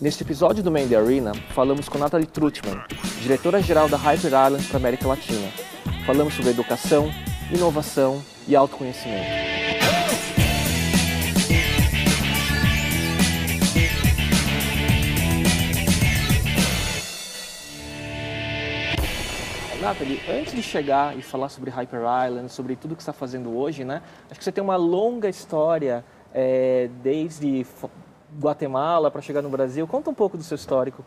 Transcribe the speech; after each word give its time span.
Neste 0.00 0.22
episódio 0.22 0.62
do 0.62 0.70
Mandy 0.70 0.94
Arena, 0.94 1.34
falamos 1.52 1.88
com 1.88 1.98
Natalie 1.98 2.24
Trutman, 2.24 2.80
diretora-geral 3.20 3.88
da 3.88 3.96
Hyper 3.96 4.30
Island 4.30 4.64
para 4.68 4.76
América 4.76 5.08
Latina. 5.08 5.48
Falamos 6.06 6.34
sobre 6.34 6.52
educação, 6.52 7.10
inovação 7.52 8.22
e 8.46 8.54
autoconhecimento. 8.54 9.26
Nathalie, 19.80 20.20
antes 20.28 20.54
de 20.54 20.62
chegar 20.62 21.18
e 21.18 21.22
falar 21.22 21.48
sobre 21.48 21.70
Hyper 21.70 22.02
Island, 22.28 22.52
sobre 22.52 22.76
tudo 22.76 22.94
que 22.94 23.02
está 23.02 23.12
fazendo 23.12 23.56
hoje, 23.56 23.84
né? 23.84 24.00
Acho 24.30 24.38
que 24.38 24.44
você 24.44 24.52
tem 24.52 24.62
uma 24.62 24.76
longa 24.76 25.28
história 25.28 26.04
é, 26.32 26.88
desde 27.02 27.66
Guatemala 28.36 29.10
para 29.10 29.22
chegar 29.22 29.42
no 29.42 29.48
Brasil. 29.48 29.86
Conta 29.86 30.10
um 30.10 30.14
pouco 30.14 30.36
do 30.36 30.42
seu 30.42 30.56
histórico. 30.56 31.04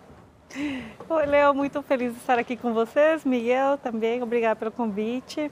Oi, 1.10 1.26
Léo, 1.26 1.54
muito 1.54 1.82
feliz 1.82 2.14
de 2.14 2.20
estar 2.20 2.38
aqui 2.38 2.58
com 2.58 2.74
vocês. 2.74 3.24
Miguel 3.24 3.78
também, 3.78 4.22
obrigada 4.22 4.56
pelo 4.56 4.72
convite. 4.72 5.52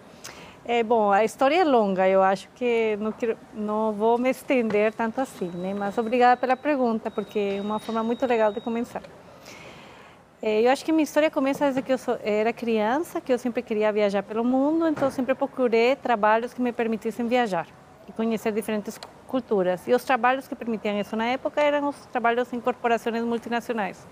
É, 0.66 0.84
bom, 0.84 1.12
a 1.12 1.24
história 1.24 1.56
é 1.56 1.64
longa, 1.64 2.08
eu 2.08 2.22
acho 2.22 2.50
que 2.50 2.98
não, 3.00 3.14
não 3.54 3.94
vou 3.94 4.18
me 4.18 4.30
estender 4.30 4.94
tanto 4.94 5.22
assim, 5.22 5.48
né? 5.48 5.74
Mas 5.74 5.98
obrigada 5.98 6.38
pela 6.38 6.56
pergunta, 6.56 7.10
porque 7.10 7.58
é 7.58 7.62
uma 7.62 7.80
forma 7.80 8.04
muito 8.04 8.26
legal 8.26 8.52
de 8.52 8.60
começar. 8.62 9.02
É, 10.42 10.62
eu 10.62 10.72
acho 10.72 10.86
que 10.86 10.92
minha 10.92 11.04
história 11.04 11.32
começa 11.32 11.66
desde 11.66 11.82
que 11.82 11.92
eu 11.92 11.98
sou, 11.98 12.18
era 12.22 12.54
criança, 12.54 13.20
que 13.20 13.32
eu 13.32 13.40
sempre 13.40 13.62
queria 13.62 13.92
viajar 13.92 14.22
pelo 14.22 14.44
mundo, 14.44 14.88
então 14.88 15.10
sempre 15.10 15.34
procurei 15.34 15.96
trabalhos 15.96 16.54
que 16.54 16.62
me 16.62 16.72
permitissem 16.72 17.28
viajar 17.28 17.68
e 18.10 18.12
conhecer 18.12 18.52
diferentes 18.52 19.00
culturas. 19.28 19.88
E 19.88 19.94
os 19.94 20.04
trabalhos 20.04 20.48
que 20.48 20.56
permitiam 20.56 21.00
isso 21.00 21.16
na 21.16 21.26
época 21.26 21.62
eram 21.62 21.90
os 21.90 22.06
trabalhos 22.08 22.52
em 22.52 22.60
corporações 22.60 23.24
multinacionais. 23.24 24.06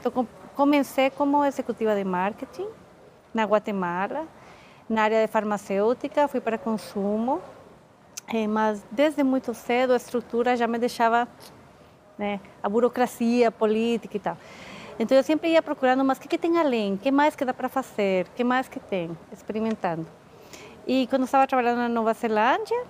Então, 0.00 0.26
comecei 0.54 1.08
como 1.10 1.44
executiva 1.44 1.94
de 1.94 2.04
marketing 2.04 2.66
na 3.32 3.44
Guatemala, 3.44 4.26
na 4.88 5.02
área 5.02 5.24
de 5.24 5.32
farmacêutica, 5.32 6.26
fui 6.26 6.40
para 6.40 6.58
consumo, 6.58 7.40
eh, 8.32 8.46
mas 8.46 8.82
desde 8.90 9.22
muito 9.22 9.54
cedo 9.54 9.92
a 9.92 9.96
estrutura 9.96 10.56
já 10.56 10.66
me 10.66 10.78
deixava, 10.78 11.28
né, 12.18 12.40
a 12.62 12.68
burocracia, 12.68 13.48
a 13.48 13.52
política 13.52 14.16
e 14.16 14.20
tal. 14.20 14.36
Então 14.98 15.16
eu 15.16 15.22
sempre 15.22 15.50
ia 15.50 15.62
procurando, 15.62 16.04
mas 16.04 16.18
o 16.18 16.20
que, 16.20 16.26
que 16.26 16.38
tem 16.38 16.58
além? 16.58 16.94
O 16.94 16.98
que 16.98 17.12
mais 17.12 17.36
que 17.36 17.44
dá 17.44 17.54
para 17.54 17.68
fazer? 17.68 18.26
O 18.26 18.30
que 18.30 18.42
mais 18.42 18.66
que 18.66 18.80
tem? 18.80 19.16
Experimentando. 19.32 20.06
E 20.86 21.06
quando 21.06 21.24
estava 21.24 21.46
trabalhando 21.46 21.78
na 21.78 21.88
Nova 21.88 22.12
Zelândia, 22.14 22.84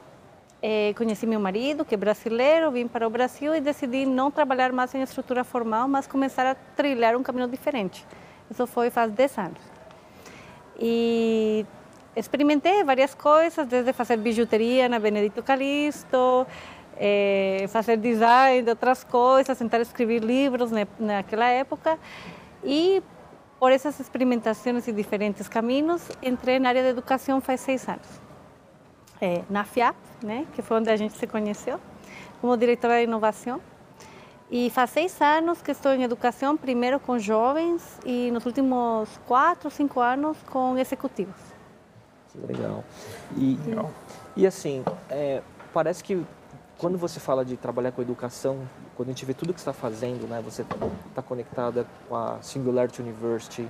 eh, 0.60 0.92
conheci 0.96 1.26
meu 1.26 1.38
marido, 1.38 1.84
que 1.84 1.94
é 1.94 1.98
brasileiro, 1.98 2.70
vim 2.70 2.88
para 2.88 3.06
o 3.06 3.10
Brasil 3.10 3.54
e 3.54 3.60
decidi 3.60 4.04
não 4.04 4.30
trabalhar 4.30 4.72
mais 4.72 4.94
em 4.94 5.02
estrutura 5.02 5.44
formal, 5.44 5.86
mas 5.86 6.06
começar 6.06 6.46
a 6.46 6.54
trilhar 6.54 7.16
um 7.16 7.22
caminho 7.22 7.48
diferente. 7.48 8.04
Isso 8.50 8.66
foi 8.66 8.90
faz 8.90 9.12
10 9.12 9.38
anos. 9.38 9.60
E 10.78 11.64
experimentei 12.16 12.82
várias 12.82 13.14
coisas, 13.14 13.66
desde 13.66 13.92
fazer 13.92 14.16
bijuteria 14.16 14.88
na 14.88 14.98
Benedito 14.98 15.42
Calixto, 15.42 16.46
eh, 16.96 17.66
fazer 17.68 17.96
design 17.96 18.62
de 18.62 18.70
outras 18.70 19.04
coisas, 19.04 19.56
tentar 19.56 19.80
escrever 19.80 20.24
livros 20.24 20.72
né, 20.72 20.88
naquela 20.98 21.46
época. 21.48 21.96
E 22.64 23.00
por 23.60 23.70
essas 23.70 24.00
experimentações 24.00 24.88
e 24.88 24.92
diferentes 24.92 25.46
caminhos, 25.46 26.08
entrei 26.20 26.58
na 26.58 26.68
área 26.68 26.82
de 26.82 26.88
educação 26.88 27.40
faz 27.40 27.60
seis 27.60 27.88
anos 27.88 28.27
é, 29.20 29.42
na 29.48 29.64
FIAP, 29.64 29.96
né, 30.22 30.46
que 30.54 30.62
foi 30.62 30.78
onde 30.78 30.90
a 30.90 30.96
gente 30.96 31.14
se 31.14 31.26
conheceu, 31.26 31.80
como 32.40 32.56
diretora 32.56 32.98
de 32.98 33.04
inovação. 33.04 33.60
E 34.50 34.70
faz 34.70 34.90
seis 34.90 35.20
anos 35.20 35.60
que 35.60 35.70
estou 35.70 35.92
em 35.92 36.02
educação, 36.02 36.56
primeiro 36.56 36.98
com 36.98 37.18
jovens 37.18 37.98
e 38.04 38.30
nos 38.30 38.46
últimos 38.46 39.08
quatro, 39.26 39.70
cinco 39.70 40.00
anos 40.00 40.38
com 40.50 40.78
executivos. 40.78 41.36
Legal. 42.46 42.82
E, 43.36 43.58
e 44.36 44.46
assim, 44.46 44.82
é, 45.10 45.42
parece 45.72 46.02
que 46.02 46.24
quando 46.78 46.96
você 46.96 47.18
fala 47.20 47.44
de 47.44 47.56
trabalhar 47.56 47.92
com 47.92 48.00
educação, 48.00 48.60
quando 48.96 49.08
a 49.08 49.12
gente 49.12 49.24
vê 49.26 49.34
tudo 49.34 49.52
que 49.52 49.58
está 49.58 49.72
fazendo, 49.72 50.26
né, 50.28 50.40
você 50.42 50.62
está 51.08 51.20
conectada 51.20 51.84
com 52.08 52.16
a 52.16 52.38
Singularity 52.40 53.02
University, 53.02 53.68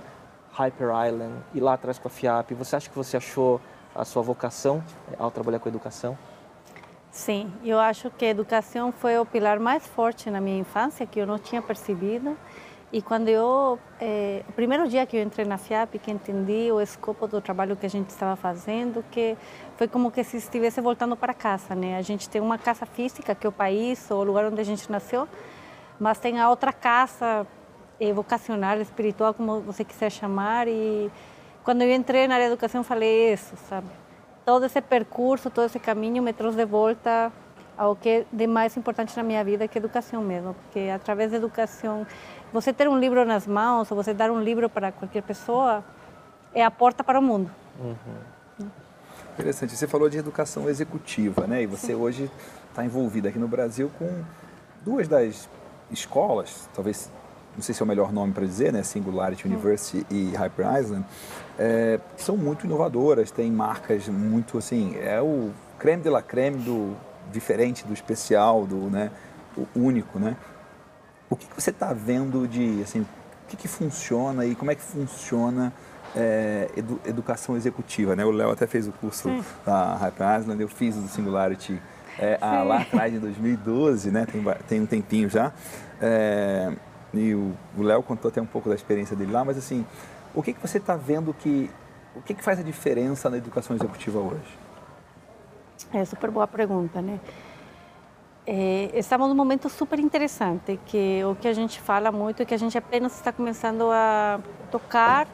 Hyper 0.53 0.91
Island 1.09 1.34
e 1.55 1.61
lá 1.61 1.75
atrás 1.75 1.99
com 1.99 2.06
a 2.06 2.11
FIAP, 2.11 2.53
você 2.53 2.77
acha 2.77 2.89
que 2.89 2.97
você 2.97 3.17
achou 3.17 3.61
a 3.94 4.04
sua 4.04 4.22
vocação 4.22 4.82
ao 5.19 5.31
trabalhar 5.31 5.59
com 5.59 5.69
educação? 5.69 6.16
Sim, 7.10 7.53
eu 7.65 7.78
acho 7.78 8.10
que 8.10 8.25
a 8.25 8.28
educação 8.28 8.93
foi 8.93 9.19
o 9.19 9.25
pilar 9.25 9.59
mais 9.59 9.87
forte 9.87 10.31
na 10.31 10.41
minha 10.41 10.59
infância, 10.59 11.06
que 11.06 11.19
eu 11.19 11.26
não 11.26 11.38
tinha 11.38 11.60
percebido. 11.60 12.37
E 12.91 13.03
quando 13.03 13.28
eu, 13.28 13.78
eh, 14.00 14.43
o 14.48 14.53
primeiro 14.53 14.88
dia 14.88 15.04
que 15.04 15.16
eu 15.16 15.22
entrei 15.22 15.44
na 15.44 15.59
FIAP, 15.59 15.98
que 15.98 16.10
entendi 16.10 16.72
o 16.72 16.81
escopo 16.81 17.27
do 17.27 17.38
trabalho 17.38 17.77
que 17.77 17.84
a 17.84 17.91
gente 17.91 18.09
estava 18.09 18.34
fazendo, 18.34 19.04
que 19.10 19.37
foi 19.77 19.87
como 19.87 20.10
que 20.10 20.25
se 20.25 20.38
estivesse 20.38 20.81
voltando 20.81 21.15
para 21.15 21.34
casa, 21.34 21.75
né? 21.75 21.98
A 21.98 22.03
gente 22.03 22.28
tem 22.31 22.41
uma 22.41 22.56
casa 22.56 22.87
física, 22.87 23.34
que 23.34 23.47
é 23.47 23.50
o 23.50 23.53
país, 23.53 24.10
o 24.10 24.22
lugar 24.22 24.47
onde 24.47 24.60
a 24.60 24.65
gente 24.65 24.91
nasceu, 24.91 25.28
mas 26.00 26.19
tem 26.19 26.41
a 26.41 26.48
outra 26.48 26.72
casa 26.72 27.47
eh, 28.00 28.12
vocacional, 28.12 28.81
espiritual, 28.81 29.34
como 29.34 29.60
você 29.60 29.84
quiser 29.84 30.10
chamar, 30.10 30.66
e 30.66 31.10
quando 31.69 31.83
eu 31.83 31.95
entrei 31.95 32.27
na 32.27 32.37
área 32.37 32.47
de 32.47 32.53
educação, 32.55 32.83
falei 32.83 33.31
isso, 33.31 33.55
sabe? 33.69 33.89
Todo 34.43 34.65
esse 34.65 34.81
percurso, 34.81 35.51
todo 35.51 35.67
esse 35.67 35.79
caminho 35.79 36.23
me 36.23 36.33
trouxe 36.33 36.56
de 36.56 36.65
volta 36.65 37.31
ao 37.77 37.95
que 37.95 38.09
é 38.09 38.27
de 38.33 38.47
mais 38.47 38.75
importante 38.79 39.15
na 39.15 39.23
minha 39.23 39.45
vida, 39.45 39.69
que 39.69 39.77
é 39.77 39.78
educação 39.78 40.23
mesmo. 40.23 40.55
Porque 40.55 40.89
através 40.89 41.31
da 41.31 41.37
educação, 41.37 42.07
você 42.55 42.73
ter 42.73 42.89
um 42.89 42.99
livro 42.99 43.23
nas 43.27 43.47
mãos, 43.47 43.91
ou 43.91 44.03
você 44.03 44.15
dar 44.15 44.31
um 44.31 44.41
livro 44.41 44.71
para 44.71 44.91
qualquer 44.93 45.23
pessoa, 45.23 45.84
é 46.55 46.65
a 46.65 46.71
porta 46.71 47.05
para 47.05 47.19
o 47.19 47.23
mundo. 47.23 47.51
Uhum. 47.78 48.67
Interessante. 49.34 49.77
Você 49.77 49.87
falou 49.87 50.09
de 50.09 50.17
educação 50.17 50.71
executiva, 50.71 51.47
né? 51.47 51.65
E 51.65 51.67
você 51.67 51.89
Sim. 51.89 51.97
hoje 51.97 52.31
está 52.71 52.83
envolvida 52.83 53.28
aqui 53.28 53.39
no 53.39 53.47
Brasil 53.47 53.91
com 53.99 54.25
duas 54.87 55.07
das 55.07 55.47
escolas, 55.91 56.67
talvez 56.75 57.11
não 57.59 57.63
sei 57.63 57.75
se 57.75 57.83
é 57.83 57.85
o 57.85 57.89
melhor 57.89 58.13
nome 58.13 58.33
para 58.33 58.47
dizer, 58.47 58.73
né? 58.73 58.85
Singularity 58.85 59.47
hum. 59.47 59.51
University 59.51 60.07
e 60.09 60.33
Hyper 60.37 60.79
Island, 60.79 61.05
é, 61.59 61.99
são 62.17 62.37
muito 62.37 62.65
inovadoras, 62.67 63.33
têm 63.33 63.51
marcas 63.51 64.07
muito 64.07 64.57
assim, 64.57 64.97
é 64.97 65.21
o 65.21 65.51
creme 65.77 66.05
de 66.05 66.09
la 66.09 66.23
creme 66.23 66.59
do 66.59 66.97
diferente, 67.33 67.85
do 67.85 67.93
especial, 67.93 68.65
do 68.65 68.77
né, 68.89 69.11
o 69.57 69.67
único, 69.75 70.21
né? 70.21 70.37
O 71.29 71.35
que, 71.35 71.47
que 71.47 71.61
você 71.61 71.71
está 71.71 71.93
vendo 71.93 72.47
de, 72.47 72.81
assim, 72.81 73.01
o 73.01 73.07
que, 73.49 73.57
que 73.57 73.69
funciona 73.69 74.47
e 74.47 74.55
como 74.55 74.71
é 74.71 74.77
que 74.77 74.81
funciona 74.81 75.73
é, 76.15 76.71
edu, 76.77 77.01
educação 77.05 77.57
executiva, 77.57 78.15
né? 78.15 78.25
O 78.25 78.31
Léo 78.31 78.53
até 78.53 78.69
fez 78.69 78.87
o 78.87 78.93
curso 78.93 79.29
Sim. 79.29 79.45
da 79.67 79.97
Hyper 79.97 80.41
Island, 80.41 80.63
eu 80.63 80.69
fiz 80.69 80.97
o 80.97 81.01
do 81.01 81.09
Singularity 81.09 81.83
é, 82.19 82.39
lá 82.41 82.83
atrás, 82.83 83.13
em 83.13 83.19
2012, 83.19 84.13
né? 84.13 84.27
Tem, 84.27 84.45
tem 84.69 84.81
um 84.81 84.87
tempinho 84.87 85.29
já. 85.29 85.53
É, 86.01 86.73
e 87.13 87.35
o 87.35 87.55
Léo 87.79 88.03
contou 88.03 88.29
até 88.29 88.41
um 88.41 88.47
pouco 88.47 88.69
da 88.69 88.75
experiência 88.75 89.17
dele 89.17 89.33
lá, 89.33 89.45
mas 89.45 89.57
assim, 89.57 89.85
o 90.35 90.43
que, 90.43 90.53
que 90.53 90.61
você 90.61 90.79
está 90.79 90.97
vendo 90.97 91.35
que. 91.35 91.71
O 92.15 92.23
que, 92.23 92.35
que 92.35 92.43
faz 92.43 92.59
a 92.59 92.63
diferença 92.63 93.31
na 93.31 93.37
educação 93.37 93.77
executiva 93.77 94.19
hoje? 94.19 94.59
É 95.93 96.05
super 96.05 96.31
boa 96.31 96.47
pergunta, 96.47 97.01
né? 97.01 97.21
É, 98.47 98.91
estamos 98.95 99.29
num 99.29 99.35
momento 99.35 99.69
super 99.69 99.99
interessante, 99.99 100.81
que 100.87 101.23
o 101.25 101.35
que 101.35 101.47
a 101.47 101.53
gente 101.53 101.81
fala 101.81 102.11
muito 102.11 102.43
é 102.43 102.47
que 102.47 102.55
a 102.55 102.59
gente 102.59 102.77
apenas 102.77 103.15
está 103.15 103.31
começando 103.31 103.91
a 103.91 104.41
tocar 104.71 105.29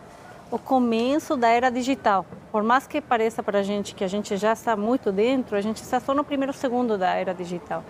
o 0.51 0.59
começo 0.59 1.37
da 1.37 1.49
era 1.49 1.71
digital. 1.71 2.27
Por 2.51 2.63
mais 2.63 2.87
que 2.87 3.01
pareça 3.01 3.43
para 3.43 3.61
a 3.61 3.63
gente 3.63 3.95
que 3.95 4.05
a 4.05 4.09
gente 4.09 4.37
já 4.37 4.53
está 4.53 4.77
muito 4.77 5.11
dentro, 5.11 5.57
a 5.57 5.61
gente 5.61 5.81
está 5.83 6.01
só 6.01 6.13
no 6.13 6.25
primeiro 6.25 6.53
segundo 6.53 6.99
da 6.99 7.15
era 7.15 7.33
digital. 7.33 7.83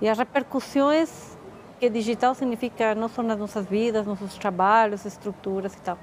E 0.00 0.08
as 0.08 0.16
repercussões 0.16 1.33
que 1.84 1.90
digital 1.90 2.34
significa 2.34 2.94
não 2.94 3.08
só 3.08 3.22
nas 3.22 3.38
nossas 3.38 3.66
vidas, 3.66 4.06
nossos 4.06 4.38
trabalhos, 4.38 5.04
estruturas 5.04 5.74
e 5.74 5.80
tal. 5.80 5.98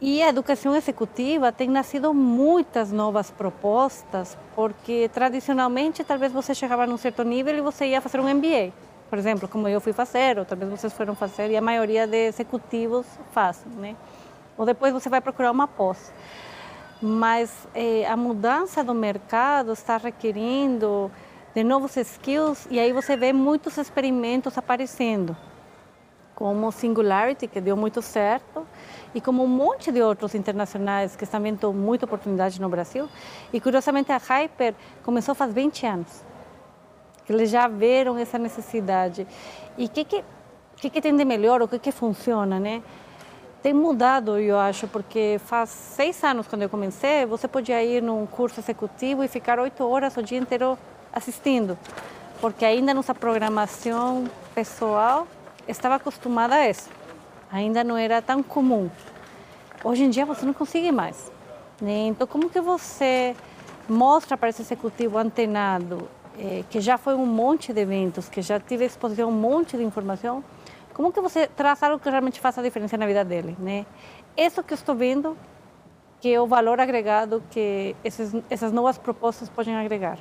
E 0.00 0.22
a 0.22 0.28
educação 0.28 0.76
executiva 0.76 1.50
tem 1.50 1.68
nascido 1.68 2.14
muitas 2.14 2.92
novas 2.92 3.32
propostas, 3.32 4.38
porque 4.54 5.10
tradicionalmente 5.12 6.04
talvez 6.04 6.30
você 6.30 6.54
chegava 6.54 6.86
num 6.86 6.96
certo 6.96 7.24
nível 7.24 7.56
e 7.56 7.60
você 7.60 7.86
ia 7.86 8.00
fazer 8.00 8.20
um 8.20 8.32
MBA, 8.32 8.72
por 9.10 9.18
exemplo, 9.18 9.48
como 9.48 9.66
eu 9.66 9.80
fui 9.80 9.92
fazer, 9.92 10.38
ou 10.38 10.44
talvez 10.44 10.70
vocês 10.70 10.92
foram 10.92 11.16
fazer, 11.16 11.50
e 11.50 11.56
a 11.56 11.60
maioria 11.60 12.06
de 12.06 12.28
executivos 12.28 13.06
fazem, 13.32 13.72
né? 13.72 13.96
Ou 14.56 14.64
depois 14.64 14.92
você 14.92 15.08
vai 15.08 15.20
procurar 15.20 15.50
uma 15.50 15.66
pós. 15.66 16.12
Mas 17.02 17.66
eh, 17.74 18.06
a 18.06 18.16
mudança 18.16 18.84
do 18.84 18.94
mercado 18.94 19.72
está 19.72 19.96
requerindo 19.96 21.10
de 21.58 21.64
novos 21.64 21.96
skills 21.96 22.68
e 22.70 22.78
aí 22.78 22.92
você 22.92 23.16
vê 23.16 23.32
muitos 23.32 23.76
experimentos 23.78 24.56
aparecendo, 24.56 25.36
como 26.32 26.70
Singularity, 26.70 27.48
que 27.48 27.60
deu 27.60 27.76
muito 27.76 28.00
certo, 28.00 28.64
e 29.12 29.20
como 29.20 29.42
um 29.42 29.48
monte 29.48 29.90
de 29.90 30.00
outros 30.00 30.36
internacionais 30.36 31.16
que 31.16 31.24
estão 31.24 31.40
vendo 31.40 31.72
muita 31.72 32.04
oportunidade 32.04 32.60
no 32.60 32.68
Brasil. 32.68 33.08
E 33.52 33.60
curiosamente 33.60 34.12
a 34.12 34.18
Hyper 34.18 34.72
começou 35.02 35.34
faz 35.34 35.52
20 35.52 35.84
anos. 35.84 36.24
Eles 37.28 37.50
já 37.50 37.66
viram 37.66 38.16
essa 38.16 38.38
necessidade. 38.38 39.26
E 39.76 39.86
o 39.86 39.88
que, 39.88 40.04
que 40.04 40.24
que, 40.76 40.88
que 40.88 41.00
tem 41.00 41.16
de 41.16 41.24
melhor, 41.24 41.60
o 41.60 41.66
que, 41.66 41.80
que 41.80 41.90
funciona, 41.90 42.60
né? 42.60 42.84
Tem 43.60 43.74
mudado, 43.74 44.38
eu 44.38 44.56
acho, 44.56 44.86
porque 44.86 45.40
faz 45.44 45.70
seis 45.70 46.22
anos, 46.22 46.46
quando 46.46 46.62
eu 46.62 46.68
comecei, 46.68 47.26
você 47.26 47.48
podia 47.48 47.82
ir 47.82 48.00
num 48.00 48.24
curso 48.26 48.60
executivo 48.60 49.24
e 49.24 49.26
ficar 49.26 49.58
oito 49.58 49.84
horas 49.84 50.16
o 50.16 50.22
dia 50.22 50.38
inteiro 50.38 50.78
assistindo, 51.18 51.78
porque 52.40 52.64
ainda 52.64 52.94
nossa 52.94 53.14
programação 53.14 54.28
pessoal 54.54 55.26
estava 55.66 55.96
acostumada 55.96 56.54
a 56.54 56.68
isso. 56.68 56.88
Ainda 57.50 57.84
não 57.84 57.96
era 57.96 58.20
tão 58.22 58.42
comum. 58.42 58.90
Hoje 59.84 60.04
em 60.04 60.10
dia 60.10 60.24
você 60.26 60.44
não 60.44 60.52
consegue 60.52 60.90
mais. 60.90 61.30
Né? 61.80 62.06
Então, 62.08 62.26
como 62.26 62.50
que 62.50 62.60
você 62.60 63.36
mostra 63.88 64.36
para 64.36 64.48
esse 64.48 64.62
executivo 64.62 65.16
antenado, 65.18 66.08
eh, 66.38 66.64
que 66.68 66.80
já 66.80 66.98
foi 66.98 67.14
um 67.14 67.26
monte 67.26 67.72
de 67.72 67.80
eventos, 67.80 68.28
que 68.28 68.42
já 68.42 68.60
tive 68.60 68.84
exposição 68.84 69.28
a 69.28 69.30
um 69.30 69.34
monte 69.34 69.76
de 69.76 69.84
informação, 69.84 70.44
como 70.92 71.12
que 71.12 71.20
você 71.20 71.46
traz 71.46 71.82
algo 71.82 71.98
que 71.98 72.10
realmente 72.10 72.40
faça 72.40 72.60
a 72.60 72.64
diferença 72.64 72.96
na 72.96 73.06
vida 73.06 73.24
dele, 73.24 73.56
né? 73.60 73.86
Isso 74.36 74.62
que 74.62 74.72
eu 74.72 74.74
estou 74.74 74.94
vendo, 74.94 75.36
que 76.20 76.34
é 76.34 76.40
o 76.40 76.46
valor 76.46 76.80
agregado 76.80 77.42
que 77.50 77.94
esses, 78.02 78.34
essas 78.50 78.72
novas 78.72 78.98
propostas 78.98 79.48
podem 79.48 79.76
agregar. 79.76 80.18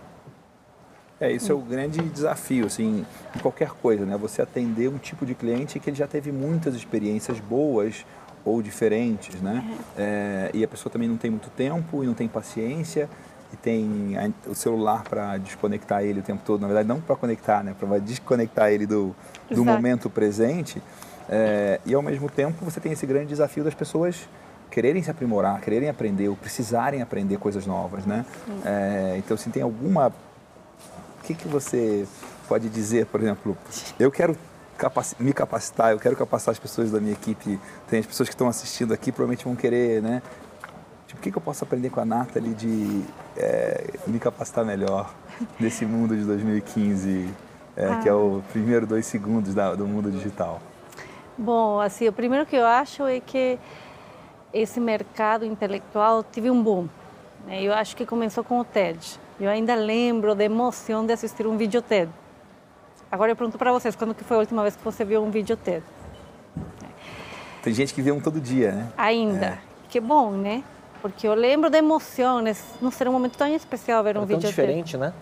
É, 1.19 1.31
isso 1.31 1.52
é 1.52 1.56
o 1.56 1.60
grande 1.60 2.00
desafio, 2.10 2.68
assim, 2.68 3.06
em 3.36 3.40
qualquer 3.40 3.69
coisa, 3.69 4.06
né? 4.06 4.16
Você 4.18 4.42
atender 4.42 4.88
um 4.88 4.98
tipo 4.98 5.25
de 5.25 5.34
cliente 5.34 5.80
que 5.80 5.90
ele 5.90 5.98
já 5.98 6.08
teve 6.08 6.31
muitas 6.31 6.75
experiências 6.75 7.40
boas 7.40 8.06
ou 8.46 8.62
diferentes, 8.62 9.42
né? 9.42 9.64
Uhum. 9.68 9.78
É, 9.98 10.52
e 10.54 10.64
a 10.64 10.68
pessoa 10.68 10.92
também 10.92 11.08
não 11.08 11.18
tem 11.18 11.31
muito 11.31 11.50
tempo 11.50 12.04
e 12.04 12.08
não 12.08 12.14
tem 12.14 12.28
paciência 12.28 13.10
e 13.52 13.58
tem 13.58 14.16
o 14.46 14.54
celular 14.54 15.04
para 15.04 15.38
desconectar 15.38 16.04
ele 16.04 16.19
o 16.19 16.24
tempo 16.24 16.44
todo. 16.46 16.62
Na 16.62 16.68
verdade, 16.68 16.88
não 16.88 17.02
para 17.02 17.16
conectar, 17.16 17.64
né? 17.64 17.75
Para 17.80 17.98
desconectar 17.98 18.72
ele 18.72 18.86
do, 18.86 19.16
do 19.50 19.66
momento 19.66 20.10
presente. 20.10 20.81
É, 21.30 21.81
e 21.86 21.94
ao 21.94 22.02
mesmo 22.02 22.30
tempo, 22.30 22.64
você 22.64 22.80
tem 22.80 22.92
esse 22.92 23.06
grande 23.06 23.28
desafio 23.28 23.64
das 23.64 23.74
pessoas 23.74 24.30
quererem 24.69 25.02
se 25.02 25.10
aprimorar, 25.10 25.60
quererem 25.62 25.90
aprender 25.90 26.28
ou 26.30 26.36
precisarem 26.36 27.02
aprender 27.02 27.38
coisas 27.38 27.66
novas, 27.66 28.06
né? 28.06 28.25
É, 28.64 29.16
então, 29.18 29.36
se 29.36 29.50
tem 29.50 29.64
alguma... 29.64 30.14
O 31.28 31.36
que, 31.36 31.36
que 31.36 31.48
você 31.50 32.08
pode 32.48 32.70
dizer, 32.70 33.06
por 33.08 33.22
exemplo, 33.22 33.58
eu 34.00 34.10
quero 34.10 34.34
me 35.20 35.34
capacitar, 35.34 35.92
eu 35.92 36.00
quero 36.00 36.16
capacitar 36.16 36.54
as 36.54 36.60
pessoas 36.60 36.90
da 36.90 37.02
minha 37.02 37.12
equipe. 37.12 37.60
Tem 37.90 38.00
as 38.00 38.06
pessoas 38.06 38.30
que 38.30 38.34
estão 38.34 38.48
assistindo 38.48 38.94
aqui, 38.94 39.12
provavelmente 39.12 39.44
vão 39.44 39.54
querer, 39.54 40.02
né? 40.02 40.22
Tipo, 41.06 41.20
o 41.20 41.22
que, 41.22 41.30
que 41.30 41.38
eu 41.38 41.42
posso 41.42 41.66
aprender 41.66 41.90
com 41.90 42.00
a 42.00 42.06
Nathalie 42.06 42.54
de 42.54 43.04
é, 43.36 43.94
me 44.08 44.20
capacitar 44.20 44.64
melhor 44.64 45.14
nesse 45.60 45.86
mundo 45.86 46.16
de 46.16 46.24
2015, 46.24 47.30
é, 47.76 47.88
ah. 47.88 48.00
que 48.02 48.08
é 48.08 48.14
o 48.14 48.42
primeiro 48.54 48.88
dois 48.88 49.06
segundos 49.06 49.54
da, 49.54 49.76
do 49.76 49.86
mundo 49.86 50.10
digital? 50.10 50.62
Bom, 51.38 51.82
assim, 51.82 52.08
o 52.08 52.14
primeiro 52.14 52.46
que 52.46 52.56
eu 52.56 52.66
acho 52.66 53.06
é 53.06 53.20
que 53.20 53.60
esse 54.54 54.80
mercado 54.80 55.44
intelectual 55.44 56.24
teve 56.24 56.50
um 56.50 56.64
boom. 56.64 56.88
Né? 57.46 57.64
Eu 57.64 57.74
acho 57.74 57.98
que 57.98 58.06
começou 58.06 58.46
com 58.46 58.62
o 58.62 58.64
TED. 58.64 59.20
Eu 59.39 59.50
ainda 59.50 59.75
lembro 59.75 60.34
da 60.34 60.44
emoção 60.44 61.06
de 61.06 61.13
assistir 61.13 61.45
um 61.45 61.57
vídeo 61.57 61.81
TED. 61.81 62.12
Agora 63.12 63.31
eu 63.31 63.36
pergunto 63.36 63.57
para 63.57 63.72
vocês, 63.72 63.95
quando 63.95 64.16
que 64.16 64.24
foi 64.24 64.38
a 64.38 64.39
última 64.39 64.63
vez 64.63 64.75
que 64.75 64.84
você 64.84 65.06
viu 65.06 65.24
um 65.24 65.30
vídeo 65.30 65.56
TED? 65.56 65.84
Tem 67.62 67.74
gente 67.74 67.94
que 67.94 68.01
vê 68.01 68.12
um 68.12 68.19
todo 68.19 68.39
dia, 68.39 68.72
né? 68.72 68.89
Ainda. 68.98 69.45
É. 69.45 69.57
Que 69.89 70.00
bom, 70.00 70.31
né? 70.31 70.63
Porque 71.01 71.28
eu 71.28 71.36
lembro 71.36 71.69
da 71.69 71.78
emoção, 71.78 72.42
né? 72.42 72.56
não 72.81 72.89
ser 72.89 73.07
um 73.07 73.12
momento 73.12 73.38
tão 73.38 73.48
especial 73.48 74.04
ver 74.04 74.18
um 74.18 74.24
é 74.24 74.25
vídeo 74.25 74.42
tão 74.42 74.50
diferente, 74.50 74.94
TED. 74.94 75.01
né? 75.01 75.13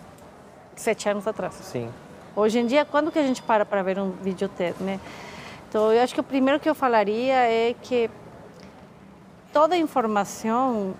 Sete 0.74 1.08
anos 1.08 1.26
atrás. 1.26 1.54
Sim. 1.54 1.90
Hoje 2.34 2.58
em 2.58 2.66
dia, 2.66 2.84
quando 2.84 3.12
que 3.12 3.18
a 3.18 3.22
gente 3.22 3.42
para 3.42 3.64
para 3.66 3.82
ver 3.82 3.98
um 3.98 4.10
vídeo 4.10 4.48
TED, 4.48 4.76
né? 4.80 4.98
Então, 5.68 5.92
eu 5.92 6.02
acho 6.02 6.14
que 6.14 6.20
o 6.20 6.24
primeiro 6.24 6.58
que 6.58 6.68
eu 6.68 6.74
falaria 6.74 7.34
é 7.34 7.74
que 7.82 8.10
toda 9.52 9.76
informação 9.76 10.94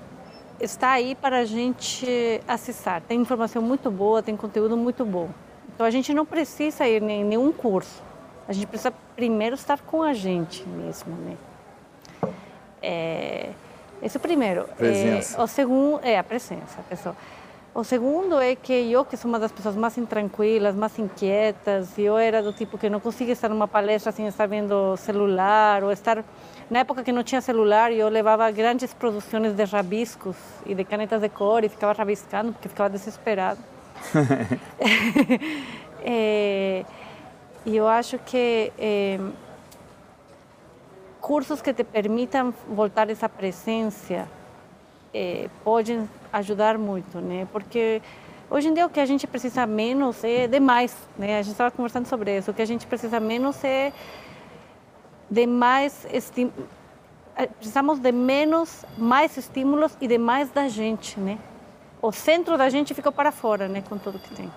está 0.60 0.92
aí 0.92 1.14
para 1.14 1.38
a 1.38 1.44
gente 1.44 2.40
acessar. 2.46 3.02
Tem 3.02 3.20
informação 3.20 3.60
muito 3.62 3.90
boa, 3.90 4.22
tem 4.22 4.36
conteúdo 4.36 4.76
muito 4.76 5.04
bom. 5.04 5.28
Então 5.74 5.86
a 5.86 5.90
gente 5.90 6.14
não 6.14 6.24
precisa 6.24 6.86
ir 6.88 7.02
em 7.02 7.24
nenhum 7.24 7.52
curso. 7.52 8.02
A 8.48 8.52
gente 8.52 8.66
precisa 8.66 8.92
primeiro 9.14 9.54
estar 9.54 9.80
com 9.80 10.02
a 10.02 10.14
gente 10.14 10.66
mesmo, 10.66 11.14
né? 11.16 11.36
É, 12.82 13.50
esse 14.02 14.16
é 14.16 14.18
o 14.18 14.20
primeiro. 14.20 14.64
Presença. 14.76 15.38
É, 15.38 15.42
o 15.42 15.46
segundo 15.46 16.00
é 16.02 16.18
a 16.18 16.24
presença, 16.24 16.80
pessoal. 16.88 17.16
O 17.74 17.84
segundo 17.84 18.40
é 18.40 18.56
que 18.56 18.72
eu, 18.72 19.04
que 19.04 19.18
sou 19.18 19.28
uma 19.28 19.38
das 19.38 19.52
pessoas 19.52 19.76
mais 19.76 19.98
intranquilas, 19.98 20.74
mais 20.74 20.98
inquietas, 20.98 21.98
eu 21.98 22.16
era 22.16 22.42
do 22.42 22.50
tipo 22.52 22.78
que 22.78 22.88
não 22.88 23.00
conseguia 23.00 23.34
estar 23.34 23.50
numa 23.50 23.68
palestra 23.68 24.10
sem 24.12 24.26
estar 24.26 24.46
vendo 24.46 24.96
celular, 24.96 25.84
ou 25.84 25.92
estar... 25.92 26.24
Na 26.68 26.80
época 26.80 27.04
que 27.04 27.12
não 27.12 27.22
tinha 27.22 27.40
celular, 27.40 27.92
eu 27.92 28.08
levava 28.08 28.50
grandes 28.50 28.92
produções 28.92 29.52
de 29.54 29.64
rabiscos 29.64 30.36
e 30.64 30.74
de 30.74 30.84
canetas 30.84 31.20
de 31.20 31.28
cor 31.28 31.62
e 31.62 31.68
ficava 31.68 31.92
rabiscando, 31.92 32.52
porque 32.52 32.68
ficava 32.68 32.90
desesperado. 32.90 33.60
é, 36.04 36.84
e 37.64 37.76
eu 37.76 37.86
acho 37.86 38.18
que 38.18 38.72
é, 38.76 39.20
cursos 41.20 41.62
que 41.62 41.72
te 41.72 41.84
permitam 41.84 42.52
voltar 42.68 43.08
essa 43.10 43.28
presença 43.28 44.28
é, 45.14 45.48
podem 45.62 46.08
ajudar 46.32 46.76
muito, 46.78 47.20
né? 47.20 47.46
Porque 47.52 48.02
hoje 48.50 48.68
em 48.68 48.74
dia 48.74 48.86
o 48.86 48.90
que 48.90 48.98
a 48.98 49.06
gente 49.06 49.24
precisa 49.28 49.66
menos 49.66 50.24
é 50.24 50.48
demais, 50.48 50.96
né? 51.16 51.38
A 51.38 51.42
gente 51.42 51.52
estava 51.52 51.70
conversando 51.70 52.06
sobre 52.06 52.36
isso. 52.36 52.50
O 52.50 52.54
que 52.54 52.62
a 52.62 52.66
gente 52.66 52.88
precisa 52.88 53.20
menos 53.20 53.62
é 53.62 53.92
de 55.30 55.46
mais. 55.46 56.06
É, 57.36 57.46
precisamos 57.46 57.98
de 57.98 58.12
menos, 58.12 58.84
mais 58.96 59.36
estímulos 59.36 59.96
e 60.00 60.08
de 60.08 60.18
mais 60.18 60.50
da 60.50 60.68
gente, 60.68 61.20
né? 61.20 61.38
o 62.00 62.12
centro 62.12 62.56
da 62.56 62.68
gente 62.68 62.94
ficou 62.94 63.12
para 63.12 63.32
fora, 63.32 63.68
né, 63.68 63.82
com 63.88 63.98
tudo 63.98 64.18
que 64.18 64.34
tem. 64.34 64.50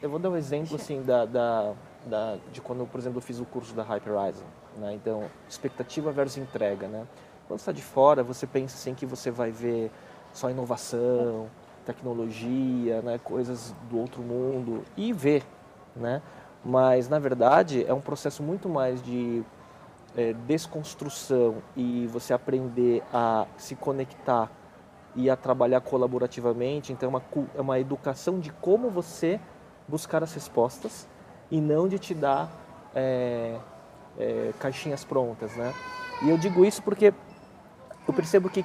Eu 0.00 0.10
vou 0.10 0.18
dar 0.18 0.30
um 0.30 0.36
exemplo 0.36 0.76
assim 0.76 1.02
da, 1.02 1.24
da, 1.24 1.72
da 2.06 2.36
de 2.52 2.60
quando, 2.60 2.86
por 2.86 2.98
exemplo, 2.98 3.18
eu 3.18 3.22
fiz 3.22 3.38
o 3.38 3.44
curso 3.44 3.72
da 3.74 3.82
Hyperize, 3.82 4.42
né? 4.76 4.92
Então, 4.94 5.30
expectativa 5.48 6.10
versus 6.10 6.38
entrega, 6.38 6.88
né? 6.88 7.06
Quando 7.46 7.60
está 7.60 7.70
de 7.70 7.82
fora, 7.82 8.22
você 8.22 8.46
pensa 8.46 8.74
assim 8.74 8.94
que 8.94 9.06
você 9.06 9.30
vai 9.30 9.52
ver 9.52 9.90
só 10.32 10.50
inovação, 10.50 11.48
tecnologia, 11.86 13.00
né, 13.02 13.18
coisas 13.22 13.74
do 13.88 13.98
outro 13.98 14.22
mundo 14.22 14.82
e 14.96 15.12
vê, 15.12 15.42
né? 15.94 16.20
Mas 16.64 17.08
na 17.08 17.18
verdade 17.18 17.84
é 17.86 17.94
um 17.94 18.00
processo 18.00 18.42
muito 18.42 18.68
mais 18.68 19.02
de 19.02 19.42
é, 20.16 20.32
desconstrução 20.46 21.62
e 21.76 22.06
você 22.06 22.32
aprender 22.32 23.02
a 23.12 23.46
se 23.56 23.74
conectar 23.74 24.50
e 25.14 25.28
a 25.28 25.36
trabalhar 25.36 25.80
colaborativamente. 25.80 26.92
Então, 26.92 27.08
é 27.08 27.10
uma, 27.10 27.22
é 27.56 27.60
uma 27.60 27.80
educação 27.80 28.40
de 28.40 28.50
como 28.50 28.90
você 28.90 29.40
buscar 29.86 30.22
as 30.22 30.32
respostas 30.32 31.06
e 31.50 31.60
não 31.60 31.86
de 31.86 31.98
te 31.98 32.14
dar 32.14 32.50
é, 32.94 33.58
é, 34.18 34.52
caixinhas 34.58 35.04
prontas, 35.04 35.54
né? 35.56 35.74
E 36.22 36.30
eu 36.30 36.38
digo 36.38 36.64
isso 36.64 36.82
porque 36.82 37.12
eu 38.06 38.14
percebo 38.14 38.48
que 38.48 38.64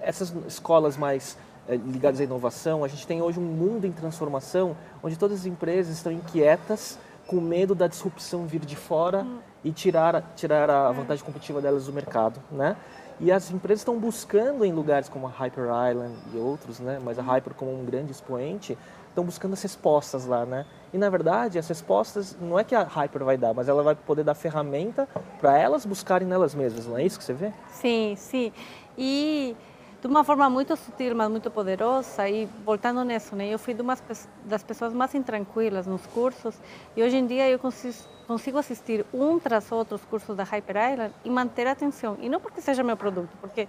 essas 0.00 0.30
escolas 0.46 0.96
mais 0.96 1.36
é, 1.68 1.76
ligadas 1.76 2.20
à 2.20 2.24
inovação, 2.24 2.84
a 2.84 2.88
gente 2.88 3.06
tem 3.06 3.22
hoje 3.22 3.38
um 3.38 3.42
mundo 3.42 3.86
em 3.86 3.92
transformação 3.92 4.76
onde 5.02 5.18
todas 5.18 5.40
as 5.40 5.46
empresas 5.46 5.96
estão 5.96 6.12
inquietas 6.12 6.98
com 7.26 7.40
medo 7.40 7.74
da 7.74 7.86
disrupção 7.86 8.46
vir 8.46 8.60
de 8.60 8.76
fora 8.76 9.22
hum. 9.22 9.38
E 9.64 9.72
tirar, 9.72 10.22
tirar 10.36 10.68
a 10.68 10.92
vantagem 10.92 11.24
competitiva 11.24 11.60
delas 11.60 11.86
do 11.86 11.92
mercado, 11.92 12.40
né? 12.52 12.76
E 13.18 13.32
as 13.32 13.50
empresas 13.50 13.80
estão 13.80 13.98
buscando 13.98 14.64
em 14.64 14.72
lugares 14.72 15.08
como 15.08 15.26
a 15.26 15.30
Hyper 15.30 15.64
Island 15.90 16.14
e 16.34 16.36
outros, 16.36 16.80
né? 16.80 17.00
Mas 17.02 17.18
a. 17.18 17.22
Hyper 17.22 17.54
como 17.54 17.72
um 17.72 17.84
grande 17.84 18.12
expoente, 18.12 18.76
estão 19.08 19.24
buscando 19.24 19.52
as 19.52 19.62
respostas 19.62 20.26
lá, 20.26 20.44
né? 20.44 20.66
E 20.92 20.98
na 20.98 21.08
verdade, 21.08 21.58
as 21.58 21.68
respostas 21.68 22.36
não 22.40 22.58
é 22.58 22.64
que 22.64 22.74
a 22.74 22.82
Hyper 22.82 23.24
vai 23.24 23.36
dar, 23.36 23.54
mas 23.54 23.68
ela 23.68 23.82
vai 23.82 23.94
poder 23.94 24.24
dar 24.24 24.34
ferramenta 24.34 25.08
para 25.40 25.56
elas 25.56 25.86
buscarem 25.86 26.26
nelas 26.26 26.54
mesmas, 26.54 26.86
não 26.86 26.98
é 26.98 27.04
isso 27.04 27.18
que 27.18 27.24
você 27.24 27.32
vê? 27.32 27.52
Sim, 27.68 28.14
sim. 28.16 28.52
E 28.98 29.56
de 30.00 30.08
uma 30.08 30.22
forma 30.22 30.50
muito 30.50 30.76
sutil, 30.76 31.14
mas 31.14 31.30
muito 31.30 31.50
poderosa. 31.50 32.28
E 32.28 32.46
voltando 32.64 33.02
nisso, 33.04 33.34
né? 33.34 33.46
Eu 33.46 33.58
fui 33.58 33.72
de 33.72 33.80
uma 33.80 33.96
das 34.44 34.62
pessoas 34.62 34.92
mais 34.92 35.14
intranquilas 35.14 35.86
nos 35.86 36.04
cursos 36.06 36.56
e 36.96 37.02
hoje 37.02 37.16
em 37.16 37.26
dia 37.26 37.48
eu 37.48 37.58
consigo 37.58 37.94
consigo 38.26 38.58
assistir 38.58 39.04
um 39.12 39.38
tras 39.38 39.70
outro 39.70 39.96
os 39.96 40.04
cursos 40.04 40.36
da 40.36 40.44
Hyper 40.44 40.76
Island 40.92 41.14
e 41.24 41.30
manter 41.30 41.66
a 41.66 41.72
atenção. 41.72 42.16
E 42.20 42.28
não 42.28 42.40
porque 42.40 42.60
seja 42.60 42.82
meu 42.82 42.96
produto, 42.96 43.30
porque 43.40 43.68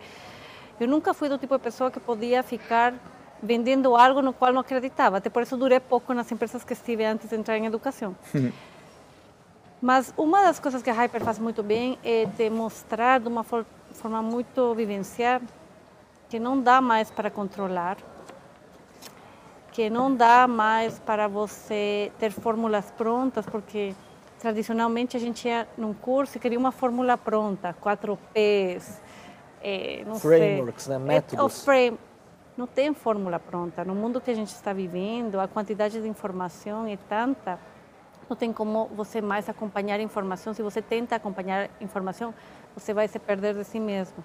eu 0.80 0.88
nunca 0.88 1.14
fui 1.14 1.30
do 1.30 1.38
tipo 1.38 1.58
de 1.58 1.64
pessoa 1.64 1.92
que 1.92 2.00
podia 2.00 2.44
ficar 2.44 2.94
vendendo 3.42 3.96
algo 3.96 4.22
no 4.22 4.34
qual 4.34 4.52
não 4.52 4.62
acreditava. 4.62 5.18
Até 5.18 5.30
por 5.30 5.44
isso 5.44 5.56
durei 5.56 5.80
pouco 5.80 6.14
nas 6.14 6.32
empresas 6.32 6.64
que 6.64 6.74
estive 6.74 7.06
antes 7.06 7.30
de 7.30 7.36
entrar 7.36 7.58
em 7.58 7.66
educação. 7.66 8.16
Mas 9.82 10.14
uma 10.18 10.42
das 10.42 10.60
coisas 10.60 10.82
que 10.82 10.90
a 10.90 10.94
Hyper 10.94 11.24
faz 11.24 11.38
muito 11.38 11.62
bem 11.62 12.00
é 12.04 12.26
te 12.26 12.50
mostrar 12.50 13.20
de 13.20 13.28
uma 13.28 13.44
forma 13.44 14.22
muito 14.22 14.74
vivencial 14.74 15.42
que 16.28 16.40
não 16.40 16.60
dá 16.60 16.82
mais 16.82 17.12
para 17.12 17.30
controlar, 17.30 17.98
que 19.72 19.90
não 19.90 20.16
dá 20.16 20.48
mais 20.48 20.98
para 21.00 21.28
você 21.28 22.12
ter 22.18 22.32
fórmulas 22.32 22.90
prontas, 22.92 23.46
porque 23.46 23.94
tradicionalmente 24.46 25.18
a 25.18 25.20
gente 25.20 25.48
ia 25.48 25.68
num 25.75 25.92
curso 25.92 26.38
e 26.38 26.40
queria 26.40 26.60
uma 26.60 26.72
fórmula 26.72 27.18
pronta, 27.18 27.74
4 27.82 28.16
P's, 28.32 29.02
é, 29.60 30.04
não 30.06 30.20
Frameworks, 30.20 30.84
sei. 30.84 31.00
né? 31.00 31.04
Métodos. 31.04 31.62
É, 31.62 31.64
frame, 31.64 31.98
não 32.56 32.68
tem 32.68 32.94
fórmula 32.94 33.40
pronta. 33.40 33.84
No 33.84 33.96
mundo 33.96 34.22
que 34.22 34.30
a 34.30 34.36
gente 34.36 34.50
está 34.50 34.72
vivendo, 34.72 35.40
a 35.40 35.48
quantidade 35.48 36.00
de 36.00 36.08
informação 36.08 36.86
é 36.86 36.96
tanta, 37.10 37.58
não 38.30 38.38
tem 38.38 38.54
como 38.54 38.86
você 38.96 39.20
mais 39.20 39.50
acompanhar 39.50 40.00
informação. 40.00 40.54
Se 40.54 40.62
você 40.62 40.80
tenta 40.80 41.16
acompanhar 41.16 41.68
informação, 41.82 42.32
você 42.75 42.94
vai 42.94 43.08
se 43.08 43.18
perder 43.18 43.56
de 43.56 43.64
si 43.64 43.80
mesmo. 43.80 44.24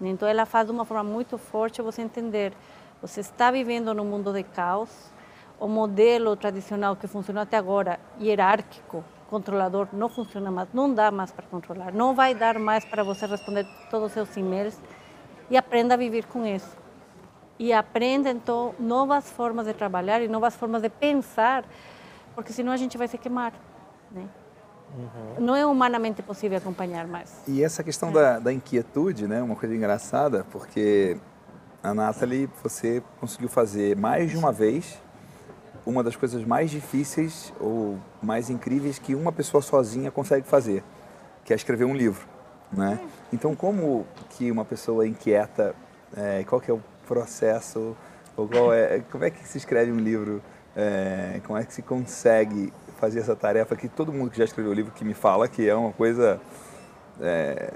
Então 0.00 0.26
ela 0.26 0.44
faz 0.44 0.66
de 0.66 0.72
uma 0.72 0.84
forma 0.84 1.04
muito 1.04 1.38
forte 1.38 1.80
você 1.80 2.02
entender, 2.02 2.52
você 3.00 3.20
está 3.20 3.52
vivendo 3.52 3.94
num 3.94 4.04
mundo 4.04 4.32
de 4.32 4.42
caos, 4.42 5.12
o 5.60 5.68
modelo 5.68 6.34
tradicional 6.34 6.96
que 6.96 7.06
funcionou 7.06 7.44
até 7.44 7.56
agora, 7.56 8.00
hierárquico, 8.20 9.04
controlador, 9.28 9.88
não 9.92 10.08
funciona 10.08 10.50
mais, 10.50 10.68
não 10.72 10.92
dá 10.92 11.10
mais 11.10 11.30
para 11.30 11.46
controlar, 11.46 11.92
não 11.92 12.14
vai 12.14 12.34
dar 12.34 12.58
mais 12.58 12.84
para 12.84 13.02
você 13.02 13.26
responder 13.26 13.66
todos 13.90 14.08
os 14.08 14.12
seus 14.12 14.36
e-mails 14.36 14.78
e 15.50 15.56
aprenda 15.56 15.94
a 15.94 15.96
viver 15.96 16.26
com 16.26 16.46
isso. 16.46 16.76
E 17.58 17.72
aprenda 17.72 18.30
então 18.30 18.74
novas 18.78 19.30
formas 19.30 19.66
de 19.66 19.72
trabalhar 19.72 20.20
e 20.22 20.28
novas 20.28 20.54
formas 20.54 20.82
de 20.82 20.88
pensar, 20.88 21.64
porque 22.34 22.52
senão 22.52 22.72
a 22.72 22.76
gente 22.76 22.98
vai 22.98 23.08
se 23.08 23.16
queimar. 23.16 23.52
Né? 24.10 24.26
Uhum. 24.96 25.44
Não 25.44 25.56
é 25.56 25.66
humanamente 25.66 26.22
possível 26.22 26.58
acompanhar 26.58 27.06
mais. 27.06 27.42
E 27.48 27.62
essa 27.62 27.82
questão 27.82 28.10
é. 28.10 28.12
da, 28.12 28.38
da 28.38 28.52
inquietude, 28.52 29.26
né, 29.26 29.42
uma 29.42 29.56
coisa 29.56 29.74
engraçada, 29.74 30.44
porque 30.50 31.18
a 31.82 31.94
Nathalie, 31.94 32.48
você 32.62 33.02
conseguiu 33.20 33.48
fazer 33.48 33.96
mais 33.96 34.30
de 34.30 34.36
uma 34.36 34.52
vez 34.52 35.00
uma 35.86 36.02
das 36.02 36.16
coisas 36.16 36.44
mais 36.44 36.70
difíceis 36.70 37.52
ou 37.60 37.96
mais 38.20 38.50
incríveis 38.50 38.98
que 38.98 39.14
uma 39.14 39.30
pessoa 39.30 39.62
sozinha 39.62 40.10
consegue 40.10 40.46
fazer, 40.46 40.82
que 41.44 41.52
é 41.52 41.56
escrever 41.56 41.84
um 41.84 41.94
livro, 41.94 42.26
né? 42.72 42.98
Então, 43.32 43.54
como 43.54 44.04
que 44.30 44.50
uma 44.50 44.64
pessoa 44.64 45.06
inquieta, 45.06 45.74
é, 46.16 46.44
qual 46.44 46.60
que 46.60 46.70
é 46.70 46.74
o 46.74 46.82
processo, 47.06 47.96
ou 48.36 48.48
qual 48.48 48.72
é, 48.72 49.00
como 49.10 49.24
é 49.24 49.30
que 49.30 49.46
se 49.46 49.58
escreve 49.58 49.92
um 49.92 49.98
livro, 49.98 50.42
é, 50.74 51.40
como 51.46 51.56
é 51.56 51.64
que 51.64 51.72
se 51.72 51.82
consegue 51.82 52.72
fazer 52.98 53.20
essa 53.20 53.36
tarefa 53.36 53.76
que 53.76 53.88
todo 53.88 54.12
mundo 54.12 54.30
que 54.30 54.38
já 54.38 54.44
escreveu 54.44 54.72
o 54.72 54.74
livro 54.74 54.92
que 54.92 55.04
me 55.04 55.14
fala 55.14 55.46
que 55.46 55.68
é 55.68 55.74
uma 55.74 55.92
coisa, 55.92 56.40
é, 57.20 57.72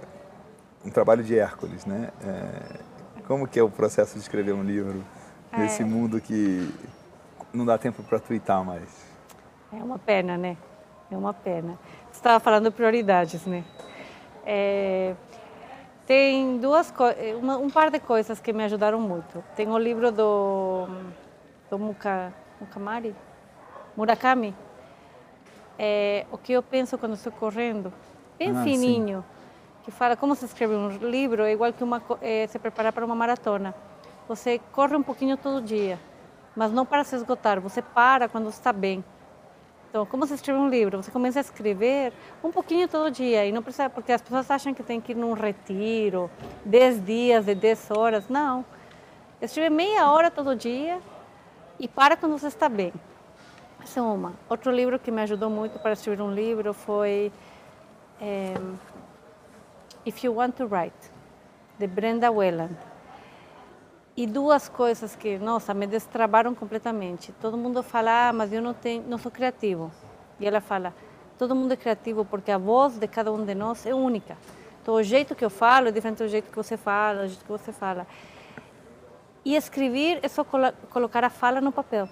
um 0.85 0.91
trabalho 0.91 1.23
de 1.23 1.39
Hércules, 1.39 1.87
né? 1.87 2.11
É, 2.25 2.81
como 3.27 3.47
que 3.47 3.61
é 3.61 3.63
o 3.63 3.71
processo 3.71 4.15
de 4.15 4.21
escrever 4.21 4.53
um 4.53 4.65
livro 4.65 5.05
nesse 5.57 5.83
é. 5.83 5.85
mundo 5.85 6.21
que 6.21 6.69
não 7.53 7.65
dá 7.65 7.77
tempo 7.79 8.03
para 8.03 8.19
twittar 8.19 8.65
mais. 8.65 9.11
É 9.73 9.77
uma 9.77 9.99
pena, 9.99 10.37
né? 10.37 10.57
É 11.11 11.17
uma 11.17 11.35
pena. 11.35 11.79
Você 12.11 12.19
estava 12.19 12.41
falando 12.41 12.71
prioridades, 12.73 13.47
né? 13.47 13.65
É, 14.45 15.15
tem 16.07 16.59
duas 16.59 16.93
um 17.63 17.71
par 17.71 17.91
de 17.91 18.01
coisas 18.01 18.41
que 18.41 18.53
me 18.53 18.65
ajudaram 18.65 19.01
muito. 19.01 19.45
Tem 19.55 19.69
o 19.69 19.79
livro 19.79 20.11
do, 20.11 20.89
do 21.69 21.79
Muka, 21.79 22.33
Mukamari, 22.61 23.15
Murakami. 23.97 24.55
É, 25.79 26.27
o 26.31 26.39
que 26.39 26.53
eu 26.53 26.63
penso 26.63 26.99
quando 26.99 27.15
estou 27.15 27.33
correndo, 27.33 27.93
bem 28.39 28.51
ah, 28.51 28.63
fininho, 28.63 29.21
sim. 29.21 29.85
que 29.85 29.91
fala 29.91 30.15
como 30.15 30.35
se 30.35 30.45
escreve 30.45 30.75
um 30.75 30.89
livro, 30.89 31.43
é 31.43 31.53
igual 31.53 31.73
que 31.73 31.83
uma, 31.83 32.03
é, 32.21 32.47
se 32.47 32.59
preparar 32.59 32.93
para 32.93 33.05
uma 33.05 33.15
maratona. 33.15 33.75
Você 34.29 34.61
corre 34.73 34.95
um 34.95 35.03
pouquinho 35.03 35.37
todo 35.37 35.63
dia 35.63 35.99
mas 36.55 36.73
não 36.73 36.85
para 36.85 37.05
se 37.05 37.17
esgotar. 37.17 37.61
Você 37.61 37.83
para 37.83 38.29
quando 38.29 38.49
está 38.49 38.73
bem. 38.73 39.05
Então, 39.89 40.07
como 40.07 40.25
você 40.25 40.35
escreve 40.35 40.59
um 40.59 40.69
livro, 40.69 41.03
você 41.03 41.11
começa 41.11 41.41
a 41.41 41.43
escrever 41.43 42.13
um 42.45 42.51
pouquinho 42.53 42.87
todo 42.87 43.11
dia 43.11 43.45
e 43.45 43.51
não 43.51 43.61
precisa, 43.61 43.91
porque 43.91 44.13
as 44.13 44.23
pessoas 44.23 44.49
acham 44.49 44.73
que 44.73 44.85
tem 44.85 45.01
que 45.01 45.11
ir 45.11 45.17
num 45.17 45.33
retiro, 45.33 46.31
10 46.65 47.05
dias 47.05 47.45
de 47.45 47.57
10 47.57 47.91
horas. 47.91 48.29
Não. 48.29 48.65
Escreve 49.43 49.71
meia 49.71 50.09
hora 50.11 50.31
todo 50.31 50.55
dia 50.55 51.01
e 51.79 51.89
para 51.89 52.17
quando 52.17 52.39
você 52.39 52.47
está 52.47 52.69
bem. 52.69 52.93
Essa 53.83 53.99
é 53.99 54.03
uma. 54.03 54.35
Outro 54.49 54.71
livro 54.71 54.99
que 54.99 55.11
me 55.11 55.23
ajudou 55.23 55.51
muito 55.51 55.79
para 55.81 55.93
escrever 55.93 56.23
um 56.23 56.33
livro 56.33 56.73
foi 56.73 57.33
é, 58.21 58.55
If 60.07 60.23
You 60.23 60.35
Want 60.35 60.55
to 60.57 60.67
Write, 60.67 61.11
de 61.79 61.87
Brenda 61.87 62.31
Whelan. 62.31 62.90
E 64.21 64.27
duas 64.27 64.69
coisas 64.69 65.17
que, 65.17 65.39
nossa, 65.39 65.73
me 65.73 65.87
destrabaram 65.87 66.55
completamente. 66.55 67.33
Todo 67.41 67.57
mundo 67.57 67.83
fala, 67.83 68.29
ah, 68.29 68.33
mas 68.35 68.53
eu 68.53 68.61
não, 68.61 68.75
tenho, 68.75 69.03
não 69.09 69.17
sou 69.17 69.33
criativo. 69.33 69.91
E 70.39 70.47
ela 70.47 70.61
fala, 70.61 70.93
todo 71.39 71.55
mundo 71.55 71.73
é 71.73 71.77
criativo 71.77 72.23
porque 72.23 72.51
a 72.51 72.59
voz 72.59 72.99
de 72.99 73.09
cada 73.09 73.33
um 73.33 73.43
de 73.43 73.55
nós 73.55 73.87
é 73.87 73.95
única. 73.95 74.37
Então, 74.83 74.93
o 74.93 75.03
jeito 75.03 75.35
que 75.35 75.43
eu 75.43 75.49
falo 75.49 75.89
é 75.89 75.91
diferente 75.91 76.19
do 76.19 76.29
jeito 76.29 76.51
que 76.51 76.55
você 76.55 76.77
fala, 76.77 77.23
o 77.23 77.29
jeito 77.29 77.43
que 77.43 77.51
você 77.51 77.73
fala. 77.73 78.07
E 79.43 79.57
escrever 79.57 80.21
é 80.23 80.29
só 80.29 80.45
colo 80.45 80.71
colocar 80.91 81.25
a 81.25 81.31
fala 81.31 81.59
no 81.63 81.73
papel. 81.73 82.07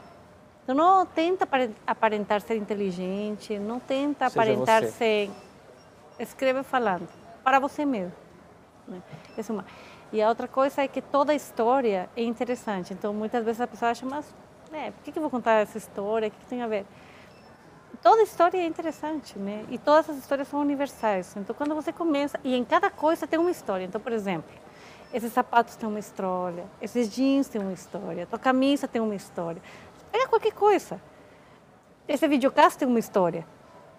Então, 0.65 0.75
não 0.75 1.05
tenta 1.05 1.47
aparentar 1.87 2.41
ser 2.41 2.57
inteligente, 2.57 3.59
não 3.59 3.79
tenta 3.79 4.31
Seja 4.31 4.41
aparentar 4.41 4.83
você. 4.83 4.91
ser... 4.93 5.31
Escreve 6.19 6.63
falando, 6.63 7.07
para 7.45 7.59
você 7.59 7.85
mesmo. 7.85 8.28
Né? 8.89 9.03
É 9.37 9.53
uma... 9.53 9.65
E 10.11 10.23
a 10.23 10.29
outra 10.29 10.49
coisa 10.49 10.83
é 10.83 10.89
que 10.89 11.03
toda 11.03 11.35
história 11.35 12.09
é 12.17 12.23
interessante. 12.23 12.95
Então, 12.95 13.13
muitas 13.13 13.45
vezes 13.45 13.61
a 13.61 13.67
pessoa 13.67 13.91
acha, 13.91 14.07
mas 14.07 14.35
né, 14.71 14.91
por 14.91 15.03
que, 15.05 15.13
que 15.13 15.19
eu 15.19 15.23
vou 15.23 15.31
contar 15.31 15.53
essa 15.61 15.77
história? 15.77 16.29
O 16.29 16.31
que, 16.31 16.39
que 16.39 16.47
tem 16.47 16.63
a 16.63 16.67
ver? 16.67 16.87
Toda 18.03 18.23
história 18.23 18.59
é 18.59 18.67
interessante, 18.67 19.39
né? 19.39 19.67
E 19.69 19.77
todas 19.79 20.09
as 20.09 20.17
histórias 20.17 20.49
são 20.49 20.61
universais. 20.61 21.37
Então, 21.37 21.55
quando 21.55 21.75
você 21.75 21.93
começa, 21.93 22.39
e 22.45 22.55
em 22.55 22.65
cada 22.65 22.91
coisa 22.91 23.27
tem 23.27 23.39
uma 23.39 23.51
história. 23.51 23.85
Então, 23.85 24.01
por 24.01 24.13
exemplo, 24.13 24.51
esses 25.13 25.33
sapatos 25.33 25.75
têm 25.77 25.89
uma 25.89 25.99
história, 25.99 26.65
esses 26.81 27.13
jeans 27.13 27.49
têm 27.49 27.61
uma 27.61 27.73
história, 27.73 28.27
tua 28.27 28.39
camisa 28.39 28.87
tem 28.87 29.01
uma 29.01 29.15
história. 29.15 29.61
Pega 30.13 30.29
qualquer 30.29 30.53
coisa. 30.53 31.01
Esse 32.07 32.27
videocast 32.29 32.79
tem 32.79 32.87
uma 32.87 32.99
história. 32.99 33.47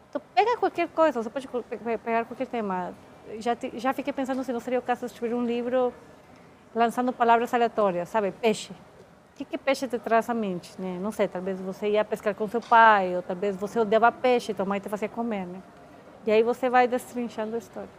Então, 0.09 0.21
pega 0.33 0.57
qualquer 0.57 0.87
coisa, 0.87 1.21
você 1.21 1.29
pode 1.29 1.47
pegar 1.47 2.25
qualquer 2.25 2.47
tema 2.47 2.93
já, 3.39 3.55
já 3.73 3.93
fiquei 3.93 4.13
pensando 4.13 4.43
se 4.43 4.51
não 4.51 4.59
seria 4.59 4.79
o 4.79 4.81
caso 4.81 5.05
de 5.05 5.13
escrever 5.13 5.35
um 5.35 5.45
livro 5.45 5.93
lançando 6.73 7.11
palavras 7.13 7.53
aleatórias, 7.53 8.09
sabe? 8.09 8.31
Peixe. 8.31 8.71
O 8.71 9.37
que, 9.39 9.45
que 9.45 9.57
peixe 9.57 9.87
te 9.87 9.97
traz 9.97 10.29
à 10.29 10.33
mente? 10.33 10.73
Né? 10.79 10.97
Não 11.01 11.11
sei, 11.11 11.27
talvez 11.27 11.59
você 11.61 11.89
ia 11.89 12.03
pescar 12.03 12.35
com 12.35 12.47
seu 12.47 12.61
pai, 12.61 13.15
ou 13.15 13.21
talvez 13.21 13.55
você 13.55 13.79
odiava 13.79 14.11
peixe, 14.11 14.53
tua 14.53 14.65
mãe 14.65 14.79
te 14.79 14.89
fazia 14.89 15.07
comer, 15.07 15.45
né? 15.45 15.61
E 16.27 16.31
aí 16.31 16.43
você 16.43 16.69
vai 16.69 16.87
destrinchando 16.87 17.55
a 17.55 17.57
história. 17.57 17.89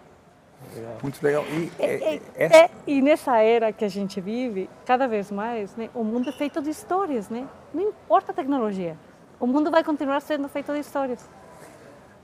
Muito 1.02 1.22
legal. 1.22 1.42
E, 1.46 1.72
é, 1.78 1.86
é, 1.86 2.20
é, 2.36 2.64
é, 2.64 2.70
e 2.86 3.00
nessa 3.00 3.38
era 3.38 3.72
que 3.72 3.84
a 3.84 3.88
gente 3.88 4.20
vive, 4.20 4.68
cada 4.84 5.08
vez 5.08 5.30
mais, 5.30 5.74
né, 5.74 5.88
o 5.94 6.04
mundo 6.04 6.28
é 6.28 6.32
feito 6.32 6.60
de 6.60 6.68
histórias, 6.68 7.30
né? 7.30 7.48
Não 7.72 7.88
importa 7.88 8.32
a 8.32 8.34
tecnologia, 8.34 8.96
o 9.38 9.46
mundo 9.46 9.70
vai 9.70 9.82
continuar 9.82 10.20
sendo 10.20 10.48
feito 10.48 10.72
de 10.72 10.80
histórias. 10.80 11.28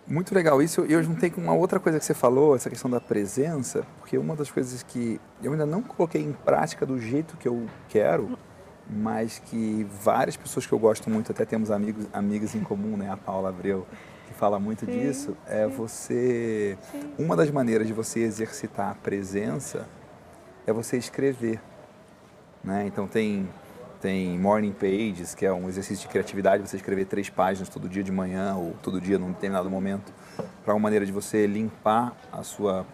Muito 0.09 0.35
legal 0.35 0.63
isso. 0.63 0.87
E 0.87 0.93
eu 0.93 1.03
juntei 1.03 1.31
com 1.31 1.41
uma 1.41 1.53
outra 1.55 1.81
coisa 1.81 1.99
que 1.99 2.05
você 2.05 2.15
falou, 2.15 2.55
essa 2.55 2.71
questão 2.71 2.89
da 2.91 3.01
presença, 3.01 3.85
porque 3.99 4.17
uma 4.17 4.37
das 4.37 4.51
coisas 4.51 4.83
que 4.83 5.21
eu 5.43 5.53
ainda 5.53 5.67
não 5.67 5.83
coloquei 5.83 6.23
em 6.23 6.33
prática 6.33 6.87
do 6.87 7.01
jeito 7.01 7.37
que 7.37 7.49
eu 7.49 7.67
quero, 7.89 8.39
mas 8.89 9.41
que 9.41 9.85
várias 10.03 10.37
pessoas 10.37 10.65
que 10.65 10.73
eu 10.73 10.79
gosto 10.79 11.11
muito, 11.11 11.33
até 11.33 11.45
temos 11.45 11.73
amigos, 11.73 12.07
amigas 12.13 12.55
em 12.55 12.61
comum, 12.61 12.97
né? 12.97 13.11
A 13.11 13.17
Paula 13.17 13.49
Abreu, 13.49 13.85
que 14.29 14.35
fala 14.35 14.61
muito 14.61 14.85
sim, 14.85 14.93
disso, 14.93 15.37
é 15.45 15.67
você. 15.67 16.79
Sim. 16.93 17.13
Uma 17.19 17.35
das 17.35 17.51
maneiras 17.51 17.89
de 17.89 17.93
você 17.93 18.21
exercitar 18.21 18.93
a 18.93 18.95
presença 18.95 19.89
é 20.65 20.73
você 20.73 20.97
escrever. 20.97 21.61
Né? 22.63 22.85
Então 22.87 23.09
tem 23.09 23.49
tem 24.01 24.39
morning 24.39 24.73
pages, 24.73 25.35
que 25.35 25.45
é 25.45 25.53
um 25.53 25.69
exercício 25.69 26.03
de 26.03 26.09
criatividade, 26.09 26.67
você 26.67 26.77
escrever 26.77 27.07
três 27.07 27.29
páginas 27.29 27.69
todo 27.69 27.89
dia 27.89 28.03
de 28.03 28.13
manhã 28.13 28.55
ou 28.57 28.75
todo 28.83 29.01
dia 29.01 29.19
num 29.19 29.33
determinado 29.33 29.71
momento, 29.71 30.13
para 30.65 30.75
uma 30.75 30.81
maneira 30.81 31.05
de 31.05 31.13
você 31.13 31.47
limpar 31.47 32.17
a 32.33 32.43
sua 32.43 32.87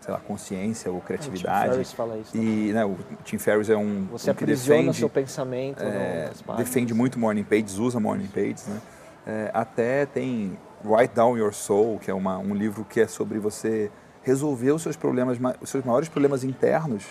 sei 0.00 0.12
lá, 0.12 0.18
consciência 0.18 0.90
ou 0.90 1.00
criatividade. 1.00 1.78
O 1.78 1.84
Tim 1.84 1.94
fala 1.94 2.18
isso. 2.18 2.36
E 2.36 2.72
né, 2.72 2.84
o 2.84 2.96
Tim 3.24 3.38
Ferriss 3.38 3.70
é 3.70 3.76
um, 3.76 4.06
você 4.10 4.30
um 4.32 4.34
que 4.34 4.44
defende, 4.44 4.96
seu 4.96 5.08
pensamento 5.08 5.82
é, 5.82 6.30
defende 6.56 6.92
muito 6.92 7.18
morning 7.18 7.44
pages, 7.44 7.78
usa 7.78 8.00
morning 8.00 8.26
pages, 8.26 8.66
né? 8.66 8.80
É, 9.24 9.50
até 9.54 10.04
tem 10.04 10.58
Write 10.84 11.14
Down 11.14 11.38
Your 11.38 11.54
Soul, 11.54 12.00
que 12.00 12.10
é 12.10 12.14
uma, 12.14 12.38
um 12.38 12.52
livro 12.52 12.84
que 12.84 13.00
é 13.00 13.06
sobre 13.06 13.38
você 13.38 13.90
resolver 14.22 14.72
os 14.72 14.82
seus 14.82 14.96
problemas, 14.96 15.38
os 15.60 15.70
seus 15.70 15.84
maiores 15.84 16.08
problemas 16.08 16.42
internos 16.42 17.04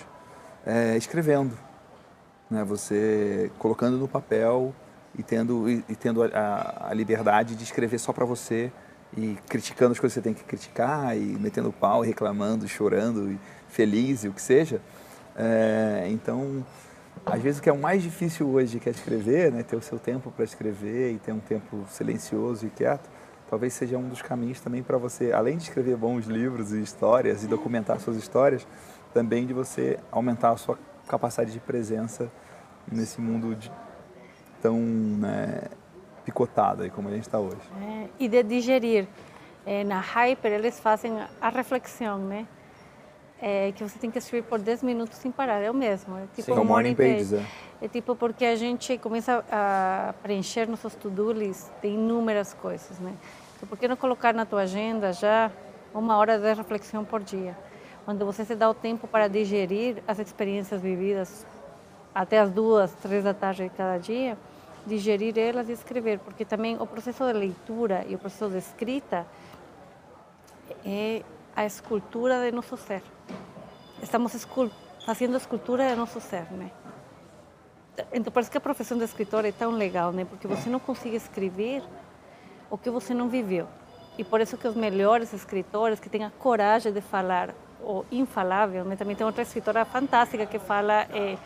é, 0.66 0.98
escrevendo 0.98 1.58
né? 2.51 2.63
Você 2.65 3.50
colocando 3.58 3.98
no 3.98 4.08
papel 4.08 4.75
e 5.17 5.24
tendo, 5.24 5.70
e, 5.70 5.84
e 5.88 5.96
tendo 5.96 6.22
a, 6.24 6.89
a, 6.89 6.93
liberdade 6.93 7.55
de 7.55 7.63
escrever 7.63 7.98
só 7.98 8.12
para 8.12 8.25
você 8.25 8.72
e 9.15 9.38
criticando 9.48 9.93
as 9.93 10.00
coisas 10.00 10.13
que 10.13 10.22
você 10.22 10.24
tem 10.24 10.34
que 10.34 10.43
criticar 10.43 11.17
e 11.17 11.22
metendo 11.22 11.72
pau, 11.72 12.01
reclamando, 12.01 12.67
chorando, 12.67 13.31
e 13.31 13.39
feliz 13.70 14.24
e 14.24 14.27
o 14.27 14.34
que 14.34 14.41
seja. 14.41 14.81
É, 15.36 16.08
então, 16.10 16.65
às 17.25 17.41
vezes 17.41 17.60
o 17.60 17.63
que 17.63 17.70
é 17.70 17.74
o 17.74 17.77
mais 17.77 18.03
difícil 18.03 18.50
hoje 18.50 18.79
que 18.79 18.89
é 18.89 18.91
escrever, 18.91 19.51
né? 19.51 19.63
ter 19.63 19.75
o 19.75 19.81
seu 19.81 19.98
tempo 19.98 20.31
para 20.31 20.43
escrever 20.43 21.13
e 21.13 21.17
ter 21.17 21.31
um 21.31 21.39
tempo 21.39 21.86
silencioso 21.89 22.65
e 22.65 22.70
quieto, 22.70 23.10
talvez 23.50 23.74
seja 23.74 23.98
um 23.98 24.08
dos 24.08 24.22
caminhos 24.22 24.60
também 24.62 24.81
para 24.81 24.98
você, 24.98 25.31
além 25.31 25.58
de 25.58 25.63
escrever 25.63 25.98
bons 25.98 26.25
livros 26.25 26.72
e 26.72 26.81
histórias 26.81 27.43
e 27.43 27.48
documentar 27.48 28.00
suas 28.00 28.15
histórias, 28.15 28.65
também 29.13 29.46
de 29.46 29.53
você 29.53 30.00
aumentar 30.10 30.51
a 30.51 30.58
sua 30.58 30.77
capacidade 31.12 31.51
de 31.51 31.60
presença 31.60 32.32
nesse 32.89 33.20
mundo 33.20 33.53
de, 33.53 33.70
tão 34.62 34.80
né, 34.80 35.63
picotado 36.24 36.84
aí 36.84 36.89
como 36.89 37.10
a 37.10 37.12
gente 37.12 37.24
está 37.24 37.38
hoje. 37.38 37.62
É, 37.82 38.08
e 38.18 38.30
de 38.30 38.41
digerir. 38.44 39.08
É, 39.65 39.84
na 39.84 40.00
Hyper, 40.00 40.53
eles 40.53 40.80
fazem 40.80 41.13
a 41.39 41.50
reflexão, 41.50 42.18
né? 42.18 42.48
É, 43.39 43.72
que 43.74 43.84
você 43.84 43.98
tem 44.00 44.10
que 44.10 44.18
escrever 44.18 44.48
por 44.48 44.60
10 44.60 44.84
minutos 44.84 45.18
sem 45.18 45.32
parar, 45.32 45.60
é 45.60 45.70
o 45.70 45.74
mesmo. 45.74 46.18
É 46.18 46.25
tipo 46.36 46.53
Sim, 46.53 46.60
um 46.60 46.63
morning 46.63 46.96
pages, 46.96 47.34
é. 47.34 47.44
é 47.82 47.88
tipo 47.88 48.15
porque 48.15 48.46
a 48.46 48.56
gente 48.56 48.98
começa 49.00 49.44
a 49.51 50.13
preencher 50.24 50.68
nossos 50.68 50.96
to-do 50.96 51.32
list 51.32 51.68
de 51.82 51.89
inúmeras 51.89 52.53
coisas, 52.53 53.00
né? 53.00 53.13
Então, 53.58 53.68
por 53.68 53.77
que 53.77 53.88
não 53.88 53.96
colocar 53.96 54.34
na 54.34 54.46
tua 54.46 54.62
agenda 54.62 55.12
já 55.12 55.51
uma 55.94 56.18
hora 56.18 56.39
de 56.39 56.53
reflexão 56.53 57.03
por 57.03 57.22
dia? 57.22 57.56
Quando 58.05 58.25
você 58.25 58.43
se 58.43 58.55
dá 58.55 58.70
o 58.70 58.74
tempo 58.74 59.08
para 59.08 59.27
digerir 59.27 60.01
as 60.08 60.20
experiências 60.20 60.81
vividas 60.81 61.46
até 62.13 62.39
as 62.39 62.50
duas, 62.50 62.91
três 62.93 63.24
da 63.24 63.34
tarde 63.34 63.63
de 63.63 63.70
cada 63.70 63.98
dia, 63.98 64.38
digerir 64.86 65.38
elas 65.38 65.70
e 65.70 65.74
escrever, 65.74 66.20
porque 66.20 66.43
também 66.43 66.75
o 66.79 66.88
processo 66.88 67.25
de 67.25 67.34
leitura 67.34 68.03
e 68.08 68.15
o 68.15 68.17
processo 68.17 68.50
de 68.50 68.58
escrita 68.58 69.25
é 70.86 71.22
a 71.55 71.65
escultura 71.65 72.43
de 72.43 72.51
nosso 72.51 72.75
ser. 72.77 73.03
Estamos 74.01 74.34
escul 74.34 74.72
fazendo 75.05 75.36
a 75.36 75.38
escultura 75.38 75.88
de 75.88 75.96
nosso 75.96 76.20
ser, 76.20 76.51
né? 76.51 76.72
Então, 78.12 78.31
parece 78.31 78.50
que 78.50 78.58
a 78.58 78.62
profissão 78.62 78.98
de 78.98 79.03
escritor 79.03 79.46
é 79.46 79.51
tão 79.51 79.72
legal, 79.72 80.12
né? 80.12 80.25
Porque 80.25 80.48
você 80.48 80.70
não 80.70 80.79
consegue 80.79 81.15
escrever 81.15 81.84
o 82.70 82.77
que 82.77 82.89
você 82.89 83.13
não 83.13 83.29
viveu. 83.29 83.67
E 84.17 84.24
por 84.24 84.41
isso 84.41 84.58
que 84.58 84.67
os 84.67 84.75
melhores 84.75 85.34
escritores 85.34 86.00
que 86.00 86.10
têm 86.10 86.24
a 86.24 86.31
coragem 86.31 86.91
de 86.91 87.01
falar 87.01 87.53
o 87.83 88.05
infalável, 88.11 88.85
né? 88.85 88.95
Também 88.95 89.15
tem 89.15 89.25
outra 89.25 89.41
escritora 89.41 89.85
fantástica 89.85 90.45
que 90.45 90.59
fala 90.59 91.07
é, 91.11 91.38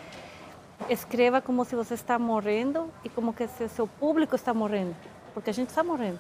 escreva 0.90 1.42
como 1.42 1.64
se 1.66 1.76
você 1.76 1.94
está 1.94 2.20
morrendo 2.20 2.90
e 3.04 3.10
como 3.10 3.34
que 3.34 3.48
se 3.48 3.68
seu 3.70 3.88
público 3.88 4.36
está 4.36 4.54
morrendo, 4.54 4.96
porque 5.34 5.50
a 5.50 5.54
gente 5.54 5.70
está 5.70 5.84
morrendo. 5.84 6.20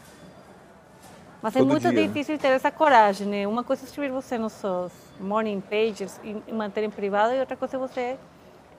Mas 1.42 1.56
é 1.56 1.60
Todo 1.60 1.70
é 1.70 1.72
muito 1.74 1.90
dia. 1.92 2.08
difícil 2.08 2.38
ter 2.40 2.48
essa 2.48 2.72
coragem, 2.72 3.28
né? 3.28 3.48
Uma 3.48 3.64
coisa 3.64 3.84
é 3.84 3.86
escrever 3.86 4.12
você 4.12 4.38
nos 4.38 4.54
seus 4.54 4.92
morning 5.20 5.62
pages 5.62 6.20
e 6.24 6.52
manter 6.52 6.84
em 6.84 6.90
privado 6.90 7.34
e 7.34 7.40
outra 7.40 7.56
coisa 7.56 7.78
é 7.78 7.80
você 7.80 8.18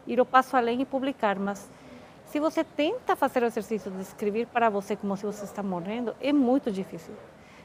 ir 0.06 0.20
o 0.20 0.26
passo 0.26 0.56
além 0.56 0.82
e 0.82 0.84
publicar. 0.84 1.38
Mas 1.38 1.70
se 2.26 2.40
você 2.40 2.64
tenta 2.64 3.14
fazer 3.14 3.42
o 3.42 3.46
exercício 3.46 3.90
de 3.90 4.00
escrever 4.02 4.46
para 4.48 4.68
você 4.68 4.96
como 4.96 5.16
se 5.16 5.24
você 5.24 5.44
está 5.44 5.62
morrendo, 5.62 6.14
é 6.20 6.32
muito 6.32 6.72
difícil. 6.72 7.14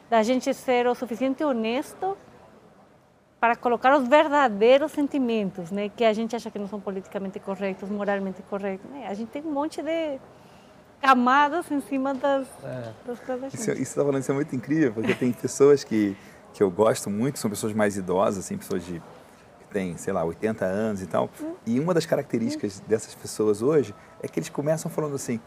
Da 0.08 0.22
gente 0.22 0.54
ser 0.54 0.86
o 0.88 0.94
suficiente 0.94 1.44
honesto 1.44 2.16
para 3.42 3.56
colocar 3.56 3.98
os 3.98 4.08
verdadeiros 4.08 4.92
sentimentos, 4.92 5.72
né, 5.72 5.90
que 5.90 6.06
a 6.06 6.14
gente 6.14 6.36
acha 6.36 6.52
que 6.52 6.60
não 6.60 6.68
são 6.68 6.80
politicamente 6.80 7.40
corretos, 7.40 7.90
moralmente 7.90 8.40
corretos. 8.44 8.88
Né? 8.92 9.08
A 9.08 9.16
gente 9.16 9.30
tem 9.30 9.42
um 9.42 9.52
monte 9.52 9.82
de 9.82 10.20
camadas 11.02 11.72
em 11.72 11.82
cima 11.82 12.14
das, 12.14 12.46
é. 12.64 12.94
das 13.04 13.20
coisas. 13.20 13.52
Isso, 13.52 13.72
isso 13.72 13.82
está 13.82 14.04
falando, 14.04 14.22
isso 14.22 14.32
é 14.32 14.36
muito 14.36 14.56
incrível, 14.56 14.94
porque 14.94 15.16
tem 15.16 15.32
pessoas 15.32 15.84
que, 15.84 16.16
que 16.54 16.62
eu 16.62 16.70
gosto 16.70 17.10
muito, 17.10 17.40
são 17.40 17.50
pessoas 17.50 17.74
mais 17.74 17.98
idosas, 17.98 18.46
assim, 18.46 18.56
pessoas 18.56 18.86
de 18.86 19.02
que 19.58 19.66
têm, 19.72 19.98
sei 19.98 20.14
lá, 20.14 20.24
80 20.24 20.64
anos 20.64 21.02
e 21.02 21.08
tal. 21.08 21.28
Hum. 21.42 21.56
E 21.66 21.80
uma 21.80 21.96
das 21.96 22.06
características 22.06 22.80
hum. 22.80 22.84
dessas 22.88 23.16
pessoas 23.16 23.64
hoje 23.64 23.96
é 24.22 24.28
que 24.28 24.38
eles 24.38 24.50
começam 24.50 24.92
falando 24.92 25.16
assim, 25.16 25.40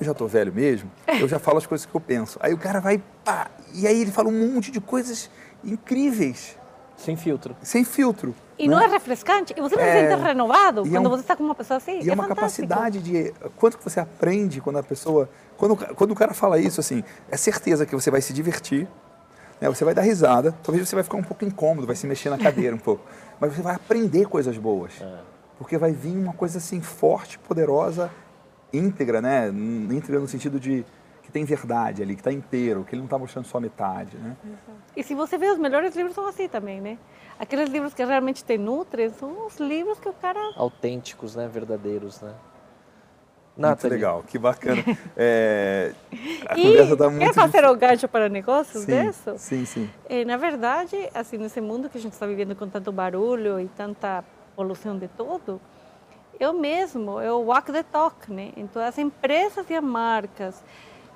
eu 0.00 0.04
já 0.04 0.10
estou 0.10 0.26
velho 0.26 0.52
mesmo, 0.52 0.90
eu 1.06 1.28
já 1.28 1.38
falo 1.38 1.58
as 1.58 1.66
coisas 1.66 1.86
que 1.86 1.94
eu 1.94 2.00
penso. 2.00 2.40
Aí 2.42 2.52
o 2.52 2.58
cara 2.58 2.80
vai, 2.80 3.00
pá, 3.24 3.52
e 3.72 3.86
aí 3.86 4.00
ele 4.00 4.10
fala 4.10 4.28
um 4.28 4.52
monte 4.52 4.72
de 4.72 4.80
coisas 4.80 5.30
incríveis. 5.62 6.56
Sem 6.96 7.16
filtro. 7.16 7.56
Sem 7.62 7.84
filtro. 7.84 8.34
E 8.58 8.68
né? 8.68 8.74
não 8.74 8.82
é 8.82 8.86
refrescante? 8.86 9.52
E 9.56 9.60
você 9.60 9.76
não 9.76 9.82
é... 9.82 9.92
se 9.92 10.10
sente 10.10 10.22
renovado 10.22 10.82
quando 10.82 10.94
é 10.94 11.00
um... 11.00 11.10
você 11.10 11.22
está 11.22 11.36
com 11.36 11.42
uma 11.42 11.54
pessoa 11.54 11.78
assim? 11.78 12.00
E 12.00 12.08
é, 12.08 12.12
é 12.12 12.14
uma 12.14 12.28
fantástico. 12.28 12.68
capacidade 12.68 13.00
de... 13.00 13.32
Quanto 13.56 13.78
que 13.78 13.84
você 13.84 14.00
aprende 14.00 14.60
quando 14.60 14.78
a 14.78 14.82
pessoa... 14.82 15.28
Quando, 15.56 15.76
quando 15.76 16.10
o 16.10 16.14
cara 16.14 16.34
fala 16.34 16.58
isso, 16.58 16.80
assim, 16.80 17.02
é 17.30 17.36
certeza 17.36 17.86
que 17.86 17.94
você 17.94 18.10
vai 18.10 18.20
se 18.20 18.32
divertir, 18.32 18.88
né? 19.60 19.68
você 19.68 19.84
vai 19.84 19.94
dar 19.94 20.02
risada, 20.02 20.54
talvez 20.62 20.88
você 20.88 20.94
vai 20.94 21.04
ficar 21.04 21.16
um 21.16 21.22
pouco 21.22 21.44
incômodo, 21.44 21.86
vai 21.86 21.96
se 21.96 22.06
mexer 22.06 22.30
na 22.30 22.38
cadeira 22.38 22.74
um 22.74 22.78
pouco, 22.78 23.04
mas 23.38 23.54
você 23.54 23.62
vai 23.62 23.74
aprender 23.74 24.26
coisas 24.26 24.56
boas. 24.58 24.92
É. 25.00 25.18
Porque 25.58 25.78
vai 25.78 25.92
vir 25.92 26.16
uma 26.16 26.32
coisa 26.32 26.58
assim 26.58 26.80
forte, 26.80 27.38
poderosa, 27.38 28.10
íntegra, 28.72 29.22
né? 29.22 29.48
Íntegra 29.48 30.18
no 30.18 30.26
sentido 30.26 30.58
de 30.58 30.84
tem 31.34 31.44
verdade 31.44 32.00
ali, 32.00 32.14
que 32.14 32.20
está 32.20 32.32
inteiro, 32.32 32.84
que 32.84 32.94
ele 32.94 33.00
não 33.00 33.06
está 33.06 33.18
mostrando 33.18 33.46
só 33.46 33.58
metade, 33.58 34.16
né? 34.16 34.36
E 34.96 35.02
se 35.02 35.16
você 35.16 35.36
vê, 35.36 35.50
os 35.50 35.58
melhores 35.58 35.96
livros 35.96 36.14
são 36.14 36.28
assim 36.28 36.46
também, 36.46 36.80
né? 36.80 36.96
Aqueles 37.40 37.68
livros 37.68 37.92
que 37.92 38.04
realmente 38.04 38.44
te 38.44 38.56
nutrem 38.56 39.10
são 39.10 39.44
os 39.44 39.56
livros 39.56 39.98
que 39.98 40.08
o 40.08 40.12
cara... 40.12 40.38
Autênticos, 40.54 41.34
né? 41.34 41.48
Verdadeiros, 41.48 42.20
né? 42.20 42.32
Nathalie. 43.56 43.94
Muito 43.94 44.06
legal, 44.06 44.22
que 44.22 44.38
bacana. 44.38 44.84
É, 45.16 45.92
a 46.46 46.56
e 46.56 46.62
conversa 46.62 46.96
tá 46.96 47.10
muito... 47.10 47.24
Quer 47.24 47.34
fazer 47.34 47.64
o 47.64 47.76
gancho 47.76 48.06
para 48.06 48.28
negócios 48.28 48.84
sim, 48.84 49.02
disso? 49.02 49.34
Sim, 49.36 49.64
sim. 49.64 49.90
É, 50.08 50.24
na 50.24 50.36
verdade, 50.36 50.96
assim, 51.12 51.36
nesse 51.36 51.60
mundo 51.60 51.90
que 51.90 51.98
a 51.98 52.00
gente 52.00 52.12
está 52.12 52.26
vivendo 52.26 52.54
com 52.54 52.68
tanto 52.68 52.92
barulho 52.92 53.58
e 53.58 53.66
tanta 53.76 54.24
poluição 54.54 54.96
de 54.96 55.08
tudo, 55.08 55.60
eu 56.38 56.52
mesmo, 56.52 57.20
eu 57.20 57.40
walk 57.40 57.72
the 57.72 57.82
talk, 57.82 58.32
né? 58.32 58.52
Então, 58.56 58.80
as 58.80 58.96
empresas 58.98 59.68
e 59.68 59.74
as 59.74 59.82
marcas 59.82 60.62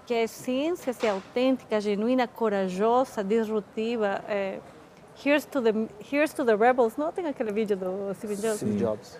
que 0.08 0.14
a 0.14 0.22
essência 0.22 0.90
seja 0.94 1.12
autêntica, 1.12 1.78
genuína, 1.78 2.26
corajosa, 2.26 3.22
disruptiva. 3.22 4.24
É, 4.26 4.58
here's, 5.22 5.44
to 5.44 5.60
the, 5.60 5.70
here's 6.10 6.32
to 6.32 6.46
the 6.46 6.56
Rebels, 6.56 6.96
não 6.96 7.12
tem 7.12 7.26
aquele 7.26 7.52
vídeo 7.52 7.76
do 7.76 8.14
Steve 8.14 8.36
Jobs? 8.36 8.56
Steve 8.56 8.78
Jobs. 8.78 9.18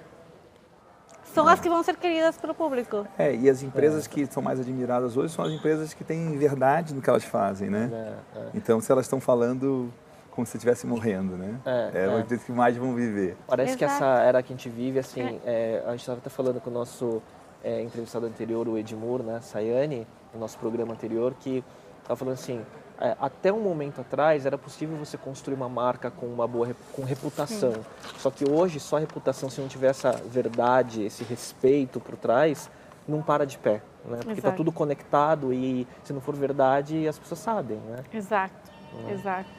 São 1.24 1.46
as 1.46 1.60
que 1.60 1.68
vão 1.68 1.82
ser 1.82 1.94
queridas 1.96 2.38
pelo 2.38 2.54
público. 2.54 3.06
É, 3.18 3.34
e 3.34 3.50
as 3.50 3.62
empresas 3.62 4.06
é. 4.06 4.08
que 4.08 4.24
são 4.24 4.42
mais 4.42 4.58
admiradas 4.58 5.14
hoje 5.14 5.34
são 5.34 5.44
as 5.44 5.52
empresas 5.52 5.92
que 5.92 6.02
têm 6.02 6.38
verdade 6.38 6.94
no 6.94 7.02
que 7.02 7.10
elas 7.10 7.24
fazem, 7.24 7.68
né? 7.68 7.90
É, 8.34 8.38
é. 8.38 8.50
Então, 8.54 8.80
se 8.80 8.90
elas 8.90 9.04
estão 9.04 9.20
falando 9.20 9.92
como 10.30 10.46
se 10.46 10.56
estivesse 10.56 10.86
morrendo, 10.86 11.36
né? 11.36 11.60
É, 11.66 11.90
é, 11.94 12.34
é. 12.34 12.38
que 12.38 12.50
mais 12.50 12.78
vão 12.78 12.94
viver. 12.94 13.36
Parece 13.46 13.72
Exato. 13.72 13.78
que 13.78 13.84
essa 13.84 14.06
era 14.22 14.42
que 14.42 14.54
a 14.54 14.56
gente 14.56 14.70
vive, 14.70 15.00
assim, 15.00 15.38
é. 15.44 15.82
a 15.84 15.90
gente 15.90 16.00
estava 16.00 16.18
até 16.18 16.30
falando 16.30 16.62
com 16.62 16.70
o 16.70 16.72
nosso 16.72 17.22
é, 17.62 17.82
entrevistado 17.82 18.24
anterior, 18.24 18.66
o 18.66 18.78
Edmur, 18.78 19.22
né, 19.22 19.40
Sayane, 19.42 20.06
no 20.38 20.42
nosso 20.42 20.58
programa 20.58 20.92
anterior, 20.92 21.34
que 21.40 21.64
estava 22.00 22.16
falando 22.16 22.34
assim, 22.34 22.64
é, 23.00 23.16
até 23.20 23.52
um 23.52 23.60
momento 23.60 24.00
atrás 24.00 24.46
era 24.46 24.56
possível 24.56 24.96
você 24.96 25.18
construir 25.18 25.54
uma 25.54 25.68
marca 25.68 26.10
com 26.10 26.26
uma 26.26 26.46
boa 26.46 26.74
com 26.92 27.04
reputação. 27.04 27.72
Sim. 27.72 27.84
Só 28.18 28.30
que 28.30 28.48
hoje 28.48 28.80
só 28.80 28.96
a 28.96 29.00
reputação, 29.00 29.50
se 29.50 29.60
não 29.60 29.68
tiver 29.68 29.88
essa 29.88 30.12
verdade, 30.12 31.02
esse 31.02 31.24
respeito 31.24 32.00
por 32.00 32.16
trás, 32.16 32.70
não 33.06 33.20
para 33.20 33.44
de 33.44 33.58
pé, 33.58 33.82
né? 34.04 34.18
Porque 34.22 34.38
está 34.38 34.52
tudo 34.52 34.70
conectado 34.70 35.52
e 35.52 35.86
se 36.04 36.12
não 36.12 36.20
for 36.20 36.34
verdade, 36.34 37.06
as 37.08 37.18
pessoas 37.18 37.40
sabem, 37.40 37.78
né? 37.78 38.04
Exato, 38.12 38.70
né? 38.94 39.12
exato. 39.12 39.50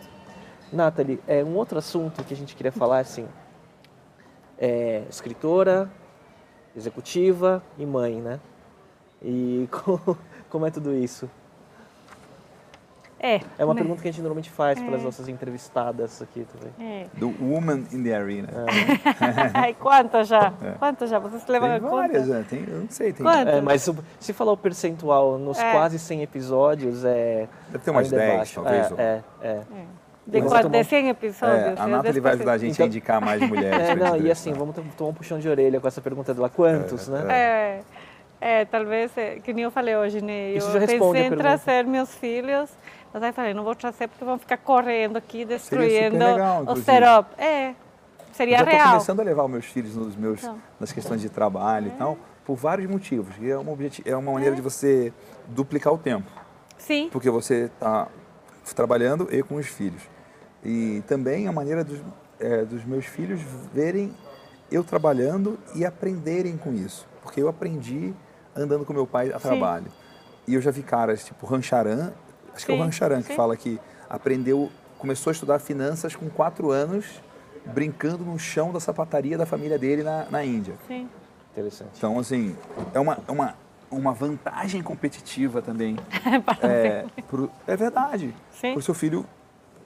Nathalie, 0.71 1.19
é, 1.27 1.43
um 1.43 1.55
outro 1.55 1.79
assunto 1.79 2.23
que 2.23 2.33
a 2.33 2.37
gente 2.37 2.55
queria 2.55 2.71
falar, 2.71 2.99
assim, 2.99 3.27
é, 4.57 5.03
escritora, 5.09 5.89
executiva 6.75 7.63
e 7.77 7.85
mãe, 7.85 8.21
né? 8.21 8.39
E 9.21 9.67
como, 9.83 10.17
como 10.49 10.65
é 10.65 10.71
tudo 10.71 10.93
isso? 10.93 11.29
É. 13.19 13.41
É 13.57 13.65
uma 13.65 13.73
né? 13.73 13.81
pergunta 13.81 14.01
que 14.01 14.07
a 14.07 14.11
gente 14.11 14.21
normalmente 14.21 14.49
faz 14.49 14.79
é. 14.79 14.83
pelas 14.83 15.03
nossas 15.03 15.27
entrevistadas 15.27 16.21
aqui 16.21 16.47
também. 16.53 17.01
É. 17.01 17.05
Do 17.17 17.35
Woman 17.41 17.83
in 17.91 18.01
the 18.01 18.15
Arena. 18.15 18.47
É. 19.67 19.73
quanto 19.77 20.23
já? 20.23 20.53
É. 20.63 20.71
Quanto 20.79 21.05
já? 21.05 21.19
Vocês 21.19 21.45
levam 21.47 21.69
tem 21.69 21.79
várias, 21.79 22.27
conta? 22.27 22.39
É. 22.39 22.43
Tem, 22.43 22.65
eu 22.65 22.79
não 22.79 22.89
sei. 22.89 23.11
Tem... 23.11 23.27
É, 23.27 23.61
mas 23.61 23.89
se 24.19 24.33
falar 24.33 24.53
o 24.53 24.57
percentual 24.57 25.37
nos 25.37 25.59
é. 25.59 25.71
quase 25.71 25.99
100 25.99 26.23
episódios, 26.23 27.03
é... 27.03 27.47
Deve 27.69 27.83
ter 27.83 27.91
umas 27.91 28.09
10, 28.09 28.37
baixo. 28.37 28.61
talvez. 28.61 28.91
É, 28.97 29.21
é. 29.41 29.47
é. 29.47 29.61
De, 30.25 30.41
quatro, 30.43 30.69
de 30.69 30.83
100 30.83 31.09
episódios. 31.09 31.79
É, 31.79 31.81
a 31.81 31.87
Nathalie 31.87 32.21
vai 32.21 32.33
ajudar 32.33 32.51
a 32.53 32.57
gente 32.57 32.73
então, 32.73 32.85
a 32.85 32.87
indicar 32.87 33.19
mais 33.19 33.41
mulheres. 33.49 33.89
É, 33.89 33.95
não, 33.95 34.15
e 34.15 34.31
assim, 34.31 34.53
vamos 34.53 34.75
tomar 34.95 35.09
um 35.09 35.13
puxão 35.13 35.39
de 35.39 35.49
orelha 35.49 35.79
com 35.79 35.87
essa 35.87 35.99
pergunta 36.01 36.33
dela. 36.33 36.49
Quantos, 36.49 37.07
né? 37.07 37.25
É. 37.29 37.81
É, 38.41 38.63
talvez, 38.65 39.11
é, 39.17 39.39
que 39.39 39.51
nem 39.51 39.65
eu 39.65 39.71
falei 39.71 39.95
hoje, 39.95 40.21
né? 40.21 40.51
Eu 40.51 40.65
pensei 40.71 41.25
em 41.25 41.35
trazer 41.35 41.85
meus 41.85 42.13
filhos, 42.15 42.69
mas 43.13 43.21
aí 43.21 43.33
falei, 43.33 43.53
não 43.53 43.63
vou 43.63 43.75
trazer 43.75 44.07
porque 44.07 44.23
vão 44.23 44.39
ficar 44.39 44.57
correndo 44.57 45.17
aqui, 45.17 45.43
destruindo 45.43 46.17
legal, 46.17 46.63
o 46.65 46.75
setup. 46.77 47.41
É, 47.41 47.73
seria 48.31 48.59
eu 48.59 48.65
real. 48.65 48.77
Estou 48.77 48.91
começando 48.91 49.19
a 49.19 49.23
levar 49.23 49.43
os 49.43 49.51
meus 49.51 49.65
filhos 49.65 49.95
nos 49.95 50.15
meus, 50.15 50.41
então. 50.41 50.57
nas 50.79 50.91
questões 50.93 51.19
de 51.19 51.29
trabalho 51.29 51.87
é. 51.87 51.89
e 51.89 51.97
tal, 51.97 52.17
por 52.45 52.55
vários 52.55 52.89
motivos. 52.89 53.35
E 53.41 53.49
é 53.49 53.57
uma, 53.57 53.77
é 54.05 54.15
uma 54.15 54.31
maneira 54.31 54.55
é. 54.55 54.57
de 54.57 54.61
você 54.61 55.11
duplicar 55.47 55.91
o 55.91 55.97
tempo. 55.97 56.31
Sim. 56.77 57.09
Porque 57.11 57.29
você 57.29 57.65
está 57.65 58.07
trabalhando 58.73 59.27
e 59.31 59.43
com 59.43 59.55
os 59.55 59.67
filhos. 59.67 60.01
E 60.63 61.03
também 61.07 61.47
a 61.47 61.51
maneira 61.51 61.83
dos, 61.83 61.99
é, 62.39 62.63
dos 62.63 62.85
meus 62.85 63.05
filhos 63.05 63.41
verem 63.73 64.13
eu 64.71 64.83
trabalhando 64.83 65.59
e 65.75 65.85
aprenderem 65.85 66.55
com 66.55 66.73
isso. 66.73 67.07
Porque 67.21 67.41
eu 67.41 67.47
aprendi 67.47 68.13
andando 68.59 68.85
com 68.85 68.93
meu 68.93 69.07
pai 69.07 69.31
a 69.31 69.39
Sim. 69.39 69.47
trabalho. 69.47 69.87
E 70.47 70.53
eu 70.53 70.61
já 70.61 70.71
vi 70.71 70.81
caras 70.81 71.23
tipo 71.23 71.45
Rancharan 71.45 72.11
acho 72.59 72.65
que 72.65 72.71
é 72.71 72.75
o 72.75 72.77
Rancharan 72.77 73.21
que 73.21 73.33
fala 73.33 73.55
que 73.55 73.79
aprendeu, 74.09 74.69
começou 74.97 75.31
a 75.31 75.33
estudar 75.33 75.59
finanças 75.59 76.15
com 76.15 76.29
quatro 76.29 76.71
anos, 76.71 77.21
brincando 77.67 78.23
no 78.23 78.37
chão 78.37 78.71
da 78.71 78.79
sapataria 78.79 79.37
da 79.37 79.45
família 79.45 79.79
dele 79.79 80.03
na, 80.03 80.25
na 80.29 80.43
Índia. 80.43 80.75
Sim. 80.87 81.09
Interessante. 81.51 81.91
Então, 81.97 82.19
assim, 82.19 82.55
é 82.93 82.99
uma, 82.99 83.17
é 83.27 83.31
uma, 83.31 83.55
uma 83.89 84.13
vantagem 84.13 84.83
competitiva 84.83 85.61
também. 85.61 85.97
é, 86.61 87.05
pro, 87.27 87.49
é 87.65 87.75
verdade. 87.75 88.35
Sim. 88.51 88.73
Para 88.73 88.79
o 88.79 88.81
seu 88.81 88.93
filho 88.93 89.25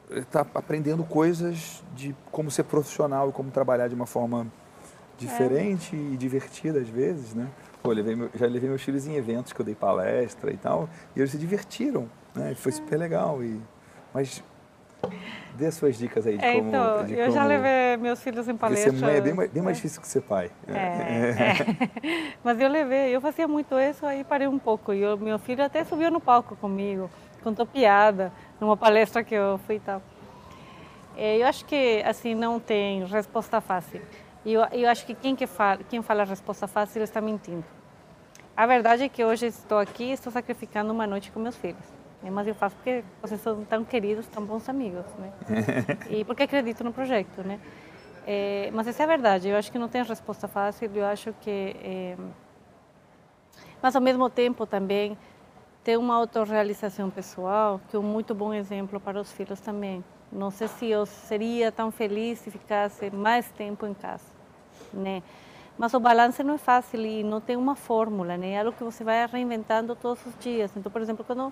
estar 0.10 0.46
tá 0.46 0.60
aprendendo 0.60 1.04
coisas 1.04 1.84
de 1.96 2.16
como 2.32 2.50
ser 2.50 2.64
profissional 2.64 3.30
e 3.30 3.32
como 3.32 3.52
trabalhar 3.52 3.88
de 3.88 3.96
uma 3.96 4.06
forma 4.06 4.48
diferente 5.18 5.96
é. 5.96 6.14
e 6.14 6.18
divertida 6.18 6.80
às 6.80 6.90
vezes, 6.90 7.34
né? 7.34 7.48
Pô, 7.84 7.92
levei 7.92 8.16
meu, 8.16 8.30
já 8.34 8.48
levei 8.48 8.70
meus 8.70 8.82
filhos 8.82 9.06
em 9.06 9.16
eventos 9.16 9.52
que 9.52 9.60
eu 9.60 9.66
dei 9.66 9.76
palestra 9.76 10.50
e 10.54 10.56
tal, 10.56 10.88
e 11.14 11.20
eles 11.20 11.32
se 11.32 11.38
divertiram, 11.38 12.10
né? 12.34 12.56
Foi 12.56 12.72
super 12.72 12.98
legal. 12.98 13.44
E, 13.44 13.60
mas 14.14 14.42
dê 15.54 15.70
suas 15.70 15.98
dicas 15.98 16.26
aí 16.26 16.38
de 16.38 16.46
é, 16.46 16.54
como... 16.54 16.70
Então, 16.70 17.06
de 17.06 17.14
eu 17.14 17.26
como, 17.26 17.32
já 17.36 17.44
levei 17.44 17.98
meus 17.98 18.24
filhos 18.24 18.48
em 18.48 18.56
palestra. 18.56 18.90
Porque 18.90 19.00
ser 19.00 19.06
mãe 19.06 19.18
é 19.18 19.22
bem, 19.22 19.50
bem 19.50 19.62
mais 19.62 19.76
difícil 19.76 20.02
que 20.02 20.08
ser 20.08 20.22
pai. 20.22 20.50
É, 20.66 20.74
é. 20.74 22.34
Mas 22.42 22.58
eu 22.58 22.70
levei, 22.70 23.14
eu 23.14 23.20
fazia 23.20 23.50
muito 23.50 23.78
isso, 23.78 24.06
aí 24.06 24.24
parei 24.24 24.48
um 24.48 24.58
pouco. 24.58 24.94
E 24.94 25.06
o 25.06 25.18
meu 25.18 25.38
filho 25.38 25.62
até 25.62 25.84
subiu 25.84 26.10
no 26.10 26.22
palco 26.22 26.56
comigo, 26.56 27.10
contou 27.44 27.66
piada, 27.66 28.32
numa 28.62 28.78
palestra 28.78 29.26
que 29.26 29.36
eu 29.36 29.60
fui 29.68 29.76
e 29.76 29.80
tal. 29.82 30.02
É, 31.18 31.38
eu 31.38 31.48
acho 31.48 31.66
que, 31.66 32.02
assim, 32.06 32.34
não 32.34 32.62
tem 32.62 33.04
resposta 33.06 33.60
fácil. 33.60 34.02
E 34.46 34.54
eu, 34.54 34.64
eu 34.72 34.90
acho 34.90 35.06
que 35.06 35.14
quem, 35.14 35.36
que 35.36 35.48
fala, 35.48 35.80
quem 35.90 36.02
fala 36.02 36.24
a 36.24 36.26
resposta 36.26 36.68
fácil 36.68 37.02
está 37.04 37.22
mentindo. 37.22 37.64
A 38.56 38.66
verdade 38.66 39.04
é 39.04 39.10
que 39.10 39.24
hoje 39.24 39.48
estou 39.48 39.80
aqui 39.80 40.06
e 40.06 40.12
estou 40.12 40.32
sacrificando 40.32 40.92
uma 40.92 41.08
noite 41.08 41.32
com 41.32 41.40
meus 41.40 41.56
filhos. 41.56 41.86
Né? 42.22 42.30
Mas 42.30 42.48
eu 42.48 42.54
faço 42.54 42.76
porque 42.76 43.04
vocês 43.22 43.42
são 43.42 43.64
tão 43.66 43.84
queridos, 43.84 44.28
tão 44.28 44.46
bons 44.46 44.68
amigos, 44.70 45.06
né? 45.18 45.32
e 46.10 46.24
porque 46.24 46.44
acredito 46.44 46.84
no 46.84 46.94
projeto, 46.94 47.44
né? 47.44 47.60
É, 48.26 48.70
mas 48.74 48.88
essa 48.88 49.04
é 49.04 49.06
a 49.06 49.08
verdade. 49.08 49.50
Eu 49.50 49.58
acho 49.58 49.72
que 49.72 49.80
não 49.80 49.90
tem 49.90 50.04
resposta 50.04 50.48
fácil. 50.48 50.90
Eu 50.94 51.06
acho 51.06 51.34
que, 51.42 51.76
é... 51.84 52.18
mas 53.82 53.96
ao 53.96 54.02
mesmo 54.02 54.30
tempo 54.30 54.66
também 54.66 55.18
tem 55.84 55.98
uma 55.98 56.16
autorrealização 56.16 57.10
pessoal 57.10 57.82
que 57.90 57.96
é 57.96 58.00
um 58.00 58.04
muito 58.04 58.34
bom 58.34 58.54
exemplo 58.54 59.00
para 59.00 59.20
os 59.20 59.32
filhos 59.32 59.60
também. 59.60 60.04
Não 60.32 60.50
sei 60.50 60.68
se 60.68 60.90
eu 60.90 61.06
seria 61.06 61.72
tão 61.72 61.92
feliz 61.92 62.40
se 62.40 62.50
ficasse 62.50 63.12
mais 63.12 63.50
tempo 63.52 63.86
em 63.86 63.94
casa, 63.94 64.26
né? 64.94 65.24
Mas 65.78 65.94
o 65.94 66.00
balanço 66.00 66.44
não 66.44 66.56
é 66.56 66.58
fácil 66.58 67.00
e 67.02 67.24
não 67.24 67.42
tem 67.42 67.56
uma 67.56 67.76
fórmula, 67.76 68.38
né? 68.38 68.52
É 68.52 68.60
algo 68.60 68.72
que 68.72 68.84
você 68.84 69.04
vai 69.04 69.26
reinventando 69.26 69.96
todos 69.96 70.24
os 70.26 70.38
dias. 70.40 70.72
Então, 70.78 70.92
por 70.92 71.02
exemplo, 71.02 71.26
quando 71.26 71.52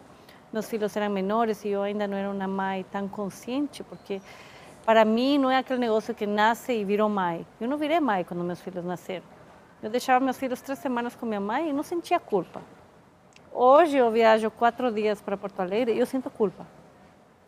meus 0.53 0.69
filhos 0.69 0.95
eram 0.95 1.09
menores 1.09 1.65
e 1.65 1.69
eu 1.69 1.81
ainda 1.81 2.07
não 2.07 2.17
era 2.17 2.29
uma 2.29 2.47
mãe 2.47 2.85
tão 2.91 3.07
consciente, 3.07 3.83
porque 3.83 4.21
para 4.85 5.03
mim 5.03 5.37
não 5.37 5.49
é 5.49 5.57
aquele 5.57 5.79
negócio 5.79 6.13
que 6.13 6.27
nasce 6.27 6.71
e 6.73 6.85
virou 6.85 7.09
mãe. 7.09 7.45
Eu 7.59 7.67
não 7.67 7.77
virei 7.77 7.99
mãe 7.99 8.23
quando 8.23 8.43
meus 8.43 8.61
filhos 8.61 8.85
nasceram. 8.85 9.25
Eu 9.81 9.89
deixava 9.89 10.23
meus 10.23 10.37
filhos 10.37 10.61
três 10.61 10.77
semanas 10.77 11.15
com 11.15 11.25
minha 11.25 11.41
mãe 11.41 11.69
e 11.69 11.73
não 11.73 11.81
sentia 11.81 12.19
culpa. 12.19 12.61
Hoje 13.51 13.97
eu 13.97 14.11
viajo 14.11 14.51
quatro 14.51 14.91
dias 14.91 15.19
para 15.19 15.35
Porto 15.35 15.59
Alegre 15.59 15.93
e 15.95 15.99
eu 15.99 16.05
sinto 16.05 16.29
culpa 16.29 16.65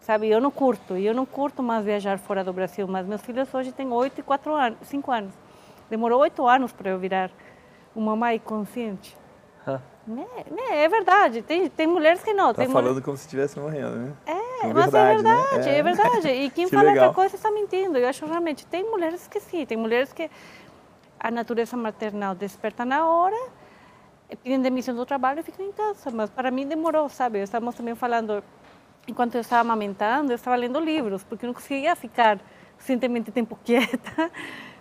sabe? 0.03 0.29
Eu 0.29 0.41
não 0.41 0.51
curto, 0.51 0.95
eu 0.97 1.13
não 1.13 1.25
curto 1.25 1.63
mais 1.63 1.83
viajar 1.85 2.19
fora 2.19 2.43
do 2.43 2.51
Brasil, 2.51 2.85
mas 2.87 3.07
meus 3.07 3.21
filhos 3.21 3.51
hoje 3.53 3.71
têm 3.71 3.87
oito 3.91 4.19
e 4.19 4.23
quatro 4.23 4.53
anos, 4.53 4.77
cinco 4.83 5.11
anos. 5.11 5.33
Demorou 5.93 6.21
oito 6.21 6.47
anos 6.47 6.73
para 6.73 6.89
eu 6.89 6.97
virar 6.97 7.29
uma 7.95 8.15
mãe 8.15 8.39
consciente. 8.39 9.15
Né, 10.07 10.25
é 10.71 10.89
verdade, 10.89 11.43
tem, 11.43 11.69
tem 11.69 11.85
mulheres 11.85 12.23
que 12.23 12.33
não. 12.33 12.47
Tá 12.47 12.63
tem 12.63 12.71
falando 12.71 12.99
como 12.99 13.15
se 13.15 13.25
estivesse 13.25 13.59
morrendo, 13.59 13.95
né? 13.95 14.13
É, 14.25 14.31
é 14.31 14.73
mas 14.73 14.85
verdade, 14.85 14.97
é 14.97 15.13
verdade, 15.13 15.67
né? 15.67 15.75
é. 15.75 15.77
é. 15.77 15.83
verdade. 15.83 16.27
E 16.29 16.49
quem 16.49 16.65
que 16.67 16.75
fala 16.75 16.89
legal. 16.89 17.09
outra 17.09 17.15
coisa 17.15 17.35
está 17.35 17.51
mentindo. 17.51 17.95
Eu 17.99 18.09
acho 18.09 18.25
realmente, 18.25 18.65
tem 18.65 18.83
mulheres 18.89 19.27
que 19.27 19.39
sim, 19.39 19.67
tem 19.67 19.77
mulheres 19.77 20.11
que 20.11 20.31
a 21.19 21.29
natureza 21.29 21.77
maternal 21.77 22.33
desperta 22.33 22.83
na 22.83 23.07
hora, 23.07 23.37
pedem 24.43 24.59
demissão 24.59 24.95
do 24.95 25.05
trabalho 25.05 25.41
e 25.41 25.43
ficam 25.43 25.63
em 25.63 25.71
casa. 25.71 26.09
Mas 26.09 26.31
para 26.31 26.49
mim 26.49 26.67
demorou, 26.67 27.07
sabe? 27.07 27.37
Estamos 27.37 27.75
também 27.75 27.93
falando 27.93 28.43
enquanto 29.07 29.35
eu 29.35 29.41
estava 29.41 29.61
amamentando, 29.61 30.31
eu 30.31 30.37
estava 30.37 30.55
lendo 30.55 30.79
livros, 30.79 31.23
porque 31.23 31.45
eu 31.45 31.49
não 31.49 31.53
conseguia 31.53 31.95
ficar 31.95 32.39
suficientemente 32.79 33.31
tempo 33.31 33.55
quieta 33.63 34.31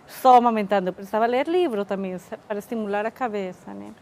só 0.07 0.35
amamentando. 0.35 0.89
Eu 0.89 0.93
precisava 0.93 1.25
ler 1.25 1.47
livro 1.47 1.85
também, 1.85 2.17
para 2.47 2.59
estimular 2.59 3.05
a 3.05 3.11
cabeça, 3.11 3.73
né? 3.73 3.93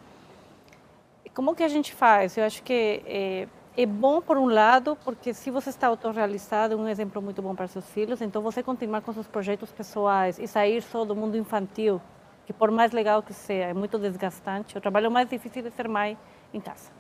Como 1.34 1.56
que 1.56 1.64
a 1.64 1.68
gente 1.68 1.94
faz? 1.94 2.38
Eu 2.38 2.44
acho 2.44 2.62
que 2.62 3.02
é, 3.06 3.48
é 3.78 3.86
bom, 3.86 4.22
por 4.22 4.38
um 4.38 4.48
lado, 4.48 4.98
porque 5.04 5.34
se 5.34 5.50
você 5.50 5.70
está 5.70 5.88
autorrealizado, 5.88 6.74
é 6.74 6.78
um 6.78 6.88
exemplo 6.88 7.22
muito 7.22 7.42
bom 7.42 7.56
para 7.56 7.68
seus 7.68 7.90
filhos, 7.90 8.22
então 8.22 8.42
você 8.42 8.62
continuar 8.62 9.02
com 9.02 9.14
seus 9.14 9.28
projetos 9.28 9.72
pessoais 9.72 10.38
e 10.40 10.48
sair 10.48 10.82
só 10.82 11.06
do 11.06 11.16
mundo 11.16 11.38
infantil, 11.38 12.02
que 12.46 12.52
por 12.52 12.70
mais 12.70 12.92
legal 12.92 13.24
que 13.24 13.34
seja, 13.34 13.66
é 13.66 13.74
muito 13.74 13.98
desgastante. 13.98 14.78
O 14.78 14.82
trabalho 14.82 15.10
mais 15.10 15.30
difícil 15.30 15.66
é 15.66 15.70
ser 15.70 15.88
mãe 15.88 16.18
em 16.54 16.60
casa. 16.60 16.92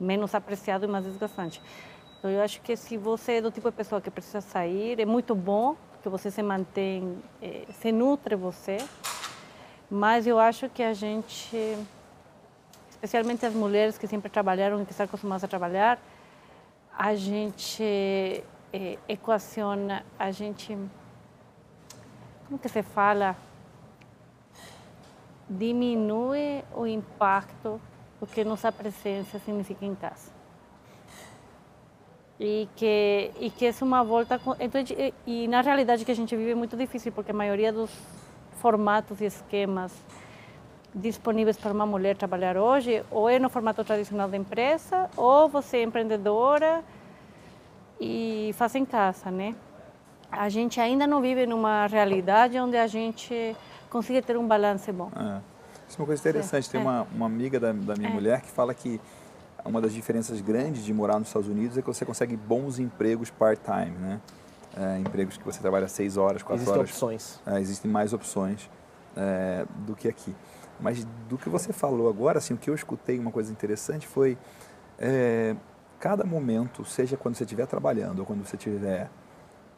Menos 0.00 0.34
apreciado 0.34 0.86
e 0.86 0.88
mais 0.88 1.04
desgastante. 1.04 1.60
Então, 2.18 2.30
eu 2.30 2.42
acho 2.42 2.60
que 2.62 2.74
se 2.76 2.96
você 2.96 3.34
é 3.34 3.40
do 3.42 3.50
tipo 3.50 3.70
de 3.70 3.76
pessoa 3.76 4.00
que 4.00 4.10
precisa 4.10 4.40
sair, 4.40 4.98
é 4.98 5.04
muito 5.04 5.34
bom 5.34 5.76
que 6.02 6.08
você 6.08 6.30
se 6.30 6.42
mantém, 6.42 7.22
eh, 7.42 7.66
se 7.72 7.92
nutre 7.92 8.36
você, 8.36 8.78
mas 9.90 10.26
eu 10.26 10.38
acho 10.38 10.68
que 10.68 10.82
a 10.82 10.92
gente, 10.92 11.56
especialmente 12.90 13.44
as 13.44 13.54
mulheres 13.54 13.98
que 13.98 14.06
sempre 14.06 14.30
trabalharam 14.30 14.82
e 14.82 14.84
que 14.84 14.92
estão 14.92 15.04
acostumadas 15.04 15.44
a 15.44 15.48
trabalhar, 15.48 15.98
a 16.96 17.14
gente 17.14 17.82
eh, 18.72 18.98
equaciona, 19.08 20.04
a 20.18 20.30
gente, 20.30 20.76
como 22.46 22.58
que 22.58 22.68
se 22.68 22.82
fala? 22.82 23.36
Diminui 25.48 26.62
o 26.74 26.86
impacto 26.86 27.80
do 28.20 28.26
que 28.26 28.44
nossa 28.44 28.70
presença 28.70 29.38
significa 29.38 29.84
em 29.84 29.94
casa 29.94 30.37
e 32.40 32.68
que 32.76 33.30
e 33.40 33.50
que 33.50 33.66
é 33.66 33.74
uma 33.82 34.04
volta 34.04 34.40
então 34.60 34.80
e, 34.80 35.14
e, 35.26 35.48
na 35.48 35.60
realidade 35.60 36.04
que 36.04 36.12
a 36.12 36.14
gente 36.14 36.36
vive 36.36 36.52
é 36.52 36.54
muito 36.54 36.76
difícil 36.76 37.10
porque 37.10 37.32
a 37.32 37.34
maioria 37.34 37.72
dos 37.72 37.90
formatos 38.60 39.20
e 39.20 39.24
esquemas 39.24 39.92
disponíveis 40.94 41.56
para 41.56 41.72
uma 41.72 41.86
mulher 41.86 42.16
trabalhar 42.16 42.56
hoje 42.56 43.04
ou 43.10 43.28
é 43.28 43.38
no 43.38 43.48
formato 43.48 43.84
tradicional 43.84 44.28
da 44.28 44.36
empresa 44.36 45.10
ou 45.16 45.48
você 45.48 45.78
é 45.78 45.82
empreendedora 45.82 46.84
e 48.00 48.54
faz 48.56 48.74
em 48.76 48.84
casa, 48.84 49.30
né? 49.30 49.54
A 50.30 50.48
gente 50.48 50.80
ainda 50.80 51.06
não 51.06 51.20
vive 51.20 51.46
numa 51.46 51.86
realidade 51.86 52.58
onde 52.58 52.76
a 52.76 52.86
gente 52.86 53.56
consiga 53.90 54.22
ter 54.22 54.36
um 54.36 54.46
balance 54.46 54.90
bom. 54.92 55.10
É. 55.16 55.40
Isso 55.88 55.96
é 55.96 56.00
uma 56.00 56.06
coisa 56.06 56.20
interessante. 56.20 56.70
Tem 56.70 56.80
é. 56.80 56.84
uma, 56.84 57.06
uma 57.14 57.26
amiga 57.26 57.58
da, 57.58 57.72
da 57.72 57.94
minha 57.96 58.10
é. 58.10 58.12
mulher 58.12 58.42
que 58.42 58.50
fala 58.50 58.74
que 58.74 59.00
uma 59.68 59.80
das 59.80 59.92
diferenças 59.92 60.40
grandes 60.40 60.84
de 60.84 60.92
morar 60.92 61.18
nos 61.18 61.28
Estados 61.28 61.48
Unidos 61.48 61.76
é 61.76 61.82
que 61.82 61.86
você 61.86 62.04
consegue 62.04 62.36
bons 62.36 62.78
empregos 62.78 63.30
part-time, 63.30 63.96
né? 63.98 64.20
É, 64.76 64.98
empregos 64.98 65.36
que 65.36 65.44
você 65.44 65.60
trabalha 65.60 65.88
seis 65.88 66.16
horas, 66.16 66.42
quatro 66.42 66.62
existem 66.62 66.78
horas. 66.78 66.90
Opções. 66.90 67.40
É, 67.46 67.60
existem 67.60 67.90
mais 67.90 68.12
opções 68.12 68.70
é, 69.16 69.66
do 69.86 69.94
que 69.94 70.08
aqui. 70.08 70.34
Mas 70.80 71.04
do 71.28 71.36
que 71.36 71.48
você 71.48 71.72
falou 71.72 72.08
agora, 72.08 72.38
assim, 72.38 72.54
o 72.54 72.56
que 72.56 72.70
eu 72.70 72.74
escutei, 72.74 73.18
uma 73.18 73.30
coisa 73.30 73.50
interessante 73.50 74.06
foi 74.06 74.38
é, 74.98 75.54
cada 75.98 76.24
momento, 76.24 76.84
seja 76.84 77.16
quando 77.16 77.34
você 77.34 77.44
estiver 77.44 77.66
trabalhando 77.66 78.20
ou 78.20 78.26
quando 78.26 78.46
você 78.46 78.56
tiver 78.56 79.10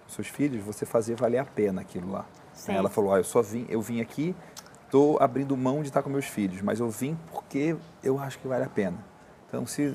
com 0.05 0.11
seus 0.11 0.29
filhos, 0.29 0.63
você 0.63 0.85
fazer 0.85 1.17
valer 1.17 1.39
a 1.39 1.45
pena 1.45 1.81
aquilo 1.81 2.13
lá. 2.13 2.27
Sim. 2.53 2.73
Ela 2.73 2.91
falou, 2.91 3.15
ah, 3.15 3.19
eu 3.19 3.25
só 3.25 3.41
vim, 3.41 3.67
eu 3.69 3.81
vim 3.81 4.01
aqui, 4.01 4.37
estou 4.85 5.19
abrindo 5.21 5.57
mão 5.57 5.83
de 5.83 5.89
estar 5.89 6.03
com 6.03 6.11
meus 6.11 6.27
filhos, 6.27 6.61
mas 6.61 6.79
eu 6.79 6.91
vim 6.91 7.19
porque 7.33 7.77
eu 8.03 8.19
acho 8.19 8.39
que 8.39 8.47
vale 8.47 8.65
a 8.65 8.69
pena. 8.69 9.10
Então, 9.51 9.67
se 9.67 9.93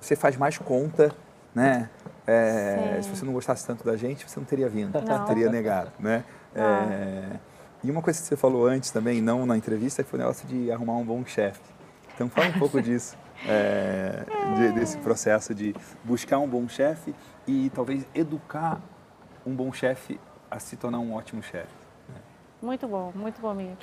você 0.00 0.14
faz 0.14 0.36
mais 0.36 0.56
conta, 0.56 1.12
né? 1.52 1.90
É, 2.24 3.00
se 3.02 3.10
você 3.10 3.24
não 3.24 3.32
gostasse 3.32 3.66
tanto 3.66 3.84
da 3.84 3.96
gente, 3.96 4.28
você 4.28 4.38
não 4.38 4.46
teria 4.46 4.68
vindo, 4.68 4.92
não. 4.92 5.24
teria 5.24 5.50
negado, 5.50 5.90
né? 5.98 6.24
Ah. 6.54 6.60
É, 6.60 7.40
e 7.82 7.90
uma 7.90 8.00
coisa 8.00 8.20
que 8.20 8.26
você 8.28 8.36
falou 8.36 8.64
antes 8.64 8.92
também, 8.92 9.20
não 9.20 9.44
na 9.44 9.56
entrevista, 9.56 10.04
foi 10.04 10.20
o 10.20 10.22
negócio 10.22 10.46
de 10.46 10.70
arrumar 10.70 10.94
um 10.94 11.04
bom 11.04 11.24
chefe. 11.26 11.60
Então, 12.14 12.28
fala 12.28 12.50
um 12.50 12.58
pouco 12.60 12.78
disso, 12.80 13.16
é, 13.44 14.24
de, 14.54 14.72
desse 14.72 14.96
processo 14.98 15.52
de 15.52 15.74
buscar 16.04 16.38
um 16.38 16.48
bom 16.48 16.68
chefe 16.68 17.12
e 17.44 17.70
talvez 17.74 18.06
educar 18.14 18.80
um 19.44 19.52
bom 19.52 19.72
chefe 19.72 20.20
a 20.48 20.60
se 20.60 20.76
tornar 20.76 21.00
um 21.00 21.12
ótimo 21.12 21.42
chefe. 21.42 21.74
Né? 22.08 22.20
Muito 22.62 22.86
bom, 22.86 23.12
muito 23.16 23.40
bom, 23.40 23.50
amigo. 23.50 23.76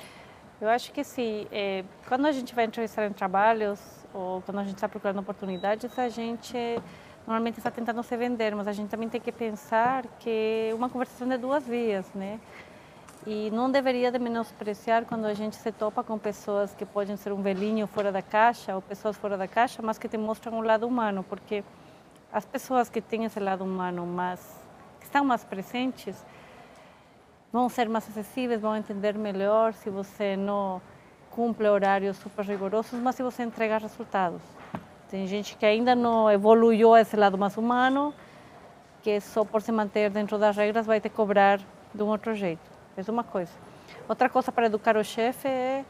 Eu 0.60 0.68
acho 0.68 0.92
que 0.92 1.02
sim. 1.02 1.46
É, 1.50 1.84
quando 2.06 2.26
a 2.26 2.32
gente 2.32 2.54
vai 2.54 2.66
entrevistar 2.66 3.06
em 3.06 3.12
trabalhos 3.12 3.80
ou 4.12 4.42
quando 4.42 4.58
a 4.58 4.64
gente 4.64 4.74
está 4.74 4.86
procurando 4.88 5.18
oportunidades, 5.18 5.98
a 5.98 6.10
gente 6.10 6.56
normalmente 7.26 7.56
está 7.58 7.70
tentando 7.70 8.02
se 8.02 8.14
vender, 8.14 8.54
mas 8.54 8.68
a 8.68 8.72
gente 8.72 8.90
também 8.90 9.08
tem 9.08 9.20
que 9.20 9.32
pensar 9.32 10.04
que 10.18 10.70
uma 10.74 10.90
conversação 10.90 11.32
é 11.32 11.38
duas 11.38 11.66
vias, 11.66 12.12
né? 12.14 12.38
E 13.26 13.50
não 13.50 13.70
deveria 13.70 14.12
de 14.12 14.18
menospreciar 14.18 15.06
quando 15.06 15.24
a 15.24 15.32
gente 15.32 15.56
se 15.56 15.72
topa 15.72 16.04
com 16.04 16.18
pessoas 16.18 16.74
que 16.74 16.84
podem 16.84 17.16
ser 17.16 17.32
um 17.32 17.40
velhinho 17.40 17.86
fora 17.86 18.12
da 18.12 18.20
caixa 18.20 18.74
ou 18.74 18.82
pessoas 18.82 19.16
fora 19.16 19.38
da 19.38 19.48
caixa, 19.48 19.80
mas 19.82 19.96
que 19.96 20.08
te 20.08 20.18
mostram 20.18 20.58
um 20.58 20.62
lado 20.62 20.86
humano, 20.86 21.24
porque 21.26 21.64
as 22.30 22.44
pessoas 22.44 22.90
que 22.90 23.00
têm 23.00 23.24
esse 23.24 23.40
lado 23.40 23.64
humano 23.64 24.06
mais, 24.06 24.40
que 24.98 25.06
estão 25.06 25.24
mais 25.24 25.42
presentes, 25.42 26.22
vão 27.52 27.68
ser 27.68 27.88
mais 27.88 28.08
acessíveis, 28.08 28.60
vão 28.60 28.76
entender 28.76 29.16
melhor 29.16 29.72
se 29.74 29.90
você 29.90 30.36
não 30.36 30.80
cumpre 31.30 31.68
horários 31.68 32.16
super 32.16 32.44
rigorosos, 32.44 32.98
mas 33.00 33.14
se 33.14 33.22
você 33.22 33.42
entrega 33.42 33.78
resultados. 33.78 34.42
Tem 35.08 35.26
gente 35.26 35.56
que 35.56 35.66
ainda 35.66 35.94
não 35.94 36.30
evoluiu 36.30 36.96
esse 36.96 37.16
lado 37.16 37.36
mais 37.36 37.56
humano, 37.56 38.14
que 39.02 39.20
só 39.20 39.44
por 39.44 39.62
se 39.62 39.72
manter 39.72 40.10
dentro 40.10 40.38
das 40.38 40.56
regras 40.56 40.86
vai 40.86 41.00
te 41.00 41.08
cobrar 41.08 41.60
de 41.94 42.02
um 42.02 42.06
outro 42.06 42.34
jeito. 42.34 42.62
É 42.96 43.10
uma 43.10 43.24
coisa. 43.24 43.52
Outra 44.08 44.28
coisa 44.28 44.52
para 44.52 44.66
educar 44.66 44.96
o 44.96 45.04
chefe 45.04 45.48
é, 45.48 45.84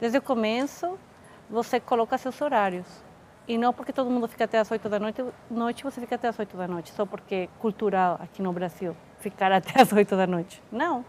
desde 0.00 0.18
o 0.18 0.22
começo, 0.22 0.98
você 1.48 1.78
coloca 1.78 2.18
seus 2.18 2.40
horários. 2.40 3.05
E 3.48 3.56
não 3.56 3.72
porque 3.72 3.92
todo 3.92 4.10
mundo 4.10 4.26
fica 4.26 4.44
até 4.44 4.58
as 4.58 4.70
8 4.70 4.88
da 4.88 4.98
noite, 4.98 5.24
noite 5.50 5.84
você 5.84 6.00
fica 6.00 6.16
até 6.16 6.28
as 6.28 6.38
8 6.38 6.56
da 6.56 6.66
noite, 6.66 6.90
só 6.92 7.06
porque 7.06 7.34
é 7.34 7.48
cultural 7.60 8.18
aqui 8.20 8.42
no 8.42 8.52
Brasil 8.52 8.96
ficar 9.20 9.52
até 9.52 9.80
as 9.80 9.92
8 9.92 10.16
da 10.16 10.26
noite. 10.26 10.62
Não. 10.70 11.04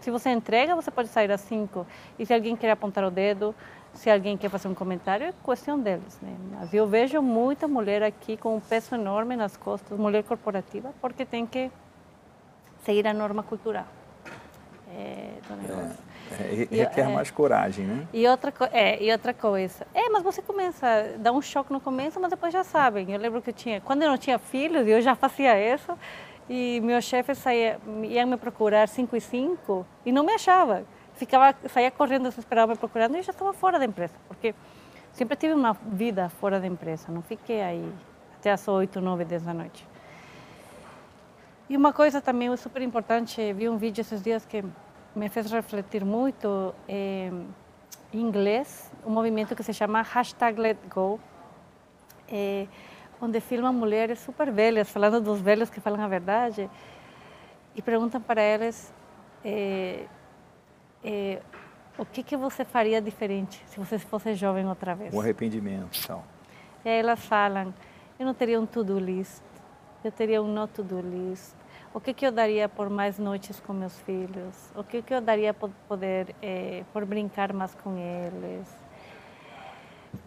Se 0.00 0.10
você 0.10 0.30
entrega, 0.30 0.74
você 0.74 0.90
pode 0.90 1.08
sair 1.08 1.30
às 1.30 1.40
5. 1.42 1.86
E 2.18 2.26
se 2.26 2.34
alguém 2.34 2.56
quer 2.56 2.70
apontar 2.70 3.04
o 3.04 3.10
dedo, 3.10 3.54
se 3.94 4.10
alguém 4.10 4.36
quer 4.36 4.48
fazer 4.48 4.68
um 4.68 4.74
comentário, 4.74 5.26
é 5.26 5.34
questão 5.44 5.78
deles. 5.78 6.18
Né? 6.20 6.34
Mas 6.52 6.74
eu 6.74 6.86
vejo 6.86 7.20
muita 7.22 7.68
mulher 7.68 8.02
aqui 8.02 8.36
com 8.36 8.56
um 8.56 8.60
peso 8.60 8.94
enorme 8.94 9.36
nas 9.36 9.56
costas, 9.56 9.98
mulher 9.98 10.24
corporativa, 10.24 10.92
porque 11.00 11.24
tem 11.24 11.46
que 11.46 11.70
seguir 12.84 13.06
a 13.06 13.14
norma 13.14 13.42
cultural 13.42 13.86
é, 14.94 15.32
do 15.48 15.56
negócio. 15.56 15.98
É, 16.06 16.09
é, 16.38 16.66
requer 16.70 17.02
é, 17.02 17.08
mais 17.08 17.30
coragem, 17.30 17.86
né? 17.86 18.06
E 18.12 18.26
outra, 18.26 18.52
é, 18.72 19.02
e 19.02 19.10
outra 19.10 19.34
coisa. 19.34 19.86
É, 19.94 20.08
mas 20.08 20.22
você 20.22 20.40
começa, 20.42 21.14
dá 21.18 21.32
um 21.32 21.42
choque 21.42 21.72
no 21.72 21.80
começo, 21.80 22.20
mas 22.20 22.30
depois 22.30 22.52
já 22.52 22.64
sabem. 22.64 23.10
Eu 23.12 23.18
lembro 23.18 23.42
que 23.42 23.50
eu 23.50 23.54
tinha, 23.54 23.80
quando 23.80 24.02
eu 24.02 24.10
não 24.10 24.18
tinha 24.18 24.38
filhos, 24.38 24.86
eu 24.86 25.00
já 25.00 25.14
fazia 25.14 25.74
isso, 25.74 25.96
e 26.48 26.80
meu 26.82 27.00
chefe 27.00 27.34
saía, 27.34 27.78
ia 28.02 28.26
me 28.26 28.36
procurar 28.36 28.88
5 28.88 29.16
e 29.16 29.20
5 29.20 29.86
e 30.04 30.12
não 30.12 30.24
me 30.24 30.32
achava. 30.32 30.84
Ficava, 31.14 31.54
saía 31.68 31.90
correndo, 31.90 32.28
desesperado 32.28 32.72
me 32.72 32.78
procurando 32.78 33.14
e 33.14 33.18
eu 33.18 33.22
já 33.22 33.32
estava 33.32 33.52
fora 33.52 33.78
da 33.78 33.84
empresa, 33.84 34.14
porque 34.26 34.54
sempre 35.12 35.36
tive 35.36 35.54
uma 35.54 35.74
vida 35.74 36.28
fora 36.28 36.58
da 36.58 36.66
empresa, 36.66 37.12
não 37.12 37.22
fiquei 37.22 37.60
aí 37.60 37.92
até 38.38 38.50
as 38.50 38.66
8, 38.66 39.00
9, 39.00 39.24
10 39.24 39.42
da 39.42 39.54
noite. 39.54 39.86
E 41.68 41.76
uma 41.76 41.92
coisa 41.92 42.20
também 42.20 42.54
super 42.56 42.82
importante, 42.82 43.52
vi 43.52 43.68
um 43.68 43.76
vídeo 43.76 44.00
esses 44.00 44.20
dias 44.20 44.44
que 44.44 44.64
me 45.14 45.28
fez 45.28 45.50
refletir 45.50 46.04
muito 46.04 46.74
é, 46.88 47.30
em 48.12 48.20
inglês, 48.20 48.90
um 49.04 49.10
movimento 49.10 49.54
que 49.54 49.62
se 49.62 49.72
chama 49.72 50.02
hashtag 50.02 50.60
Let 50.60 50.78
Go, 50.88 51.18
é, 52.28 52.66
onde 53.20 53.40
filmam 53.40 53.72
mulheres 53.72 54.18
super 54.20 54.50
velhas, 54.50 54.88
falando 54.90 55.20
dos 55.20 55.40
velhos 55.40 55.68
que 55.68 55.80
falam 55.80 56.02
a 56.02 56.08
verdade, 56.08 56.70
e 57.74 57.82
perguntam 57.82 58.20
para 58.20 58.40
elas 58.40 58.92
é, 59.44 60.06
é, 61.04 61.40
o 61.98 62.04
que, 62.04 62.22
que 62.22 62.36
você 62.36 62.64
faria 62.64 63.00
diferente 63.00 63.62
se 63.66 63.78
você 63.78 63.98
fosse 63.98 64.34
jovem 64.34 64.66
outra 64.66 64.94
vez. 64.94 65.12
O 65.12 65.20
arrependimento, 65.20 65.98
então. 66.02 66.22
E 66.84 66.88
aí 66.88 66.98
elas 66.98 67.20
falam, 67.20 67.74
eu 68.18 68.26
não 68.26 68.34
teria 68.34 68.60
um 68.60 68.66
to-do 68.66 68.98
list, 68.98 69.42
eu 70.02 70.10
teria 70.10 70.42
um 70.42 70.52
not 70.52 70.72
to-do 70.72 71.00
list, 71.00 71.54
o 71.92 72.00
que, 72.00 72.14
que 72.14 72.26
eu 72.26 72.32
daria 72.32 72.68
por 72.68 72.88
mais 72.88 73.18
noites 73.18 73.58
com 73.60 73.72
meus 73.72 73.98
filhos, 74.00 74.70
o 74.76 74.84
que, 74.84 75.02
que 75.02 75.12
eu 75.12 75.20
daria 75.20 75.52
por 75.52 75.70
poder, 75.88 76.34
é, 76.40 76.84
por 76.92 77.04
brincar 77.04 77.52
mais 77.52 77.74
com 77.74 77.96
eles. 77.96 78.68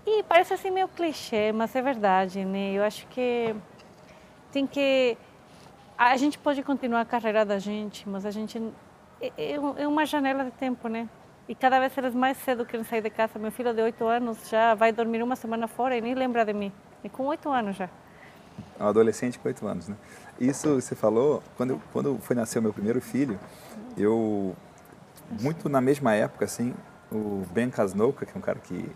E 0.06 0.24
parece 0.24 0.54
assim 0.54 0.72
meio 0.72 0.88
clichê, 0.88 1.52
mas 1.52 1.76
é 1.76 1.82
verdade, 1.82 2.44
né? 2.44 2.72
Eu 2.74 2.84
acho 2.84 3.08
que 3.08 3.56
tem 4.52 4.68
que 4.68 5.18
a 5.98 6.18
gente 6.18 6.38
pode 6.38 6.62
continuar 6.64 7.02
a 7.02 7.06
carreira 7.06 7.46
da 7.46 7.60
gente, 7.60 8.08
mas 8.10 8.26
a 8.26 8.32
gente 8.32 8.62
é, 9.22 9.32
é, 9.38 9.54
é 9.54 9.88
uma 9.88 10.06
janela 10.06 10.44
de 10.44 10.52
tempo, 10.52 10.88
né? 10.88 11.08
E 11.48 11.54
cada 11.54 11.80
vez 11.80 11.98
eles 11.98 12.16
mais 12.16 12.38
cedo 12.38 12.66
querem 12.66 12.84
sair 12.86 13.02
de 13.02 13.10
casa. 13.10 13.38
Meu 13.38 13.52
filho 13.52 13.74
de 13.74 13.82
oito 13.82 14.06
anos 14.06 14.50
já 14.50 14.74
vai 14.74 14.92
dormir 14.92 15.22
uma 15.22 15.36
semana 15.36 15.68
fora 15.68 15.96
e 15.96 16.02
nem 16.02 16.14
lembra 16.14 16.46
de 16.46 16.54
mim. 16.54 16.72
E 17.04 17.10
com 17.10 17.24
oito 17.26 17.50
anos 17.50 17.76
já. 17.76 17.90
É 18.80 18.84
um 18.84 18.88
adolescente 18.88 19.40
com 19.40 19.48
oito 19.48 19.66
anos, 19.68 19.88
né? 19.88 19.96
Isso 20.40 20.76
você 20.76 20.96
falou, 20.96 21.42
quando, 21.56 21.82
quando 21.92 22.18
foi 22.20 22.36
nascer 22.36 22.60
o 22.60 22.62
meu 22.62 22.74
primeiro 22.74 23.00
filho, 23.00 23.40
eu, 23.98 24.56
muito 25.42 25.70
na 25.70 25.80
mesma 25.80 26.14
época, 26.14 26.46
assim, 26.46 26.74
o 27.12 27.44
Ben 27.54 27.70
Casnoka, 27.70 28.26
que 28.26 28.32
é 28.32 28.38
um 28.38 28.42
cara 28.42 28.60
que 28.60 28.90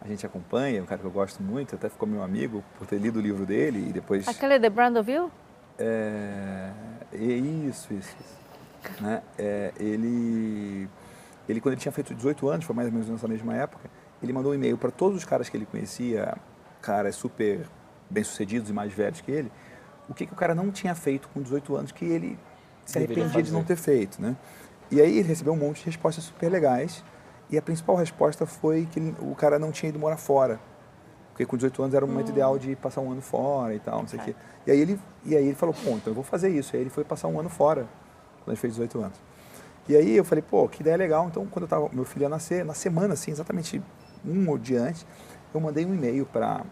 a 0.00 0.06
gente 0.06 0.24
acompanha, 0.24 0.82
um 0.82 0.86
cara 0.86 1.00
que 1.00 1.06
eu 1.06 1.10
gosto 1.10 1.42
muito, 1.42 1.74
até 1.74 1.88
ficou 1.88 2.08
meu 2.08 2.22
amigo 2.22 2.62
por 2.78 2.86
ter 2.86 2.98
lido 2.98 3.18
o 3.18 3.22
livro 3.22 3.46
dele 3.46 3.88
e 3.88 3.92
depois... 3.92 4.28
Aquele 4.28 4.58
de 4.58 4.70
Brandoville? 4.70 5.30
É, 5.78 6.70
é 7.12 7.18
isso, 7.18 7.92
isso. 7.92 8.14
isso. 8.20 9.02
Né? 9.02 9.22
É, 9.38 9.72
ele, 9.78 10.88
ele, 11.48 11.60
quando 11.60 11.72
ele 11.72 11.80
tinha 11.80 11.92
feito 11.92 12.14
18 12.14 12.48
anos, 12.48 12.64
foi 12.64 12.76
mais 12.76 12.88
ou 12.88 12.92
menos 12.92 13.08
nessa 13.08 13.26
mesma 13.26 13.54
época, 13.56 13.90
ele 14.22 14.32
mandou 14.32 14.52
um 14.52 14.54
e-mail 14.54 14.78
para 14.78 14.90
todos 14.90 15.18
os 15.18 15.24
caras 15.24 15.48
que 15.48 15.56
ele 15.56 15.66
conhecia, 15.66 16.36
caras 16.80 17.16
super 17.16 17.66
bem-sucedidos 18.08 18.70
e 18.70 18.72
mais 18.72 18.92
velhos 18.92 19.20
que 19.20 19.30
ele, 19.30 19.50
o 20.08 20.14
que, 20.14 20.26
que 20.26 20.32
o 20.32 20.36
cara 20.36 20.54
não 20.54 20.70
tinha 20.70 20.94
feito 20.94 21.28
com 21.28 21.42
18 21.42 21.76
anos 21.76 21.92
que 21.92 22.04
ele 22.04 22.38
se 22.84 22.98
arrependia 22.98 23.42
de 23.42 23.52
não 23.52 23.64
ter 23.64 23.76
feito, 23.76 24.22
né? 24.22 24.36
E 24.90 25.00
aí 25.00 25.18
ele 25.18 25.28
recebeu 25.28 25.52
um 25.52 25.56
monte 25.56 25.80
de 25.80 25.86
respostas 25.86 26.24
super 26.24 26.48
legais 26.48 27.02
e 27.50 27.58
a 27.58 27.62
principal 27.62 27.96
resposta 27.96 28.46
foi 28.46 28.86
que 28.86 29.00
ele, 29.00 29.14
o 29.20 29.34
cara 29.34 29.58
não 29.58 29.72
tinha 29.72 29.88
ido 29.90 29.98
morar 29.98 30.16
fora. 30.16 30.60
Porque 31.30 31.44
com 31.44 31.56
18 31.56 31.82
anos 31.82 31.94
era 31.94 32.04
o 32.04 32.08
momento 32.08 32.28
hum. 32.28 32.32
ideal 32.32 32.58
de 32.58 32.74
passar 32.76 33.00
um 33.02 33.12
ano 33.12 33.20
fora 33.20 33.74
e 33.74 33.78
tal, 33.78 34.00
não 34.00 34.08
sei 34.08 34.18
o 34.18 34.22
quê. 34.22 34.34
E 34.66 34.70
aí, 34.70 34.80
ele, 34.80 34.98
e 35.24 35.36
aí 35.36 35.44
ele 35.44 35.54
falou, 35.54 35.74
pô, 35.74 35.90
então 35.90 36.10
eu 36.10 36.14
vou 36.14 36.24
fazer 36.24 36.48
isso. 36.48 36.74
E 36.74 36.76
aí 36.76 36.82
ele 36.82 36.90
foi 36.90 37.04
passar 37.04 37.28
um 37.28 37.38
ano 37.38 37.50
fora, 37.50 37.86
quando 38.38 38.48
ele 38.48 38.56
fez 38.56 38.72
18 38.74 38.98
anos. 39.00 39.20
E 39.88 39.94
aí 39.94 40.16
eu 40.16 40.24
falei, 40.24 40.42
pô, 40.42 40.66
que 40.66 40.80
ideia 40.80 40.96
legal. 40.96 41.26
Então, 41.28 41.46
quando 41.46 41.64
eu 41.64 41.68
tava, 41.68 41.88
meu 41.92 42.04
filho 42.04 42.22
ia 42.22 42.28
nascer, 42.28 42.64
na 42.64 42.74
semana, 42.74 43.14
assim, 43.14 43.30
exatamente 43.30 43.82
um 44.24 44.48
ou 44.48 44.56
diante, 44.58 45.06
eu 45.52 45.60
mandei 45.60 45.84
um 45.84 45.94
e-mail 45.94 46.26
para 46.26 46.64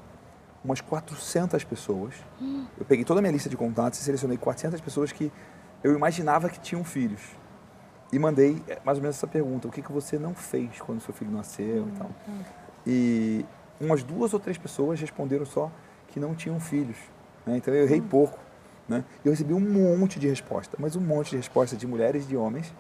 umas 0.65 0.81
400 0.81 1.63
pessoas. 1.65 2.15
Hum. 2.41 2.67
Eu 2.79 2.85
peguei 2.85 3.05
toda 3.05 3.21
a 3.21 3.23
minha 3.23 3.33
lista 3.33 3.49
de 3.49 3.57
contatos 3.57 4.01
e 4.01 4.03
selecionei 4.03 4.39
400 4.39 4.81
pessoas 4.81 5.13
que 5.13 5.31
eu 5.83 5.95
imaginava 5.95 6.49
que 6.49 6.59
tinham 6.59 6.83
filhos. 6.83 7.21
E 8.11 8.19
mandei 8.19 8.63
eh, 8.67 8.79
mais 8.85 8.97
ou 8.99 9.03
menos 9.03 9.17
essa 9.17 9.27
pergunta: 9.27 9.69
o 9.69 9.71
que, 9.71 9.83
que 9.83 9.93
você 9.93 10.19
não 10.19 10.35
fez 10.35 10.81
quando 10.81 11.01
seu 11.01 11.13
filho 11.13 11.31
nasceu 11.31 11.85
hum. 11.85 11.89
e 11.89 11.99
tal. 11.99 12.11
Hum. 12.29 12.41
E 12.87 13.47
umas 13.81 14.03
duas 14.03 14.33
ou 14.33 14.41
três 14.41 14.57
pessoas 14.57 14.99
responderam 15.01 15.45
só 15.45 15.71
que 16.09 16.19
não 16.19 16.35
tinham 16.35 16.59
filhos. 16.59 16.97
Né? 17.45 17.59
Então 17.59 17.75
eu 17.75 17.85
errei 17.85 18.01
hum. 18.01 18.09
pouco. 18.09 18.39
Né? 18.89 19.05
Eu 19.25 19.31
recebi 19.31 19.55
um 19.55 19.97
monte 19.99 20.19
de 20.19 20.29
resposta, 20.29 20.77
mas 20.79 20.95
um 20.95 21.01
monte 21.01 21.31
de 21.31 21.37
respostas 21.37 21.79
de 21.79 21.87
mulheres 21.87 22.25
e 22.25 22.29
de 22.29 22.37
homens. 22.37 22.75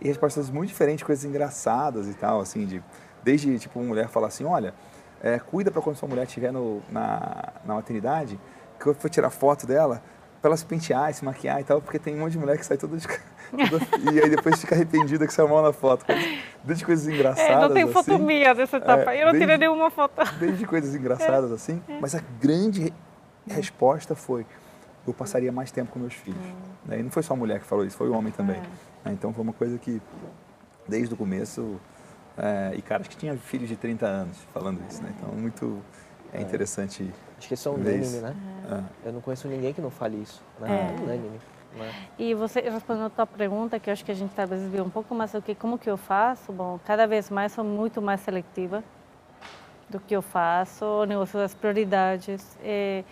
E 0.00 0.06
respostas 0.06 0.48
muito 0.48 0.68
diferentes, 0.68 1.02
coisas 1.02 1.24
engraçadas 1.24 2.06
e 2.06 2.14
tal, 2.14 2.40
assim, 2.40 2.64
de 2.64 2.82
desde 3.24 3.58
tipo 3.58 3.80
uma 3.80 3.88
mulher 3.88 4.08
falar 4.08 4.28
assim, 4.28 4.44
olha, 4.44 4.72
é, 5.22 5.38
cuida 5.38 5.70
para 5.70 5.82
quando 5.82 5.96
sua 5.96 6.08
mulher 6.08 6.26
estiver 6.26 6.52
no, 6.52 6.82
na, 6.90 7.52
na 7.64 7.74
maternidade, 7.74 8.38
que 8.78 8.86
eu 8.86 8.94
for 8.94 9.10
tirar 9.10 9.30
foto 9.30 9.66
dela, 9.66 10.02
para 10.40 10.50
ela 10.50 10.56
se 10.56 10.64
pentear, 10.64 11.12
se 11.12 11.24
maquiar 11.24 11.60
e 11.60 11.64
tal, 11.64 11.80
porque 11.82 11.98
tem 11.98 12.14
um 12.14 12.20
monte 12.20 12.32
de 12.32 12.38
mulher 12.38 12.56
que 12.56 12.64
sai 12.64 12.76
toda 12.76 12.96
de... 12.96 13.06
e 14.12 14.20
aí 14.20 14.30
depois 14.30 14.60
fica 14.60 14.74
arrependida 14.74 15.26
que 15.26 15.32
saiu 15.32 15.48
mal 15.48 15.62
na 15.62 15.72
foto. 15.72 16.04
Desde 16.62 16.84
coisas 16.84 17.08
engraçadas. 17.12 17.50
É, 17.50 17.60
não 17.60 17.70
tem 17.70 17.86
foto 17.88 18.12
assim, 18.12 18.54
dessa 18.54 18.76
etapa. 18.76 19.12
É, 19.12 19.22
eu 19.22 19.26
não 19.26 19.32
desde, 19.32 19.40
tirei 19.40 19.58
nenhuma 19.58 19.90
foto. 19.90 20.14
Desde 20.38 20.66
coisas 20.66 20.94
engraçadas 20.94 21.50
é, 21.50 21.54
assim. 21.54 21.82
É. 21.88 21.98
Mas 22.00 22.14
a 22.14 22.20
grande 22.40 22.92
resposta 23.48 24.14
foi: 24.14 24.46
eu 25.06 25.14
passaria 25.14 25.50
mais 25.50 25.72
tempo 25.72 25.90
com 25.90 25.98
meus 25.98 26.14
filhos. 26.14 26.38
Hum. 26.88 26.94
E 26.94 27.02
não 27.02 27.10
foi 27.10 27.22
só 27.22 27.34
a 27.34 27.36
mulher 27.36 27.58
que 27.58 27.66
falou 27.66 27.84
isso, 27.84 27.96
foi 27.96 28.08
o 28.08 28.14
homem 28.14 28.32
também. 28.32 28.60
É. 29.04 29.10
Então 29.10 29.32
foi 29.32 29.42
uma 29.42 29.52
coisa 29.52 29.78
que, 29.78 30.00
desde 30.86 31.14
o 31.14 31.16
começo, 31.16 31.80
é, 32.38 32.74
e 32.76 32.82
caras 32.82 33.08
que 33.08 33.16
tinham 33.16 33.36
filhos 33.36 33.68
de 33.68 33.76
30 33.76 34.06
anos 34.06 34.38
falando 34.52 34.80
isso, 34.88 35.02
né? 35.02 35.12
Então, 35.16 35.34
muito 35.34 35.82
é 36.32 36.40
interessante. 36.40 37.12
Acho 37.36 37.48
que 37.48 37.54
isso 37.54 37.68
é 37.68 37.72
unânime, 37.72 38.18
né? 38.18 38.36
É. 38.70 39.08
Eu 39.08 39.12
não 39.12 39.20
conheço 39.20 39.48
ninguém 39.48 39.72
que 39.72 39.80
não 39.80 39.90
fale 39.90 40.22
isso, 40.22 40.42
né? 40.60 40.94
É 40.96 41.02
unânime. 41.02 41.40
Né? 41.74 41.92
E 42.18 42.34
você 42.34 42.60
respondendo 42.60 43.06
a 43.06 43.10
tua 43.10 43.26
pergunta, 43.26 43.78
que 43.78 43.90
eu 43.90 43.92
acho 43.92 44.04
que 44.04 44.10
a 44.10 44.14
gente 44.14 44.32
talvez 44.34 44.62
viu 44.68 44.84
um 44.84 44.90
pouco 44.90 45.14
mais 45.14 45.34
o 45.34 45.42
que, 45.42 45.54
como 45.54 45.78
que 45.78 45.90
eu 45.90 45.96
faço. 45.96 46.52
Bom, 46.52 46.78
cada 46.84 47.06
vez 47.06 47.28
mais 47.28 47.52
sou 47.52 47.64
muito 47.64 48.00
mais 48.00 48.20
seletiva 48.20 48.82
do 49.88 49.98
que 49.98 50.14
eu 50.14 50.22
faço, 50.22 50.84
o 50.84 51.04
negócio 51.04 51.38
das 51.38 51.54
prioridades, 51.54 52.58
é, 52.62 53.04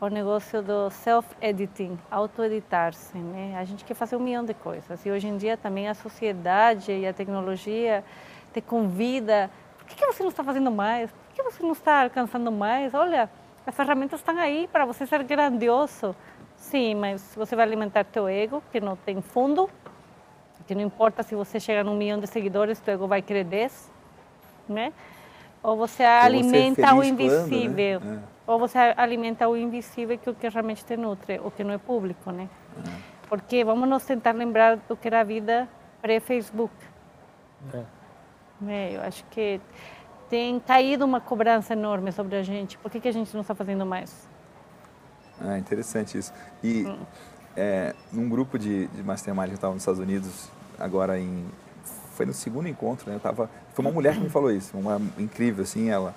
o 0.00 0.08
negócio 0.08 0.62
do 0.62 0.90
self-editing, 0.90 1.98
auto-editar-se, 2.10 3.16
né? 3.16 3.56
A 3.58 3.64
gente 3.64 3.84
quer 3.84 3.94
fazer 3.94 4.16
um 4.16 4.20
milhão 4.20 4.44
de 4.44 4.54
coisas 4.54 5.04
e 5.04 5.10
hoje 5.10 5.28
em 5.28 5.36
dia 5.36 5.56
também 5.56 5.88
a 5.88 5.94
sociedade 5.94 6.92
e 6.92 7.06
a 7.06 7.12
tecnologia 7.12 8.04
te 8.52 8.60
convida. 8.60 9.50
Por 9.78 9.86
que, 9.86 9.94
que 9.96 10.06
você 10.06 10.22
não 10.22 10.30
está 10.30 10.44
fazendo 10.44 10.70
mais? 10.70 11.10
Por 11.10 11.34
que 11.34 11.42
você 11.42 11.62
não 11.62 11.72
está 11.72 12.02
alcançando 12.02 12.50
mais? 12.50 12.94
Olha, 12.94 13.30
as 13.66 13.74
ferramentas 13.74 14.20
estão 14.20 14.36
aí 14.38 14.68
para 14.70 14.84
você 14.84 15.06
ser 15.06 15.22
grandioso. 15.22 16.14
Sim, 16.56 16.94
mas 16.94 17.34
você 17.34 17.56
vai 17.56 17.64
alimentar 17.64 18.04
teu 18.04 18.28
ego, 18.28 18.62
que 18.70 18.80
não 18.80 18.96
tem 18.96 19.20
fundo, 19.22 19.68
que 20.66 20.74
não 20.74 20.82
importa 20.82 21.22
se 21.22 21.34
você 21.34 21.58
chegar 21.58 21.84
num 21.84 21.96
milhão 21.96 22.20
de 22.20 22.26
seguidores, 22.26 22.78
teu 22.80 22.94
ego 22.94 23.06
vai 23.06 23.22
querer 23.22 23.44
10, 23.44 23.90
né? 24.68 24.92
Ou 25.62 25.76
você 25.76 25.78
vou 25.78 25.88
ser 25.88 26.04
alimenta 26.04 26.94
o 26.94 27.02
feliz 27.02 27.10
quando, 27.10 27.18
né? 27.18 27.24
invisível. 27.24 28.00
É. 28.00 28.18
Ou 28.46 28.58
você 28.58 28.78
alimenta 28.96 29.48
o 29.48 29.56
invisível, 29.56 30.18
que 30.18 30.28
é 30.28 30.32
o 30.32 30.34
que 30.34 30.48
realmente 30.48 30.84
te 30.84 30.96
nutre, 30.96 31.40
o 31.42 31.50
que 31.50 31.62
não 31.62 31.72
é 31.72 31.78
público, 31.78 32.30
né? 32.30 32.48
Porque 33.28 33.64
vamos 33.64 33.88
nos 33.88 34.04
tentar 34.04 34.32
lembrar 34.32 34.76
do 34.76 34.96
que 34.96 35.06
era 35.06 35.20
a 35.20 35.24
vida 35.24 35.68
pré-Facebook. 36.02 36.74
É. 37.72 37.99
né? 38.60 38.96
Eu 38.96 39.02
acho 39.02 39.24
que 39.30 39.60
tem 40.28 40.60
caído 40.60 41.04
uma 41.04 41.20
cobrança 41.20 41.72
enorme 41.72 42.12
sobre 42.12 42.36
a 42.36 42.42
gente. 42.42 42.78
Por 42.78 42.90
que, 42.90 43.00
que 43.00 43.08
a 43.08 43.12
gente 43.12 43.32
não 43.34 43.40
está 43.40 43.54
fazendo 43.54 43.84
mais? 43.84 44.28
É 45.44 45.58
interessante 45.58 46.18
isso. 46.18 46.32
E 46.62 46.86
é, 47.56 47.94
num 48.12 48.28
grupo 48.28 48.58
de, 48.58 48.86
de 48.88 49.02
mastermind 49.02 49.46
que 49.46 49.52
eu 49.52 49.56
estava 49.56 49.72
nos 49.72 49.82
Estados 49.82 50.00
Unidos, 50.00 50.50
agora 50.78 51.18
em. 51.18 51.44
Foi 52.14 52.26
no 52.26 52.34
segundo 52.34 52.68
encontro, 52.68 53.08
né? 53.08 53.16
Eu 53.16 53.20
tava, 53.20 53.50
foi 53.72 53.84
uma 53.84 53.90
mulher 53.90 54.14
que 54.14 54.20
me 54.20 54.28
falou 54.28 54.50
isso, 54.50 54.76
uma 54.76 55.00
incrível, 55.18 55.64
assim, 55.64 55.88
ela. 55.88 56.14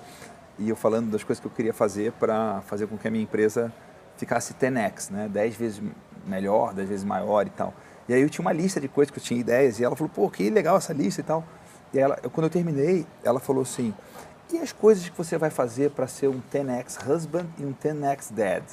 E 0.58 0.68
eu 0.68 0.76
falando 0.76 1.10
das 1.10 1.24
coisas 1.24 1.40
que 1.40 1.46
eu 1.46 1.50
queria 1.50 1.72
fazer 1.72 2.12
para 2.12 2.60
fazer 2.62 2.86
com 2.86 2.96
que 2.96 3.08
a 3.08 3.10
minha 3.10 3.24
empresa 3.24 3.72
ficasse 4.16 4.54
10x, 4.54 5.10
né? 5.10 5.28
10 5.28 5.56
vezes 5.56 5.82
melhor, 6.26 6.74
10 6.74 6.88
vezes 6.88 7.04
maior 7.04 7.46
e 7.46 7.50
tal. 7.50 7.74
E 8.08 8.14
aí 8.14 8.20
eu 8.20 8.28
tinha 8.28 8.42
uma 8.42 8.52
lista 8.52 8.80
de 8.80 8.86
coisas 8.86 9.10
que 9.10 9.18
eu 9.18 9.22
tinha 9.22 9.40
ideias 9.40 9.80
e 9.80 9.84
ela 9.84 9.96
falou, 9.96 10.10
pô, 10.14 10.30
que 10.30 10.48
legal 10.50 10.76
essa 10.76 10.92
lista 10.92 11.20
e 11.20 11.24
tal. 11.24 11.42
E 11.94 11.98
ela, 11.98 12.16
quando 12.32 12.44
eu 12.46 12.50
terminei, 12.50 13.06
ela 13.22 13.38
falou 13.40 13.62
assim, 13.62 13.94
e 14.52 14.58
as 14.58 14.72
coisas 14.72 15.08
que 15.08 15.16
você 15.16 15.38
vai 15.38 15.48
fazer 15.50 15.90
para 15.90 16.06
ser 16.08 16.28
um 16.28 16.40
10x 16.52 16.98
husband 17.08 17.46
e 17.58 17.64
um 17.64 17.72
10x 17.72 18.32
dad, 18.32 18.64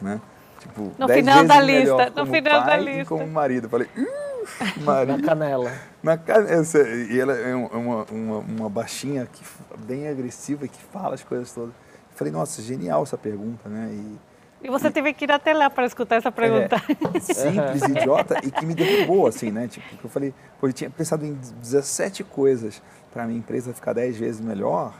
né? 0.00 0.20
Tipo, 0.58 0.90
No 0.98 1.06
10 1.06 1.20
final 1.20 1.34
vezes 1.34 1.48
da 1.48 1.60
lista, 1.60 2.10
no 2.16 2.26
final 2.26 2.60
da 2.60 2.66
pai 2.66 2.80
e 2.80 2.84
lista. 2.84 3.04
como 3.06 3.26
marido. 3.26 3.64
Eu 3.66 3.70
falei, 3.70 3.88
"Ih, 3.96 4.06
Na 4.80 4.84
marido. 4.92 5.22
canela. 5.22 5.72
Na 6.02 6.16
cara, 6.16 6.50
essa- 6.50 6.78
e 6.82 7.18
ela 7.20 7.34
é 7.34 7.54
um- 7.54 7.66
uma, 7.66 8.04
uma, 8.10 8.38
uma 8.38 8.68
baixinha 8.70 9.26
que, 9.30 9.44
bem 9.80 10.08
agressiva 10.08 10.66
que 10.68 10.80
fala 10.92 11.14
as 11.14 11.22
coisas 11.22 11.52
todas. 11.52 11.70
Eu 11.70 12.16
falei, 12.16 12.32
nossa, 12.32 12.62
genial 12.62 13.02
essa 13.02 13.18
pergunta, 13.18 13.68
né? 13.68 13.88
E, 13.92 14.18
E 14.62 14.68
você 14.68 14.90
teve 14.90 15.12
que 15.12 15.24
ir 15.24 15.32
até 15.32 15.52
lá 15.52 15.68
para 15.68 15.84
escutar 15.86 16.16
essa 16.16 16.30
pergunta. 16.30 16.76
é, 17.14 17.20
simples, 17.20 17.82
idiota 17.82 18.38
e 18.44 18.50
que 18.50 18.64
me 18.64 18.74
derrubou, 18.74 19.26
assim, 19.26 19.50
né? 19.50 19.66
Tipo, 19.66 19.86
eu 20.04 20.08
falei, 20.08 20.32
pô, 20.60 20.68
eu 20.68 20.72
tinha 20.72 20.88
pensado 20.88 21.26
em 21.26 21.34
17 21.34 22.22
coisas 22.24 22.80
para 23.12 23.26
minha 23.26 23.38
empresa 23.38 23.74
ficar 23.74 23.92
10 23.92 24.16
vezes 24.16 24.40
melhor. 24.40 24.94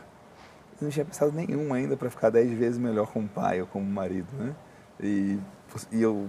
Eu 0.80 0.86
não 0.86 0.90
tinha 0.90 1.04
pensado 1.04 1.30
nenhuma 1.30 1.76
ainda 1.76 1.96
para 1.96 2.10
ficar 2.10 2.30
10 2.30 2.50
vezes 2.52 2.78
melhor 2.78 3.06
como 3.06 3.28
pai 3.28 3.60
ou 3.60 3.66
como 3.68 3.84
marido, 3.84 4.28
né? 4.36 4.54
E, 5.00 5.38
e 5.92 6.02
eu 6.02 6.28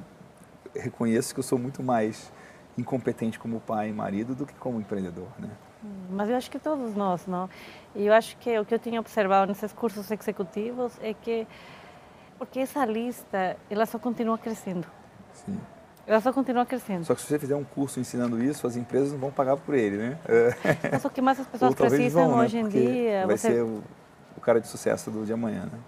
reconheço 0.76 1.34
que 1.34 1.40
eu 1.40 1.44
sou 1.44 1.58
muito 1.58 1.82
mais 1.82 2.32
incompetente 2.78 3.40
como 3.40 3.60
pai 3.60 3.90
e 3.90 3.94
marido 3.94 4.36
do 4.36 4.46
que 4.46 4.54
como 4.56 4.80
empreendedor, 4.80 5.28
né? 5.40 5.50
Mas 6.10 6.30
eu 6.30 6.36
acho 6.36 6.50
que 6.50 6.60
todos 6.60 6.96
nós, 6.96 7.28
não? 7.28 7.50
E 7.96 8.06
eu 8.06 8.14
acho 8.14 8.38
que 8.38 8.58
o 8.58 8.66
que 8.66 8.74
eu 8.74 8.80
tinha 8.80 9.00
observado 9.00 9.48
nesses 9.48 9.74
cursos 9.74 10.10
executivos 10.10 10.94
é 11.02 11.14
que 11.14 11.46
porque 12.46 12.60
essa 12.60 12.86
lista, 12.86 13.58
ela 13.70 13.86
só 13.86 13.98
continua 13.98 14.38
crescendo. 14.38 14.88
Sim. 15.34 15.60
Ela 16.06 16.20
só 16.20 16.34
continua 16.34 16.66
crescendo. 16.66 17.06
Só 17.06 17.16
que 17.16 17.22
se 17.22 17.28
você 17.28 17.40
fizer 17.40 17.56
um 17.56 17.64
curso 17.64 18.00
ensinando 18.00 18.44
isso, 18.44 18.68
as 18.68 18.76
empresas 18.76 19.12
não 19.14 19.20
vão 19.20 19.32
pagar 19.32 19.56
por 19.56 19.74
ele, 19.74 19.98
né? 19.98 20.18
É. 20.28 20.90
Mas 20.92 21.06
o 21.06 21.10
que 21.10 21.22
mais 21.22 21.40
as 21.40 21.48
pessoas 21.48 21.74
precisam 21.74 22.28
vão, 22.28 22.38
né? 22.38 22.44
hoje 22.44 22.58
em 22.58 22.64
Porque 22.64 22.80
dia, 22.80 23.26
vai 23.26 23.38
você 23.38 23.52
ser 23.52 23.62
o, 23.62 23.82
o 24.38 24.42
cara 24.42 24.60
de 24.60 24.68
sucesso 24.68 25.10
do 25.10 25.26
de 25.26 25.32
amanhã, 25.32 25.64
né? 25.72 25.80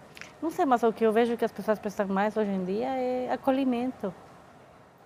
Não 0.42 0.50
sei, 0.50 0.66
mas 0.66 0.84
o 0.84 0.94
que 0.94 1.04
eu 1.06 1.12
vejo 1.12 1.36
que 1.36 1.44
as 1.44 1.52
pessoas 1.52 1.78
precisam 1.78 2.08
mais 2.08 2.38
hoje 2.38 2.52
em 2.52 2.64
dia 2.64 2.88
é 2.88 3.32
acolhimento. 3.34 4.14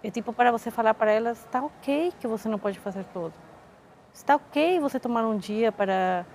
É 0.04 0.12
tipo 0.12 0.32
para 0.32 0.52
você 0.52 0.70
falar 0.70 0.94
para 0.94 1.12
elas, 1.12 1.40
está 1.40 1.64
ok 1.64 2.14
que 2.20 2.28
você 2.28 2.48
não 2.48 2.60
pode 2.60 2.80
fazer 2.80 3.06
tudo. 3.12 3.34
Está 4.14 4.36
ok 4.36 4.80
você 4.80 5.00
tomar 5.00 5.26
um 5.26 5.38
dia 5.38 5.72
para 5.72 6.26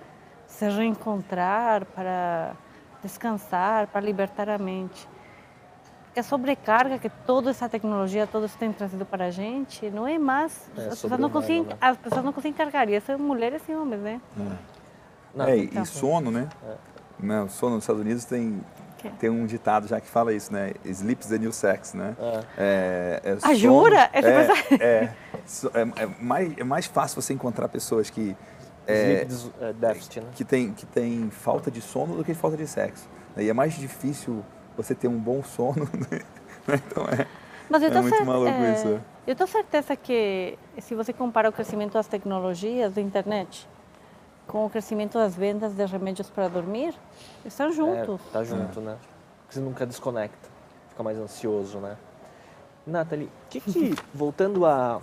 se 0.47 0.67
reencontrar, 0.67 1.85
para 1.85 2.55
descansar, 3.05 3.87
para 3.87 4.01
libertar 4.01 4.49
a 4.49 4.57
mente. 4.57 5.07
Porque 6.05 6.19
a 6.19 6.23
sobrecarga 6.23 6.97
que 6.97 7.09
toda 7.09 7.49
essa 7.51 7.67
tecnologia, 7.67 8.25
todo 8.25 8.45
isso 8.45 8.57
tem 8.57 8.71
trazido 8.71 9.05
para 9.05 9.25
a 9.25 9.31
gente, 9.31 9.89
não 9.89 10.07
é 10.07 10.17
mais. 10.17 10.69
É 10.77 10.81
as, 10.81 10.87
pessoas 11.01 11.19
não 11.19 11.29
conseguem, 11.29 11.63
né? 11.63 11.77
as 11.79 11.97
pessoas 11.97 12.23
não 12.23 12.33
conseguem 12.33 12.53
carregar. 12.53 12.89
E 12.89 12.99
são 13.01 13.17
mulheres 13.19 13.61
e 13.67 13.73
homens, 13.75 14.01
né? 14.01 14.21
Não, 15.33 15.45
é, 15.45 15.57
e- 15.57 15.65
então. 15.65 15.83
e 15.83 15.85
sono, 15.85 16.31
né? 16.31 16.47
Né, 17.19 17.41
O 17.41 17.49
sono 17.49 17.75
nos 17.75 17.83
Estados 17.83 18.01
Unidos 18.01 18.25
tem, 18.25 18.61
tem 19.19 19.29
um 19.29 19.45
ditado 19.45 19.87
já 19.87 19.99
que 19.99 20.07
fala 20.07 20.33
isso, 20.33 20.51
né? 20.53 20.73
Sleep's 20.85 21.27
the 21.27 21.37
new 21.37 21.51
sex, 21.51 21.93
né? 21.93 22.15
É. 22.19 22.43
É, 22.57 23.31
é 23.31 23.37
Ah, 23.43 23.53
jura? 23.53 24.09
É, 24.13 24.19
é, 24.19 25.03
é, 25.03 25.11
é 26.03 26.05
mais, 26.19 26.57
é 26.57 26.63
mais 26.63 26.85
fácil 26.85 27.21
você 27.21 27.33
encontrar 27.33 27.67
pessoas 27.67 28.09
que, 28.09 28.35
é, 28.87 29.27
é, 29.61 29.73
deficit, 29.73 30.21
né? 30.21 30.27
que, 30.33 30.43
tem, 30.43 30.73
que 30.73 30.85
tem 30.85 31.29
falta 31.29 31.69
de 31.71 31.81
sono 31.81 32.15
do 32.17 32.23
que 32.23 32.33
falta 32.33 32.57
de 32.57 32.67
sexo. 32.67 33.07
E 33.37 33.49
é 33.49 33.53
mais 33.53 33.73
difícil 33.73 34.43
você 34.77 34.93
ter 34.95 35.07
um 35.07 35.17
bom 35.17 35.43
sono. 35.43 35.87
Né? 36.67 36.81
Então 36.87 37.03
é. 37.03 37.27
Mas 37.69 37.83
eu 37.83 37.89
É 37.89 38.01
muito 38.01 38.25
maluco 38.25 38.49
é, 38.49 38.73
isso, 38.73 38.87
é. 38.87 38.99
Eu 39.27 39.35
tenho 39.35 39.47
certeza 39.47 39.95
que 39.95 40.57
se 40.79 40.95
você 40.95 41.13
compara 41.13 41.47
o 41.47 41.51
crescimento 41.51 41.93
das 41.93 42.07
tecnologias 42.07 42.95
da 42.95 43.01
internet 43.01 43.67
com 44.47 44.65
o 44.65 44.69
crescimento 44.69 45.13
das 45.13 45.35
vendas 45.35 45.73
de 45.73 45.85
remédios 45.85 46.27
para 46.29 46.47
dormir, 46.47 46.95
estão 47.45 47.71
juntos. 47.71 48.19
É, 48.29 48.33
tá 48.33 48.43
junto, 48.43 48.81
né? 48.81 48.97
Porque 49.41 49.53
você 49.53 49.59
nunca 49.59 49.85
desconecta, 49.85 50.49
fica 50.89 51.03
mais 51.03 51.19
ansioso, 51.19 51.77
né? 51.79 51.97
Nathalie, 52.85 53.29
que 53.49 53.59
que, 53.61 53.95
voltando 54.13 54.65
a, 54.65 55.01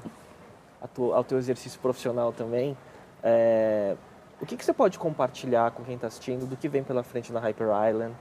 a 0.80 0.88
tu- 0.88 1.12
ao 1.12 1.22
teu 1.24 1.38
exercício 1.38 1.78
profissional 1.80 2.32
também, 2.32 2.76
é, 3.22 3.94
o 4.40 4.46
que, 4.46 4.56
que 4.56 4.64
você 4.64 4.72
pode 4.72 4.98
compartilhar 4.98 5.70
com 5.70 5.85
quem 5.85 5.94
está 5.94 6.06
assistindo 6.08 6.46
do 6.46 6.56
que 6.56 6.68
vem 6.68 6.82
pela 6.82 7.02
frente 7.02 7.32
na 7.32 7.40
Hyper 7.40 7.68
Island, 7.88 8.14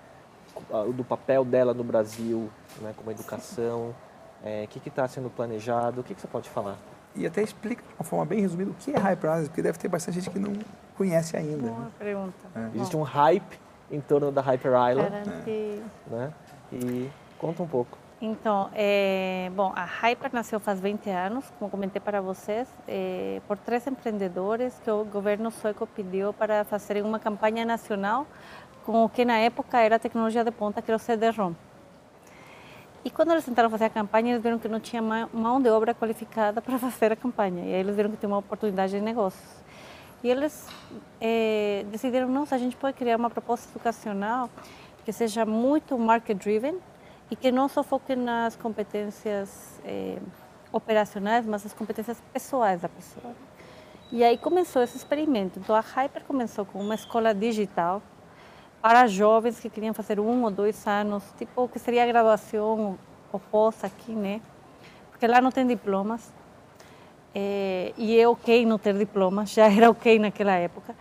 do 0.96 1.04
papel 1.04 1.44
dela 1.46 1.74
no 1.74 1.84
Brasil, 1.84 2.50
né, 2.82 2.94
como 2.96 3.10
educação, 3.10 3.96
é, 4.44 4.64
o 4.66 4.68
que 4.68 4.88
está 4.90 5.08
sendo 5.08 5.30
planejado, 5.30 6.02
o 6.02 6.04
que, 6.04 6.14
que 6.14 6.22
você 6.22 6.28
pode 6.28 6.50
falar? 6.50 6.78
E 7.16 7.26
até 7.26 7.42
explica 7.42 7.82
de 7.82 7.94
uma 8.00 8.04
forma 8.06 8.26
bem 8.26 8.42
resumida 8.42 8.72
o 8.72 8.74
que 8.76 8.92
é 8.92 8.98
Hyper 8.98 9.30
Island, 9.32 9.50
porque 9.50 9.62
deve 9.62 9.78
ter 9.78 9.88
bastante 9.88 10.16
gente 10.22 10.30
que 10.30 10.40
não 10.40 10.54
conhece 10.98 11.36
ainda. 11.36 11.68
Boa 11.68 11.80
Né? 11.80 11.92
pergunta. 12.00 12.34
Existe 12.76 12.96
um 12.96 13.02
hype 13.02 13.60
em 13.90 14.00
torno 14.00 14.32
da 14.32 14.42
Hyper 14.42 14.72
Island, 14.92 15.12
né? 16.08 16.34
E 16.72 17.10
conta 17.38 17.64
um 17.64 17.68
pouco. 17.68 17.98
Então, 18.22 18.70
é, 18.76 19.50
bom, 19.56 19.74
a 19.76 19.84
Hyper 19.84 20.30
nasceu 20.32 20.60
faz 20.60 20.80
20 20.80 21.10
anos, 21.10 21.52
como 21.58 21.72
comentei 21.72 22.00
para 22.00 22.22
vocês, 22.22 22.70
é, 22.88 23.42
por 23.48 23.58
três 23.58 23.88
empreendedores 23.88 24.80
que 24.84 24.92
o 24.92 25.04
governo 25.04 25.50
sueco 25.50 25.88
pediu 25.88 26.32
para 26.32 26.64
fazerem 26.64 27.02
uma 27.02 27.18
campanha 27.18 27.66
nacional 27.66 28.28
com 28.86 29.04
o 29.04 29.10
que 29.10 29.26
na 29.26 29.40
época 29.40 29.80
era 29.80 29.96
a 29.96 30.00
tecnologia 30.00 30.44
de 30.44 30.52
ponta, 30.52 30.84
que 30.84 30.92
era 30.92 30.98
o 30.98 31.00
CD-ROM. 31.00 31.56
E 33.04 33.10
quando 33.10 33.32
eles 33.32 33.44
tentaram 33.44 33.72
fazer 33.72 33.86
a 33.86 33.90
campanha, 33.90 34.34
eles 34.34 34.44
viram 34.44 34.60
que 34.60 34.68
não 34.68 34.80
tinha 34.80 35.02
mão 35.02 35.60
de 35.60 35.70
obra 35.70 35.96
qualificada 35.96 36.62
para 36.62 36.78
fazer 36.78 37.12
a 37.12 37.16
campanha. 37.16 37.66
E 37.66 37.74
aí 37.74 37.80
eles 37.80 37.96
viram 37.96 38.12
que 38.12 38.18
tinha 38.18 38.30
uma 38.30 38.38
oportunidade 38.38 38.92
de 38.92 39.02
negócios. 39.02 39.50
E 40.24 40.30
eles 40.30 40.68
eh, 41.20 41.84
decidiram, 41.90 42.28
nossa, 42.30 42.54
a 42.54 42.60
gente 42.60 42.76
pode 42.76 42.96
criar 42.96 43.18
uma 43.18 43.32
proposta 43.32 43.68
educacional 43.72 44.48
que 45.04 45.12
seja 45.12 45.44
muito 45.44 45.98
market-driven 45.98 46.78
e 47.32 47.36
que 47.38 47.50
não 47.50 47.70
só 47.70 47.82
foque 47.82 48.13
nas 48.13 48.58
competências 48.58 49.80
eh, 49.86 50.20
operacionais, 50.70 51.46
mas 51.46 51.65
as 51.65 51.74
competências 51.74 52.22
pessoais 52.34 52.82
da 52.82 52.89
pessoa. 52.89 53.34
E 54.12 54.22
aí 54.22 54.38
começou 54.38 54.84
esse 54.84 54.98
experimento. 54.98 55.58
Então 55.58 55.74
a 55.74 55.80
Hyper 55.80 56.26
começou 56.26 56.65
com 56.65 56.80
uma 56.80 56.94
escola 56.94 57.34
digital 57.34 58.02
para 58.82 59.08
jovens 59.08 59.62
que 59.62 59.70
queriam 59.70 59.94
fazer 59.94 60.20
um 60.20 60.44
ou 60.44 60.52
dois 60.52 60.86
anos, 60.86 61.24
tipo 61.38 61.63
o 61.63 61.70
que 61.70 61.80
seria 61.80 62.04
a 62.04 62.06
graduação 62.06 63.00
ou 63.32 63.41
aqui, 63.82 64.12
né? 64.12 64.41
Porque 65.10 65.26
lá 65.26 65.39
não 65.39 65.52
tem 65.52 65.65
diplomas. 65.65 66.34
É, 67.34 67.94
e 67.98 68.20
é 68.20 68.28
ok 68.28 68.65
não 68.65 68.78
ter 68.78 68.94
diploma, 68.94 69.46
já 69.46 69.72
era 69.72 69.89
ok 69.89 70.20
naquela 70.20 70.56
época. 70.56 70.94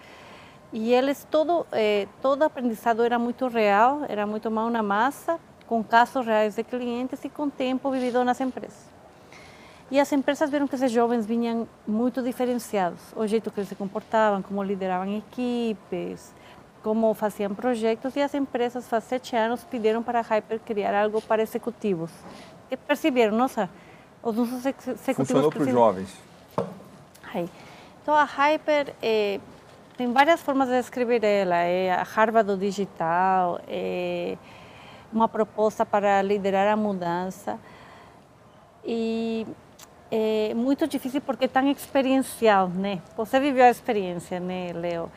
E 0.73 0.95
eles, 0.95 1.27
todo, 1.29 1.67
eh, 1.73 2.07
todo 2.23 2.45
aprendizado 2.45 3.03
era 3.03 3.19
muito 3.19 3.49
real, 3.49 4.03
era 4.09 4.25
muito 4.25 4.49
mão 4.49 4.71
na 4.71 4.85
massa, 4.85 5.41
com 5.71 5.85
casos 5.85 6.27
reais 6.27 6.57
de 6.57 6.65
clientes 6.65 7.25
e 7.25 7.29
com 7.29 7.49
tempo 7.49 7.93
vivido 7.93 8.25
nas 8.25 8.41
empresas. 8.41 8.91
E 9.89 10.01
as 10.01 10.11
empresas 10.13 10.51
viram 10.51 10.67
que 10.67 10.75
esses 10.75 10.91
jovens 10.91 11.25
vinham 11.25 11.69
muito 11.87 12.21
diferenciados, 12.23 13.01
o 13.15 13.25
jeito 13.25 13.53
que 13.53 13.61
eles 13.61 13.69
se 13.69 13.77
comportavam, 13.77 14.43
como 14.43 14.61
lideravam 14.65 15.17
equipes, 15.17 16.35
como 16.83 17.15
faziam 17.15 17.55
projetos, 17.55 18.17
e 18.17 18.21
as 18.21 18.35
empresas, 18.35 18.89
faz 18.89 19.05
sete 19.05 19.37
anos, 19.37 19.63
pediram 19.63 20.03
para 20.03 20.19
a 20.19 20.23
Hyper 20.23 20.59
criar 20.59 21.05
algo 21.05 21.23
para 21.23 21.41
executivos. 21.41 22.11
E 22.69 22.77
perceberam, 22.77 23.37
nossa, 23.37 23.71
os 24.25 24.35
nossos 24.35 24.67
ex- 24.67 24.89
executivos... 24.89 25.17
Funcionou 25.17 25.53
para 25.53 25.63
os 25.63 25.71
jovens. 25.71 26.19
Aí. 27.33 27.49
Então 28.03 28.15
a 28.15 28.25
Hyper 28.25 28.93
eh, 29.01 29.39
tem 29.97 30.13
várias 30.13 30.41
formas 30.41 30.69
de 30.69 30.75
descrever 30.75 31.23
ela. 31.23 31.59
É 31.59 31.93
a 31.93 32.03
Harvard 32.03 32.49
do 32.49 32.57
digital, 32.57 33.61
é 33.69 34.37
uma 35.13 35.29
proposta 35.29 35.85
para 35.85 36.23
liderar 36.23 36.69
a 36.73 36.77
mudança. 36.77 37.59
E 38.85 39.47
é 40.11 40.53
muito 40.55 40.87
difícil 40.87 41.21
porque 41.21 41.45
é 41.45 41.49
tão 41.49 41.67
experiencial, 41.69 42.69
né? 42.69 43.01
Você 43.17 43.39
viveu 43.39 43.65
a 43.65 43.71
experiência, 43.71 44.41
né, 44.41 44.73
Leo? 44.73 45.11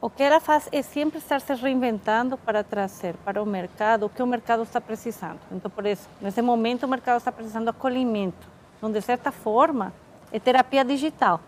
o 0.00 0.08
que 0.08 0.22
ela 0.22 0.38
faz 0.38 0.68
é 0.70 0.80
sempre 0.80 1.18
estar 1.18 1.40
se 1.40 1.52
reinventando 1.54 2.38
para 2.38 2.62
trazer 2.62 3.14
para 3.24 3.42
o 3.42 3.46
mercado 3.46 4.06
o 4.06 4.08
que 4.08 4.22
o 4.22 4.26
mercado 4.26 4.62
está 4.62 4.80
precisando. 4.80 5.40
Então, 5.50 5.70
por 5.70 5.84
isso, 5.86 6.08
nesse 6.20 6.40
momento, 6.40 6.84
o 6.84 6.88
mercado 6.88 7.18
está 7.18 7.32
precisando 7.32 7.68
acolhimento, 7.68 8.46
então, 8.76 8.90
de 8.90 9.00
certa 9.00 9.32
forma, 9.32 9.92
é 10.32 10.38
terapia 10.38 10.84
digital, 10.84 11.40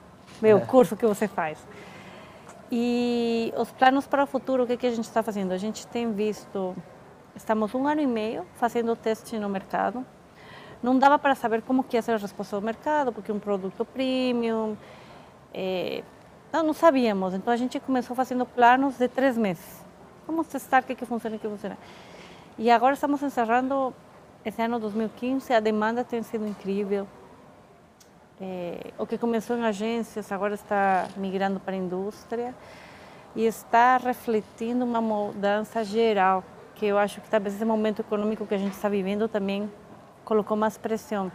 meu 0.43 0.59
é. 0.59 0.61
curso 0.61 0.97
que 0.97 1.07
você 1.07 1.29
faz. 1.29 1.59
E 2.73 3.53
os 3.57 3.71
planos 3.73 4.07
para 4.07 4.25
o 4.25 4.27
futuro, 4.27 4.65
o 4.65 4.67
que, 4.67 4.77
que 4.77 4.87
a 4.87 4.91
gente 4.91 5.05
está 5.05 5.23
fazendo? 5.23 5.53
A 5.53 5.59
gente 5.59 5.87
tem 5.87 6.13
visto, 6.13 6.75
estamos 7.41 7.75
um 7.75 7.89
ano 7.89 8.03
e 8.03 8.07
meio 8.07 8.47
fazendo 8.57 8.95
teste 8.95 9.39
no 9.39 9.49
mercado. 9.49 10.05
Não 10.83 10.99
dava 10.99 11.19
para 11.19 11.35
saber 11.35 11.63
como 11.63 11.83
que 11.83 11.97
ia 11.97 12.03
ser 12.03 12.13
a 12.13 12.17
resposta 12.17 12.59
do 12.59 12.65
mercado, 12.65 13.13
porque 13.13 13.33
um 13.33 13.39
produto 13.39 13.85
premium, 13.85 14.77
é, 15.53 16.03
não, 16.53 16.63
não 16.63 16.73
sabíamos. 16.73 17.35
Então 17.35 17.53
a 17.53 17.57
gente 17.57 17.81
começou 17.81 18.15
fazendo 18.15 18.45
planos 18.45 18.99
de 18.99 19.09
três 19.09 19.37
meses. 19.37 19.85
Vamos 20.27 20.47
testar 20.49 20.83
o 20.83 20.85
que, 20.85 20.95
que 20.95 21.07
funciona 21.07 21.37
e 21.37 21.39
o 21.39 21.41
que 21.41 21.49
funciona. 21.49 21.79
E 22.59 22.71
agora 22.71 22.95
estamos 22.95 23.23
encerrando 23.23 23.95
esse 24.45 24.61
ano 24.61 24.79
2015. 24.79 25.53
A 25.53 25.61
demanda 25.61 26.05
tem 26.05 26.23
sido 26.23 26.47
incrível. 26.47 27.07
É, 28.41 28.93
o 28.99 29.07
que 29.07 29.19
começou 29.19 29.57
em 29.57 29.65
agências 29.65 30.31
agora 30.31 30.55
está 30.55 31.09
migrando 31.17 31.59
para 31.59 31.75
a 31.75 31.77
indústria 31.77 32.55
e 33.35 33.45
está 33.45 33.97
refletindo 33.97 34.85
uma 34.85 35.01
mudança 35.01 35.85
geral, 35.85 36.43
que 36.81 36.87
eu 36.87 36.97
acho 36.97 37.21
que 37.21 37.29
talvez 37.29 37.55
esse 37.55 37.65
momento 37.67 38.01
econômico 38.01 38.47
que 38.47 38.55
a 38.55 38.59
gente 38.59 38.73
está 38.73 38.89
vivendo 38.89 39.29
também 39.29 39.71
colocou 40.25 40.57
mais 40.57 40.79
pressão 40.79 41.31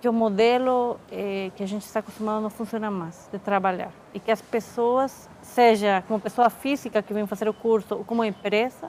que 0.00 0.08
o 0.08 0.12
modelo 0.12 0.98
eh, 1.08 1.52
que 1.54 1.62
a 1.62 1.68
gente 1.68 1.82
está 1.82 2.00
acostumado 2.00 2.42
não 2.42 2.50
funciona 2.50 2.90
mais 2.90 3.28
de 3.30 3.38
trabalhar 3.38 3.92
e 4.12 4.18
que 4.18 4.28
as 4.28 4.42
pessoas, 4.42 5.30
seja 5.40 6.02
como 6.08 6.18
pessoa 6.18 6.50
física 6.50 7.00
que 7.00 7.14
vem 7.14 7.28
fazer 7.28 7.48
o 7.48 7.54
curso 7.54 7.94
ou 7.94 8.04
como 8.04 8.24
empresa, 8.24 8.88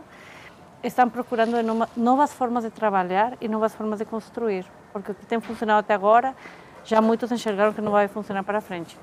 estão 0.84 1.08
procurando 1.08 1.56
novas 1.96 2.34
formas 2.34 2.64
de 2.64 2.72
trabalhar 2.72 3.38
e 3.40 3.48
novas 3.48 3.76
formas 3.76 4.00
de 4.00 4.06
construir, 4.06 4.66
porque 4.92 5.12
o 5.12 5.16
que 5.16 5.28
tem 5.28 5.40
funcionado 5.40 5.82
até 5.82 5.94
agora 5.94 6.36
já 6.84 7.00
muitos 7.02 7.32
enxergaram 7.32 7.72
que 7.72 7.82
não 7.82 7.92
vai 7.92 8.08
funcionar 8.08 8.44
para 8.44 8.62
frente, 8.62 8.98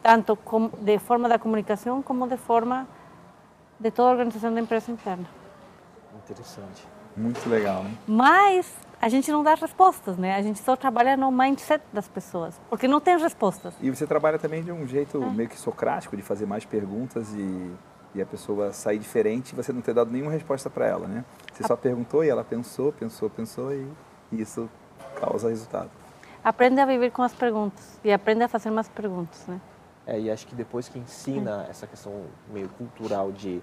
tanto 0.00 0.38
de 0.78 0.96
forma 1.00 1.28
da 1.28 1.40
comunicação 1.40 2.00
como 2.00 2.28
de 2.28 2.36
forma 2.36 2.86
de 3.80 3.90
toda 3.90 4.10
a 4.10 4.12
organização 4.12 4.54
da 4.54 4.60
empresa 4.60 4.92
interna. 4.92 5.39
Interessante. 6.30 6.86
Muito 7.16 7.48
legal. 7.48 7.82
Né? 7.82 7.94
Mas 8.06 8.72
a 9.00 9.08
gente 9.08 9.30
não 9.32 9.42
dá 9.42 9.54
respostas, 9.54 10.16
né? 10.16 10.36
A 10.36 10.42
gente 10.42 10.60
só 10.60 10.76
trabalha 10.76 11.16
no 11.16 11.30
mindset 11.30 11.82
das 11.92 12.06
pessoas, 12.06 12.60
porque 12.68 12.86
não 12.86 13.00
tem 13.00 13.18
respostas. 13.18 13.74
E 13.80 13.90
você 13.90 14.06
trabalha 14.06 14.38
também 14.38 14.62
de 14.62 14.70
um 14.70 14.86
jeito 14.86 15.22
é. 15.22 15.30
meio 15.30 15.48
que 15.48 15.58
socrático, 15.58 16.16
de 16.16 16.22
fazer 16.22 16.46
mais 16.46 16.64
perguntas 16.64 17.32
e, 17.34 17.70
e 18.14 18.22
a 18.22 18.26
pessoa 18.26 18.72
sair 18.72 18.98
diferente 18.98 19.52
e 19.52 19.56
você 19.56 19.72
não 19.72 19.80
ter 19.80 19.94
dado 19.94 20.10
nenhuma 20.10 20.30
resposta 20.30 20.70
para 20.70 20.86
ela, 20.86 21.08
né? 21.08 21.24
Você 21.52 21.64
a... 21.64 21.66
só 21.66 21.76
perguntou 21.76 22.24
e 22.24 22.28
ela 22.28 22.44
pensou, 22.44 22.92
pensou, 22.92 23.28
pensou 23.28 23.74
e, 23.74 23.88
e 24.30 24.40
isso 24.40 24.70
causa 25.20 25.48
resultado. 25.48 25.90
Aprende 26.44 26.80
a 26.80 26.86
viver 26.86 27.10
com 27.10 27.22
as 27.22 27.34
perguntas 27.34 27.98
e 28.04 28.12
aprende 28.12 28.44
a 28.44 28.48
fazer 28.48 28.70
mais 28.70 28.88
perguntas, 28.88 29.46
né? 29.46 29.60
É, 30.06 30.18
e 30.18 30.30
acho 30.30 30.46
que 30.46 30.54
depois 30.54 30.88
que 30.88 30.98
ensina 30.98 31.64
é. 31.66 31.70
essa 31.70 31.86
questão 31.86 32.24
meio 32.52 32.68
cultural 32.70 33.30
de 33.30 33.62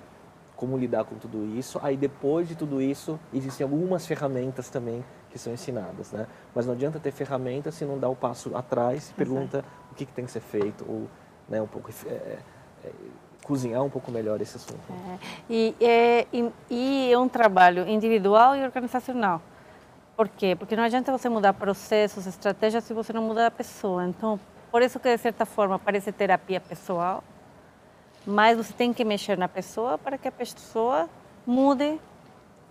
como 0.57 0.75
lidar 0.75 1.05
com 1.05 1.15
tudo 1.15 1.45
isso. 1.57 1.79
Aí 1.81 1.95
depois 1.95 2.47
de 2.47 2.55
tudo 2.55 2.81
isso, 2.81 3.17
existem 3.31 3.63
algumas 3.63 4.05
ferramentas 4.05 4.69
também 4.69 5.05
que 5.29 5.37
são 5.37 5.53
ensinadas, 5.53 6.11
né? 6.11 6.25
Mas 6.53 6.65
não 6.65 6.73
adianta 6.73 6.99
ter 6.99 7.11
ferramentas 7.11 7.75
se 7.75 7.85
não 7.85 7.97
dá 7.97 8.09
o 8.09 8.15
passo 8.15 8.57
atrás 8.57 9.11
e 9.11 9.13
pergunta 9.13 9.59
Exato. 9.59 9.73
o 9.91 9.95
que, 9.95 10.05
que, 10.05 10.11
tem 10.11 10.25
que 10.25 10.31
ser 10.31 10.41
feito 10.41 10.83
ou, 10.89 11.07
né, 11.47 11.61
um 11.61 11.67
pouco 11.67 11.91
é, 12.07 12.39
é, 12.83 12.91
cozinhar 13.43 13.83
um 13.83 13.89
pouco 13.89 14.11
melhor 14.11 14.41
esse 14.41 14.57
assunto. 14.57 14.81
É, 14.89 15.19
e, 15.49 15.75
é, 15.79 16.27
e, 16.71 17.11
é 17.11 17.17
um 17.17 17.29
trabalho 17.29 17.87
individual 17.87 18.55
e 18.55 18.63
organizacional. 18.63 19.41
Por 20.15 20.27
quê? 20.27 20.55
Porque 20.55 20.75
não 20.75 20.83
adianta 20.83 21.11
você 21.11 21.29
mudar 21.29 21.53
processos, 21.53 22.25
estratégias 22.25 22.83
se 22.83 22.93
você 22.93 23.13
não 23.13 23.21
muda 23.21 23.45
a 23.45 23.51
pessoa. 23.51 24.05
Então, 24.07 24.39
por 24.71 24.81
isso 24.81 24.99
que 24.99 25.07
de 25.07 25.21
certa 25.21 25.45
forma 25.45 25.77
parece 25.77 26.11
terapia 26.11 26.59
pessoal, 26.59 27.23
mas 28.27 28.57
você 28.57 28.73
tem 28.73 28.91
que 28.91 29.05
mexer 29.05 29.37
na 29.37 29.47
pessoa 29.47 29.97
para 29.97 30.17
que 30.17 30.27
a 30.27 30.31
pessoa 30.31 31.09
mude 31.45 31.97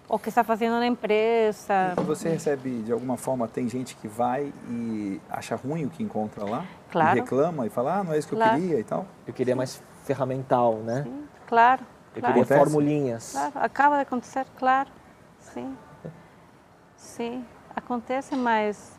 o 0.06 0.18
que 0.18 0.28
está 0.28 0.44
fazendo 0.44 0.74
na 0.74 0.86
empresa. 0.86 1.94
E 1.98 2.04
você 2.04 2.28
recebe, 2.28 2.82
de 2.82 2.92
alguma 2.92 3.16
forma, 3.16 3.48
tem 3.48 3.66
gente 3.66 3.96
que 3.96 4.06
vai 4.06 4.52
e 4.68 5.18
acha 5.30 5.56
ruim 5.56 5.86
o 5.86 5.90
que 5.90 6.02
encontra 6.02 6.44
lá? 6.44 6.66
Claro. 6.92 7.16
E 7.16 7.20
reclama 7.22 7.66
e 7.66 7.70
fala, 7.70 8.00
ah, 8.00 8.04
não 8.04 8.12
é 8.12 8.18
isso 8.18 8.28
que 8.28 8.36
claro. 8.36 8.56
eu 8.56 8.60
queria 8.60 8.80
e 8.80 8.84
tal? 8.84 9.06
Eu 9.26 9.32
queria 9.32 9.56
mais 9.56 9.82
ferramental, 10.04 10.74
né? 10.76 11.04
Sim, 11.04 11.24
claro. 11.46 11.82
Eu 12.14 12.20
claro. 12.20 12.34
queria 12.34 12.58
formulinhas. 12.58 13.32
Claro, 13.32 13.52
acaba 13.56 13.96
de 13.96 14.02
acontecer, 14.02 14.46
claro. 14.58 14.90
Sim. 15.40 15.74
Sim, 16.96 17.44
acontece, 17.74 18.36
mas 18.36 18.96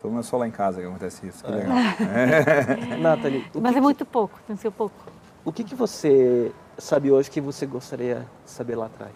então 0.00 0.10
não 0.10 0.20
é 0.20 0.22
só 0.22 0.38
lá 0.38 0.48
em 0.48 0.50
casa 0.50 0.80
que 0.80 0.86
acontece 0.86 1.26
isso, 1.26 1.44
que 1.44 1.52
é. 1.52 1.56
legal. 1.56 1.76
É. 2.96 2.96
Nathalie, 2.96 3.44
Mas 3.60 3.76
é 3.76 3.80
muito 3.82 4.06
pouco, 4.06 4.40
tem 4.46 4.56
que 4.56 4.62
ser 4.62 4.70
pouco. 4.70 4.96
O 5.44 5.52
que, 5.52 5.64
que 5.64 5.74
você 5.74 6.52
sabe 6.76 7.10
hoje 7.10 7.30
que 7.30 7.40
você 7.40 7.64
gostaria 7.64 8.26
de 8.44 8.50
saber 8.50 8.76
lá 8.76 8.86
atrás? 8.86 9.12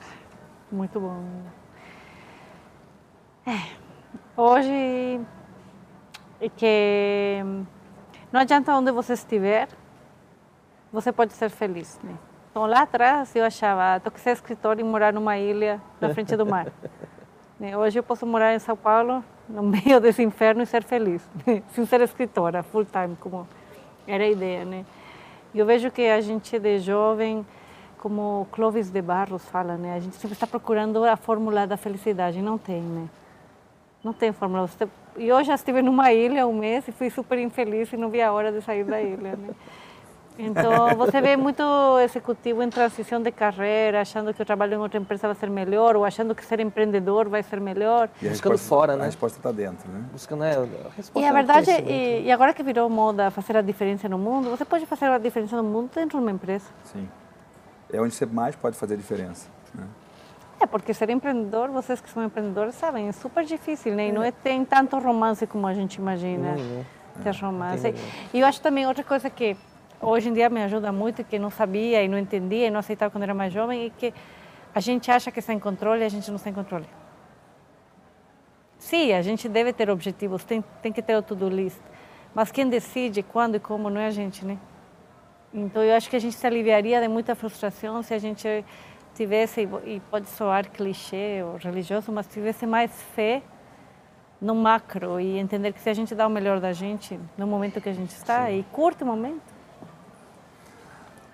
Muito 0.73 0.99
bom. 0.99 1.23
É, 3.47 3.59
hoje 4.35 5.21
é 6.41 6.49
que 6.49 7.43
não 8.33 8.41
adianta 8.41 8.75
onde 8.75 8.91
você 8.91 9.13
estiver, 9.13 9.69
você 10.91 11.13
pode 11.13 11.35
ser 11.35 11.51
feliz, 11.51 12.01
né? 12.03 12.17
Então 12.51 12.65
lá 12.65 12.83
atrás 12.83 13.37
eu 13.37 13.45
achava, 13.45 14.01
tô 14.01 14.11
que 14.11 14.21
ser 14.21 14.31
escritor 14.31 14.81
e 14.81 14.83
morar 14.83 15.13
numa 15.13 15.37
ilha 15.37 15.81
na 16.01 16.15
frente 16.15 16.37
do 16.37 16.47
mar. 16.47 16.69
Né? 17.57 17.79
Hoje 17.79 18.01
eu 18.01 18.03
posso 18.03 18.27
morar 18.27 18.53
em 18.53 18.59
São 18.59 18.77
Paulo, 18.77 19.23
no 19.49 19.63
meio 19.63 20.01
desse 20.03 20.21
inferno 20.25 20.65
e 20.65 20.67
ser 20.67 20.83
feliz, 20.83 21.23
né? 21.47 21.63
sem 21.69 21.87
ser 21.87 22.01
escritora 22.01 22.65
full 22.65 22.85
time, 22.85 23.17
como 23.21 23.47
era 24.09 24.25
a 24.25 24.29
ideia, 24.29 24.65
né? 24.65 24.85
Eu 25.55 25.65
vejo 25.65 25.89
que 25.89 26.03
a 26.09 26.21
gente 26.21 26.59
de 26.59 26.81
jovem, 26.81 27.47
como 27.99 28.49
Clovis 28.51 28.91
de 28.91 29.01
Barros 29.01 29.45
fala, 29.45 29.77
né? 29.77 29.95
A 29.95 30.01
gente 30.01 30.17
sempre 30.17 30.35
está 30.35 30.49
procurando 30.49 31.05
a 31.05 31.17
fórmula 31.17 31.65
da 31.65 31.77
felicidade, 31.77 32.43
não 32.43 32.59
tem, 32.59 32.83
né? 32.83 33.09
Não 34.03 34.13
tem 34.13 34.33
fórmula. 34.33 34.69
E 35.17 35.33
hoje 35.33 35.47
já 35.47 35.55
estive 35.55 35.81
numa 35.81 36.13
ilha 36.13 36.45
um 36.45 36.53
mês 36.53 36.89
e 36.89 36.93
fui 36.93 37.09
super 37.09 37.39
infeliz 37.39 37.93
e 37.93 37.97
não 37.97 38.11
vi 38.11 38.21
a 38.21 38.33
hora 38.33 38.51
de 38.51 38.61
sair 38.63 38.83
da 38.83 39.01
ilha, 39.01 39.37
né? 39.37 39.55
Então, 40.39 40.97
você 40.97 41.21
vê 41.21 41.37
muito 41.37 41.63
executivo 42.03 42.63
em 42.63 42.69
transição 42.69 43.23
de 43.23 43.31
carreira, 43.31 44.01
achando 44.01 44.35
que 44.35 44.43
o 44.43 44.45
trabalho 44.45 44.75
em 44.75 44.79
outra 44.79 44.99
empresa 44.99 45.29
vai 45.29 45.37
ser 45.37 45.49
melhor, 45.49 45.97
ou 45.97 46.05
achando 46.05 46.35
que 46.35 46.45
ser 46.45 46.61
empreendedor 46.61 47.29
vai 47.29 47.43
ser 47.43 47.61
melhor. 47.61 48.09
E 48.21 48.29
Buscando 48.29 48.59
fora, 48.59 48.97
né? 48.97 49.03
A 49.03 49.07
resposta 49.07 49.39
está 49.39 49.53
dentro, 49.53 49.89
né? 49.91 50.05
Buscando, 50.13 50.41
né? 50.41 50.57
A 50.57 50.97
resposta 50.97 51.21
e 51.21 51.25
a 51.25 51.33
verdade, 51.33 51.71
é 51.71 51.81
e, 51.83 52.25
e, 52.27 52.33
agora 52.33 52.53
que 52.53 52.63
virou 52.63 52.89
moda 52.91 53.31
fazer 53.31 53.57
a 53.57 53.63
diferença 53.63 54.09
no 54.09 54.19
mundo, 54.19 54.51
você 54.51 54.65
pode 54.65 54.87
fazer 54.87 55.07
a 55.07 55.19
diferença 55.19 55.57
no 55.57 55.65
mundo 55.65 55.91
dentro 55.95 56.19
de 56.19 56.25
uma 56.25 56.33
empresa. 56.33 56.67
Sim. 56.85 57.09
É 57.93 58.01
onde 58.01 58.15
você 58.15 58.27
mais 58.27 58.57
pode 58.57 58.77
fazer 58.77 58.95
a 58.95 58.97
diferença. 58.97 59.49
Né? 59.73 59.85
É, 60.61 60.67
porque 60.67 60.93
ser 60.93 61.11
empreendedor, 61.11 61.71
vocês 61.71 62.01
que 62.01 62.11
são 62.11 62.25
empreendedores 62.25 62.75
sabem, 62.75 63.09
é 63.09 63.13
super 63.13 63.45
difícil, 63.45 63.95
né? 63.95 64.09
E 64.09 64.13
não 64.13 64.23
é, 64.23 64.33
tem 64.33 64.65
tanto 64.65 64.99
romance 64.99 65.47
como 65.47 65.67
a 65.67 65.75
gente 65.75 65.97
imagina. 65.97 66.57
Não. 66.57 67.23
Ter 67.23 67.37
romance. 67.37 67.95
E 68.33 68.41
eu 68.41 68.47
acho 68.47 68.61
também 68.61 68.87
outra 68.89 69.05
coisa 69.05 69.31
que 69.31 69.57
hoje 70.01 70.29
em 70.29 70.33
dia 70.33 70.49
me 70.49 70.63
ajuda 70.63 70.93
muito, 70.93 71.25
que 71.25 71.39
não 71.39 71.51
sabia 71.51 72.03
e 72.03 72.09
não 72.09 72.19
entendia 72.19 72.67
e 72.67 72.71
não 72.71 72.81
aceitava 72.81 73.11
quando 73.11 73.25
era 73.25 73.35
mais 73.35 73.53
jovem, 73.53 73.87
e 73.87 73.91
que 73.91 74.13
a 74.75 74.81
gente 74.81 75.11
acha 75.11 75.31
que 75.31 75.39
está 75.39 75.53
em 75.53 75.59
controle 75.59 76.03
e 76.03 76.05
a 76.05 76.09
gente 76.09 76.29
não 76.29 76.37
está 76.37 76.51
em 76.51 76.55
controle. 76.55 76.87
Sim, 78.79 79.13
a 79.13 79.23
gente 79.23 79.49
deve 79.49 79.73
ter 79.73 79.89
objetivos, 79.89 80.45
tem, 80.45 80.63
tem 80.83 80.93
que 80.93 81.01
ter 81.01 81.17
o 81.17 81.23
to-do 81.23 81.49
list, 81.49 81.81
mas 82.35 82.51
quem 82.51 82.69
decide 82.69 83.23
quando 83.23 83.55
e 83.55 83.61
como 83.61 83.89
não 83.89 84.01
é 84.01 84.07
a 84.07 84.11
gente, 84.11 84.45
né? 84.45 84.59
Então 85.53 85.83
eu 85.83 85.95
acho 85.95 86.11
que 86.11 86.17
a 86.17 86.19
gente 86.19 86.35
se 86.35 86.47
aliviaria 86.47 87.01
de 87.01 87.07
muita 87.07 87.35
frustração 87.35 88.03
se 88.03 88.13
a 88.13 88.19
gente 88.19 88.65
tivesse, 89.15 89.69
e 89.87 90.01
pode 90.11 90.29
soar 90.29 90.69
clichê 90.69 91.43
ou 91.45 91.57
religioso, 91.57 92.11
mas 92.11 92.27
tivesse 92.27 92.67
mais 92.67 92.91
fé 93.15 93.41
no 94.41 94.55
macro 94.55 95.21
e 95.21 95.39
entender 95.39 95.73
que 95.73 95.81
se 95.81 95.89
a 95.89 95.95
gente 95.95 96.13
dá 96.13 96.27
o 96.27 96.31
melhor 96.31 96.59
da 96.59 96.73
gente 96.73 97.19
no 97.39 97.47
momento 97.47 97.81
que 97.81 97.89
a 97.89 97.93
gente 97.93 98.11
está 98.11 98.47
Sim. 98.47 98.59
e 98.59 98.63
curte 98.65 99.05
o 99.05 99.07
momento, 99.07 99.54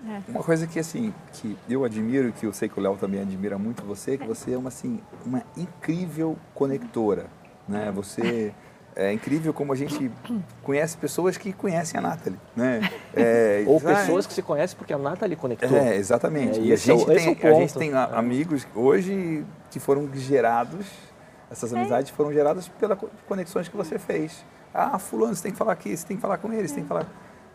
é. 0.07 0.31
Uma 0.31 0.43
coisa 0.43 0.67
que 0.67 0.79
assim 0.79 1.13
que 1.33 1.57
eu 1.69 1.85
admiro, 1.85 2.33
que 2.33 2.47
eu 2.47 2.53
sei 2.53 2.69
que 2.69 2.79
o 2.79 2.83
Léo 2.83 2.97
também 2.97 3.21
admira 3.21 3.59
muito 3.59 3.85
você, 3.85 4.15
é 4.15 4.17
que 4.17 4.27
você 4.27 4.53
é 4.53 4.59
uma 4.59 4.69
assim 4.69 5.01
uma 5.27 5.43
incrível 5.57 6.37
conectora, 6.55 7.27
né? 7.69 7.91
Você 7.95 8.55
é 8.97 9.13
incrível 9.13 9.53
como 9.53 9.73
a 9.73 9.77
gente 9.77 10.11
conhece 10.63 10.97
pessoas 10.97 11.37
que 11.37 11.53
conhecem 11.53 11.99
a 11.99 12.03
Nathalie, 12.03 12.39
né? 12.57 12.81
É, 13.13 13.65
Ou 13.67 13.81
pessoas 13.81 14.25
que 14.25 14.33
se 14.33 14.41
conhecem 14.41 14.79
porque 14.79 14.93
a 14.93 14.99
Nathalie 14.99 15.37
conectou. 15.37 15.77
É, 15.77 15.97
exatamente. 15.97 16.61
É, 16.61 16.63
e 16.63 16.73
a 16.73 16.77
gente, 16.77 17.11
é, 17.11 17.15
tem, 17.17 17.51
a 17.51 17.55
gente 17.55 17.75
tem 17.75 17.93
amigos 17.93 18.67
hoje 18.73 19.45
que 19.69 19.81
foram 19.81 20.09
gerados, 20.15 20.87
essas 21.51 21.75
amizades 21.75 22.11
foram 22.11 22.33
geradas 22.33 22.69
pelas 22.69 22.97
conexões 23.27 23.69
que 23.69 23.77
você 23.77 23.99
fez. 23.99 24.45
Ah, 24.73 24.97
fulano, 24.99 25.35
você 25.35 25.43
tem 25.43 25.53
que 25.53 25.59
falar 25.59 25.73
aqui, 25.73 25.97
você 25.97 26.07
tem 26.07 26.17
que 26.17 26.21
falar 26.23 26.39
com 26.39 26.53
ele, 26.53 26.69
você 26.69 26.75
tem 26.75 26.85
que 26.85 26.89
falar... 26.89 27.09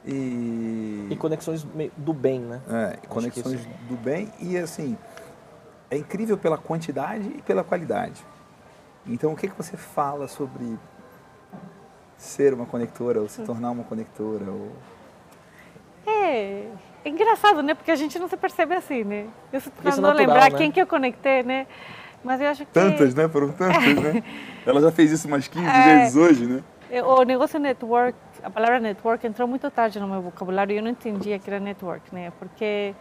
E, 0.07 1.07
e 1.09 1.15
conexões 1.15 1.65
do 1.97 2.13
bem, 2.13 2.39
né? 2.39 2.61
É, 2.69 3.07
conexões 3.07 3.65
do 3.89 3.95
bem 3.95 4.31
e 4.39 4.55
assim, 4.55 4.95
é 5.89 5.97
incrível 5.97 6.37
pela 6.37 6.57
quantidade 6.57 7.27
e 7.37 7.41
pela 7.41 7.63
qualidade. 7.63 8.23
Então, 9.07 9.33
o 9.33 9.35
que, 9.35 9.47
que 9.47 9.55
você 9.55 9.77
fala 9.77 10.27
sobre 10.27 10.77
ser 12.17 12.53
uma 12.53 12.65
conectora 12.65 13.21
ou 13.21 13.29
se 13.29 13.41
tornar 13.43 13.71
uma 13.71 13.83
conectora? 13.83 14.45
Ou... 14.49 14.71
É, 16.07 16.67
é 17.03 17.09
engraçado, 17.09 17.61
né? 17.61 17.73
Porque 17.73 17.91
a 17.91 17.95
gente 17.95 18.17
não 18.17 18.27
se 18.27 18.37
percebe 18.37 18.73
assim, 18.73 19.03
né? 19.03 19.27
Eu 19.51 19.59
estou 19.59 19.73
tentando 19.83 20.07
é 20.07 20.13
lembrar 20.13 20.51
né? 20.51 20.57
quem 20.57 20.71
que 20.71 20.81
eu 20.81 20.87
conectei, 20.87 21.43
né? 21.43 21.67
Mas 22.23 22.41
eu 22.41 22.47
acho 22.47 22.65
que... 22.65 22.71
Tantas, 22.71 23.13
né? 23.13 23.29
Foram 23.29 23.51
tantas, 23.51 23.93
né? 24.01 24.23
Ela 24.65 24.81
já 24.81 24.91
fez 24.91 25.11
isso 25.11 25.27
umas 25.27 25.47
15 25.47 25.65
é... 25.65 25.99
vezes 25.99 26.15
hoje, 26.15 26.47
né? 26.47 26.63
O 27.03 27.23
negócio 27.23 27.59
network, 27.59 28.17
a 28.45 28.49
palavra 28.51 28.79
network 28.79 29.25
entrou 29.25 29.47
muito 29.47 29.69
tarde 29.71 29.99
no 29.99 30.07
meu 30.07 30.21
vocabulário 30.21 30.71
e 30.71 30.77
eu 30.77 30.83
não 30.83 30.91
entendia 30.91 31.39
que 31.39 31.49
era 31.49 31.59
network, 31.59 32.13
né? 32.13 32.31
Porque, 32.37 32.93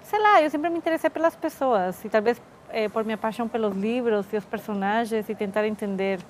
sei 0.00 0.18
lá, 0.20 0.40
eu 0.40 0.48
sempre 0.48 0.70
me 0.70 0.78
interessei 0.78 1.10
pelas 1.10 1.34
pessoas 1.34 2.04
e 2.04 2.08
talvez 2.08 2.40
é, 2.68 2.88
por 2.88 3.04
minha 3.04 3.18
paixão 3.18 3.48
pelos 3.48 3.74
livros 3.74 4.32
e 4.32 4.36
os 4.36 4.44
personagens 4.44 5.28
e 5.28 5.34
tentar 5.34 5.66
entender, 5.66 6.20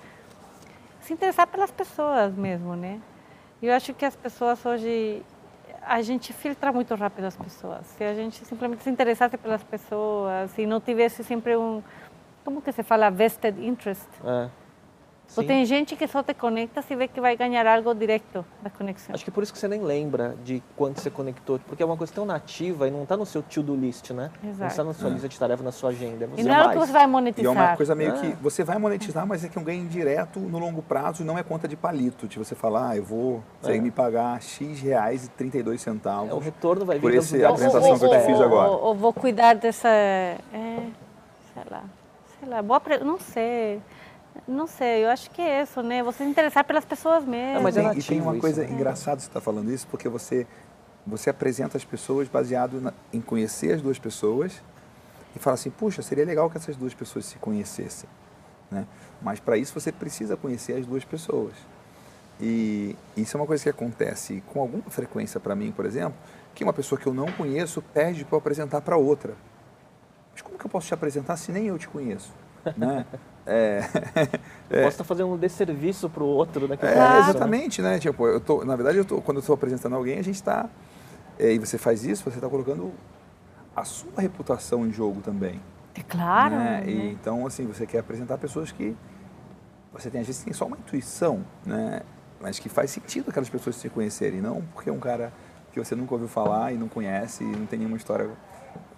se 1.03 1.13
interessar 1.13 1.47
pelas 1.47 1.71
pessoas 1.71 2.35
mesmo, 2.35 2.75
né? 2.75 2.99
Eu 3.63 3.75
acho 3.75 3.93
que 3.93 4.07
as 4.07 4.17
pessoas 4.17 4.65
hoje 4.65 5.23
a 5.83 6.01
gente 6.01 6.33
filtra 6.33 6.73
muito 6.73 6.95
rápido 6.95 7.27
as 7.27 7.37
pessoas. 7.37 7.87
Se 7.89 8.05
a 8.05 8.15
gente 8.15 8.43
simplesmente 8.47 8.83
se 8.83 8.89
interessasse 8.89 9.37
pelas 9.37 9.63
pessoas 9.63 10.57
e 10.57 10.65
não 10.65 10.81
tivesse 10.81 11.23
sempre 11.23 11.55
um, 11.59 11.83
como 12.43 12.63
que 12.63 12.73
se 12.73 12.83
fala, 12.83 13.11
vested 13.11 13.63
interest. 13.63 14.09
É 14.25 14.66
Sim. 15.29 15.41
Ou 15.41 15.47
tem 15.47 15.65
gente 15.67 15.97
que 15.97 16.07
só 16.07 16.23
te 16.23 16.33
conecta 16.33 16.81
se 16.83 16.95
vê 16.95 17.09
que 17.09 17.21
vai 17.21 17.37
ganhar 17.37 17.67
algo 17.67 17.95
direto 17.95 18.45
da 18.63 18.71
conexão. 18.71 19.15
Acho 19.15 19.25
que 19.25 19.31
por 19.31 19.43
isso 19.43 19.53
que 19.53 19.59
você 19.59 19.69
nem 19.69 19.83
lembra 19.83 20.37
de 20.45 20.63
quando 20.77 20.99
você 20.99 21.11
conectou, 21.11 21.59
porque 21.67 21.83
é 21.83 21.87
uma 21.87 21.97
coisa 21.97 22.13
tão 22.13 22.25
nativa 22.25 22.89
e 22.89 22.91
não 22.91 23.03
está 23.03 23.17
no 23.17 23.27
seu 23.27 23.43
to-do 23.43 23.75
list, 23.75 24.11
né? 24.11 24.31
Exato. 24.43 24.61
Não 24.61 24.67
está 24.69 24.85
na 24.85 24.95
sua 24.95 25.11
é. 25.11 25.13
lista 25.13 25.29
de 25.29 25.39
tarefa, 25.39 25.63
na 25.63 25.73
sua 25.73 25.91
agenda. 25.91 26.27
Você 26.29 26.41
e 26.41 26.45
não 26.45 26.55
é 26.55 26.67
o 26.67 26.71
que 26.71 26.79
você 26.79 26.93
vai 26.93 27.07
monetizar. 27.07 27.53
E 27.53 27.57
é 27.57 27.61
uma 27.61 27.77
coisa 27.77 27.95
meio 27.95 28.15
é. 28.15 28.21
que 28.21 28.29
você 28.43 28.65
vai 28.65 28.79
monetizar, 28.79 29.27
mas 29.27 29.45
é 29.45 29.49
que 29.49 29.59
é 29.59 29.61
um 29.61 29.65
ganho 29.65 29.87
direto 29.89 30.39
no 30.41 30.59
longo 30.59 30.83
prazo 30.83 31.25
não 31.25 31.37
é 31.37 31.43
conta 31.43 31.67
de 31.69 31.77
palito. 31.77 32.27
De 32.27 32.39
você 32.39 32.55
falar, 32.55 32.91
ah, 32.91 32.97
eu 32.97 33.05
vou 33.05 33.43
é. 33.65 33.79
me 33.79 33.91
pagar 33.91 34.41
X 34.41 34.81
reais 34.81 35.27
e 35.27 35.29
32 35.31 35.81
centavos. 35.81 36.31
É, 36.31 36.35
o 36.35 36.39
retorno 36.39 36.85
vai 36.85 36.97
vir 36.97 37.03
por 37.03 37.15
essa 37.15 37.37
apresentação 37.49 37.91
ou, 37.91 37.99
que 37.99 38.05
eu 38.05 38.11
te 38.11 38.27
fiz 38.27 38.41
agora. 38.41 38.71
Ou, 38.71 38.85
ou, 38.85 38.95
vou 38.95 39.13
cuidar 39.13 39.55
dessa. 39.55 39.89
É, 39.89 40.39
sei 41.53 41.63
lá. 41.71 41.85
Sei 42.39 42.49
lá, 42.49 42.63
boa, 42.63 42.81
não 43.05 43.19
sei. 43.19 43.83
Não 44.47 44.67
sei, 44.67 45.05
eu 45.05 45.11
acho 45.11 45.31
que 45.31 45.43
é 45.43 45.63
isso, 45.63 45.83
né? 45.83 46.03
Você 46.05 46.25
se 46.25 46.31
interessar 46.31 46.65
pelas 46.65 46.85
pessoas 46.85 47.25
mesmo. 47.25 47.63
mas 47.63 47.75
tem, 47.75 47.99
e 47.99 48.03
tem 48.03 48.21
uma 48.21 48.37
coisa 48.39 48.63
isso, 48.63 48.71
né? 48.71 48.77
engraçada 48.79 49.21
você 49.21 49.27
estar 49.27 49.41
tá 49.41 49.45
falando 49.45 49.73
isso, 49.73 49.87
porque 49.89 50.09
você, 50.09 50.47
você 51.05 51.31
apresenta 51.31 51.77
as 51.77 51.85
pessoas 51.85 52.29
baseado 52.29 52.81
na, 52.81 52.93
em 53.13 53.21
conhecer 53.21 53.75
as 53.75 53.83
duas 53.83 53.99
pessoas 53.99 54.63
e 55.35 55.39
fala 55.39 55.55
assim, 55.55 55.71
puxa, 55.71 56.01
seria 56.01 56.25
legal 56.25 56.49
que 56.49 56.57
essas 56.57 56.77
duas 56.77 56.95
pessoas 56.95 57.27
se 57.27 57.39
conhecessem. 57.39 58.09
Né? 58.71 58.87
Mas 59.21 59.41
para 59.41 59.57
isso 59.57 59.75
você 59.79 59.91
precisa 59.91 60.37
conhecer 60.37 60.75
as 60.75 60.87
duas 60.87 61.05
pessoas. 61.05 61.55
E 62.41 62.95
isso 63.17 63.37
é 63.37 63.41
uma 63.41 63.47
coisa 63.47 63.63
que 63.65 63.71
acontece 63.71 64.45
com 64.53 64.61
alguma 64.61 64.85
frequência 64.85 65.41
para 65.41 65.57
mim, 65.57 65.73
por 65.73 65.87
exemplo, 65.87 66.17
que 66.55 66.63
uma 66.63 66.73
pessoa 66.73 67.01
que 67.01 67.07
eu 67.07 67.15
não 67.15 67.33
conheço 67.33 67.83
pede 67.83 68.25
para 68.25 68.37
eu 68.37 68.39
apresentar 68.39 68.81
para 68.81 68.97
outra. 68.97 69.35
Mas 70.33 70.43
como 70.43 70.57
que 70.57 70.67
eu 70.67 70.71
posso 70.71 70.87
te 70.87 70.95
apresentar 70.95 71.37
se 71.37 71.51
nem 71.51 71.67
eu 71.67 71.79
te 71.79 71.89
conheço? 71.89 72.33
né? 72.77 73.05
É, 73.47 73.81
é, 74.69 74.83
Posso 74.83 74.89
estar 74.89 75.05
fazendo 75.05 75.33
um 75.33 75.39
desserviço 75.39 76.11
para 76.11 76.23
o 76.23 76.27
outro 76.27 76.67
naquele 76.67 76.93
é, 76.93 76.97
né? 76.97 77.19
Exatamente, 77.21 77.81
né? 77.81 77.99
Tipo, 77.99 78.27
eu 78.27 78.41
tô, 78.41 78.65
na 78.65 78.75
verdade, 78.75 78.99
eu 78.99 79.05
tô, 79.05 79.21
quando 79.23 79.37
eu 79.37 79.41
estou 79.41 79.55
apresentando 79.55 79.95
alguém, 79.95 80.19
a 80.19 80.23
gente 80.23 80.35
está. 80.35 80.69
É, 81.39 81.53
e 81.53 81.59
você 81.59 81.79
faz 81.79 82.05
isso, 82.05 82.25
você 82.25 82.39
está 82.39 82.49
colocando 82.49 82.93
a 83.75 83.85
sua 83.85 84.21
reputação 84.21 84.87
em 84.87 84.93
jogo 84.93 85.21
também. 85.21 85.61
É 85.95 86.03
claro. 86.03 86.57
Né? 86.57 86.83
Né? 86.85 86.91
E, 86.91 87.13
então, 87.13 87.47
assim, 87.47 87.67
você 87.67 87.87
quer 87.87 87.99
apresentar 87.99 88.39
pessoas 88.39 88.73
que 88.73 88.97
você 89.93 90.11
tem, 90.11 90.21
às 90.21 90.27
vezes, 90.27 90.43
tem 90.43 90.53
só 90.53 90.67
uma 90.67 90.77
intuição, 90.77 91.45
né? 91.65 92.01
Mas 92.41 92.59
que 92.59 92.69
faz 92.69 92.91
sentido 92.91 93.31
aquelas 93.31 93.49
pessoas 93.49 93.77
se 93.77 93.89
conhecerem, 93.89 94.41
não 94.41 94.63
porque 94.75 94.91
é 94.91 94.93
um 94.93 94.99
cara 94.99 95.33
que 95.73 95.79
você 95.79 95.95
nunca 95.95 96.15
ouviu 96.15 96.29
falar 96.29 96.73
e 96.73 96.77
não 96.77 96.89
conhece 96.89 97.45
e 97.45 97.47
não 97.47 97.67
tem 97.67 97.79
nenhuma 97.79 97.97
história 97.97 98.31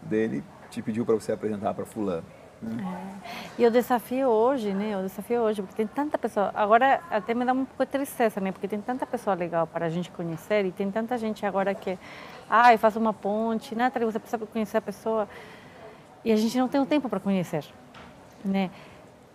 dele 0.02 0.42
te 0.70 0.82
pediu 0.82 1.04
para 1.04 1.14
você 1.14 1.32
apresentar 1.32 1.72
para 1.74 1.84
fulano. 1.84 2.24
É. 2.62 3.62
E 3.62 3.66
o 3.66 3.70
desafio 3.70 4.28
hoje, 4.28 4.72
né? 4.74 4.96
O 4.98 5.02
desafio 5.02 5.42
hoje, 5.42 5.62
porque 5.62 5.76
tem 5.76 5.86
tanta 5.86 6.18
pessoa. 6.18 6.50
Agora 6.54 7.00
até 7.10 7.32
me 7.32 7.44
dá 7.44 7.52
um 7.52 7.64
pouco 7.64 7.84
de 7.84 7.90
tristeza, 7.90 8.40
né? 8.40 8.50
Porque 8.50 8.66
tem 8.66 8.80
tanta 8.80 9.06
pessoa 9.06 9.34
legal 9.34 9.66
para 9.66 9.86
a 9.86 9.88
gente 9.88 10.10
conhecer 10.10 10.64
e 10.64 10.72
tem 10.72 10.90
tanta 10.90 11.16
gente 11.16 11.46
agora 11.46 11.74
que, 11.74 11.98
ah, 12.50 12.72
eu 12.72 12.78
faço 12.78 12.98
uma 12.98 13.12
ponte, 13.12 13.74
Nathalie, 13.74 14.10
você 14.10 14.18
precisa 14.18 14.44
conhecer 14.46 14.76
a 14.76 14.80
pessoa 14.80 15.28
e 16.24 16.32
a 16.32 16.36
gente 16.36 16.58
não 16.58 16.68
tem 16.68 16.80
o 16.80 16.86
tempo 16.86 17.08
para 17.08 17.20
conhecer, 17.20 17.64
né? 18.44 18.70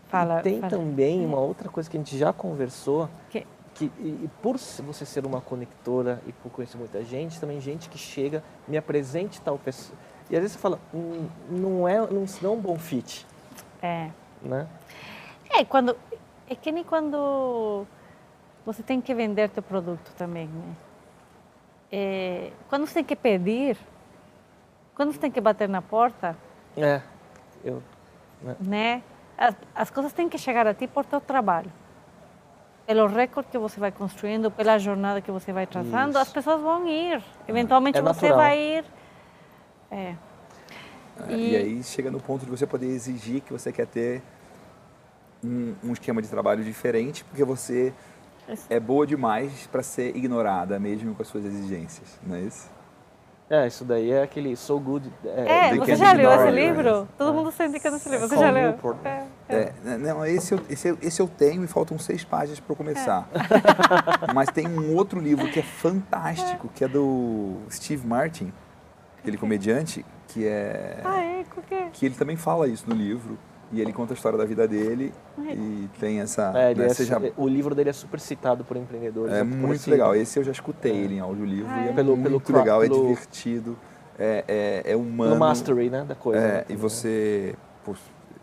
Fala. 0.09 0.39
E 0.39 0.43
tem 0.43 0.59
fala. 0.59 0.69
também 0.69 1.25
uma 1.25 1.39
outra 1.39 1.69
coisa 1.69 1.89
que 1.89 1.95
a 1.95 1.99
gente 1.99 2.17
já 2.17 2.33
conversou. 2.33 3.09
Que, 3.29 3.47
que 3.73 3.85
e 3.85 4.29
por 4.41 4.57
você 4.57 5.05
ser 5.05 5.25
uma 5.25 5.39
conectora 5.39 6.21
e 6.27 6.33
por 6.33 6.51
conhecer 6.51 6.77
muita 6.77 7.03
gente, 7.05 7.39
também 7.39 7.61
gente 7.61 7.89
que 7.89 7.97
chega, 7.97 8.43
me 8.67 8.77
apresente 8.77 9.39
tal 9.41 9.57
pessoa 9.57 9.97
e 10.29 10.35
às 10.35 10.41
vezes 10.41 10.53
você 10.53 10.59
fala, 10.59 10.79
hum, 10.93 11.27
não 11.49 11.87
é, 11.87 11.99
não, 11.99 12.25
não 12.41 12.49
é 12.49 12.53
um 12.53 12.59
bom 12.59 12.77
fit. 12.77 13.25
É. 13.81 14.09
Né? 14.41 14.67
É, 15.49 15.65
quando, 15.65 15.95
é 16.49 16.55
que 16.55 16.71
nem 16.71 16.83
quando 16.83 17.85
você 18.65 18.81
tem 18.81 19.01
que 19.01 19.13
vender 19.13 19.49
teu 19.49 19.63
produto 19.63 20.11
também, 20.17 20.47
né? 20.47 20.75
É, 21.91 22.51
quando 22.69 22.87
você 22.87 22.95
tem 22.95 23.03
que 23.03 23.15
pedir, 23.15 23.77
quando 24.95 25.11
você 25.11 25.19
tem 25.19 25.29
que 25.29 25.39
bater 25.39 25.69
na 25.69 25.81
porta... 25.81 26.35
É, 26.75 27.01
eu... 27.63 27.83
Né? 28.41 28.55
né? 28.59 29.03
As, 29.37 29.55
as 29.75 29.89
coisas 29.91 30.11
têm 30.13 30.27
que 30.27 30.37
chegar 30.37 30.65
a 30.65 30.73
ti 30.73 30.87
por 30.87 31.05
teu 31.05 31.21
trabalho. 31.21 31.71
Pelo 32.87 33.07
recorde 33.07 33.49
que 33.49 33.57
você 33.57 33.79
vai 33.79 33.91
construindo, 33.91 34.49
pela 34.49 34.77
jornada 34.77 35.21
que 35.21 35.31
você 35.31 35.53
vai 35.53 35.67
traçando, 35.67 36.11
Isso. 36.11 36.19
as 36.19 36.33
pessoas 36.33 36.61
vão 36.61 36.87
ir. 36.87 37.23
Eventualmente 37.47 37.99
é 37.99 38.01
você 38.01 38.33
vai 38.33 38.59
ir 38.59 38.85
é. 39.93 40.15
E... 41.29 41.51
e... 41.51 41.55
aí 41.55 41.83
chega 41.83 42.09
no 42.09 42.19
ponto 42.19 42.45
de 42.45 42.51
você 42.51 42.65
poder 42.65 42.87
exigir 42.87 43.41
que 43.41 43.53
você 43.53 43.71
quer 43.71 43.87
ter 43.87 44.21
um, 45.43 45.75
um 45.83 45.93
esquema 45.93 46.21
de 46.21 46.27
trabalho 46.27 46.63
diferente, 46.63 47.23
porque 47.23 47.43
você 47.43 47.93
é 48.69 48.79
boa 48.79 49.05
demais 49.05 49.67
para 49.67 49.83
ser 49.83 50.15
ignorada, 50.15 50.79
mesmo 50.79 51.13
com 51.13 51.21
as 51.21 51.27
suas 51.27 51.45
exigências, 51.45 52.19
não 52.25 52.35
é 52.35 52.41
isso? 52.41 52.69
É, 53.49 53.67
isso 53.67 53.83
daí 53.85 54.09
é 54.09 54.23
aquele 54.23 54.55
So 54.55 54.79
Good. 54.79 55.11
É, 55.25 55.67
é 55.67 55.75
você 55.75 55.95
já 55.95 56.13
leu 56.13 56.31
esse 56.31 56.49
livro? 56.49 57.07
Todo 57.17 57.29
é. 57.29 57.33
mundo 57.33 57.51
se 57.51 57.63
indica 57.63 57.91
nesse 57.91 58.09
livro. 58.09 58.27
Você 58.27 58.37
já 58.37 58.49
leu? 58.49 58.75
É, 59.03 59.27
é. 59.49 59.73
é, 59.85 59.97
não, 59.97 60.25
esse 60.25 60.53
eu, 60.53 60.61
esse, 60.69 60.97
esse 61.01 61.21
eu 61.21 61.27
tenho 61.27 61.63
e 61.63 61.67
faltam 61.67 61.99
seis 61.99 62.23
páginas 62.23 62.59
para 62.59 62.75
começar. 62.75 63.29
É. 63.31 64.33
Mas 64.33 64.49
tem 64.49 64.67
um 64.67 64.95
outro 64.95 65.19
livro 65.19 65.47
que 65.51 65.59
é 65.59 65.63
fantástico, 65.63 66.69
que 66.73 66.83
é 66.83 66.87
do 66.87 67.57
Steve 67.69 68.07
Martin, 68.07 68.51
aquele 69.23 69.37
comediante 69.37 70.05
que 70.27 70.45
é. 70.45 70.99
Ah, 71.03 71.21
é? 71.21 71.43
Que 71.93 72.05
ele 72.05 72.15
também 72.15 72.35
fala 72.35 72.67
isso 72.67 72.87
no 72.87 72.95
livro. 72.95 73.39
E 73.71 73.81
ele 73.81 73.91
conta 73.91 74.13
a 74.13 74.15
história 74.15 74.37
da 74.37 74.45
vida 74.45 74.67
dele 74.67 75.11
e 75.39 75.89
tem 75.99 76.19
essa. 76.19 76.53
É, 76.55 76.75
né, 76.75 76.85
é, 76.85 76.89
seja... 76.89 77.19
O 77.35 77.47
livro 77.47 77.73
dele 77.73 77.89
é 77.89 77.93
super 77.93 78.19
citado 78.19 78.63
por 78.63 78.77
empreendedores. 78.77 79.33
É 79.33 79.41
muito 79.41 79.89
legal. 79.89 80.15
Esse 80.15 80.37
eu 80.37 80.43
já 80.43 80.51
escutei 80.51 80.91
é. 80.91 80.95
ele 80.95 81.15
em 81.15 81.19
audiolivro 81.19 81.71
ah, 81.71 81.81
e 81.81 81.87
é, 81.87 81.89
é 81.89 81.93
pelo, 81.93 82.15
muito 82.15 82.45
pelo, 82.45 82.59
legal, 82.59 82.81
pelo... 82.81 82.95
é 82.95 82.99
divertido, 82.99 83.75
é, 84.19 84.43
é, 84.47 84.91
é 84.91 84.95
humano. 84.95 85.33
No 85.33 85.39
mastery, 85.39 85.89
né, 85.89 86.05
da 86.07 86.13
coisa. 86.13 86.39
É, 86.39 86.51
né, 86.51 86.65
e 86.69 86.75
você. 86.75 87.55
Pô, 87.83 87.95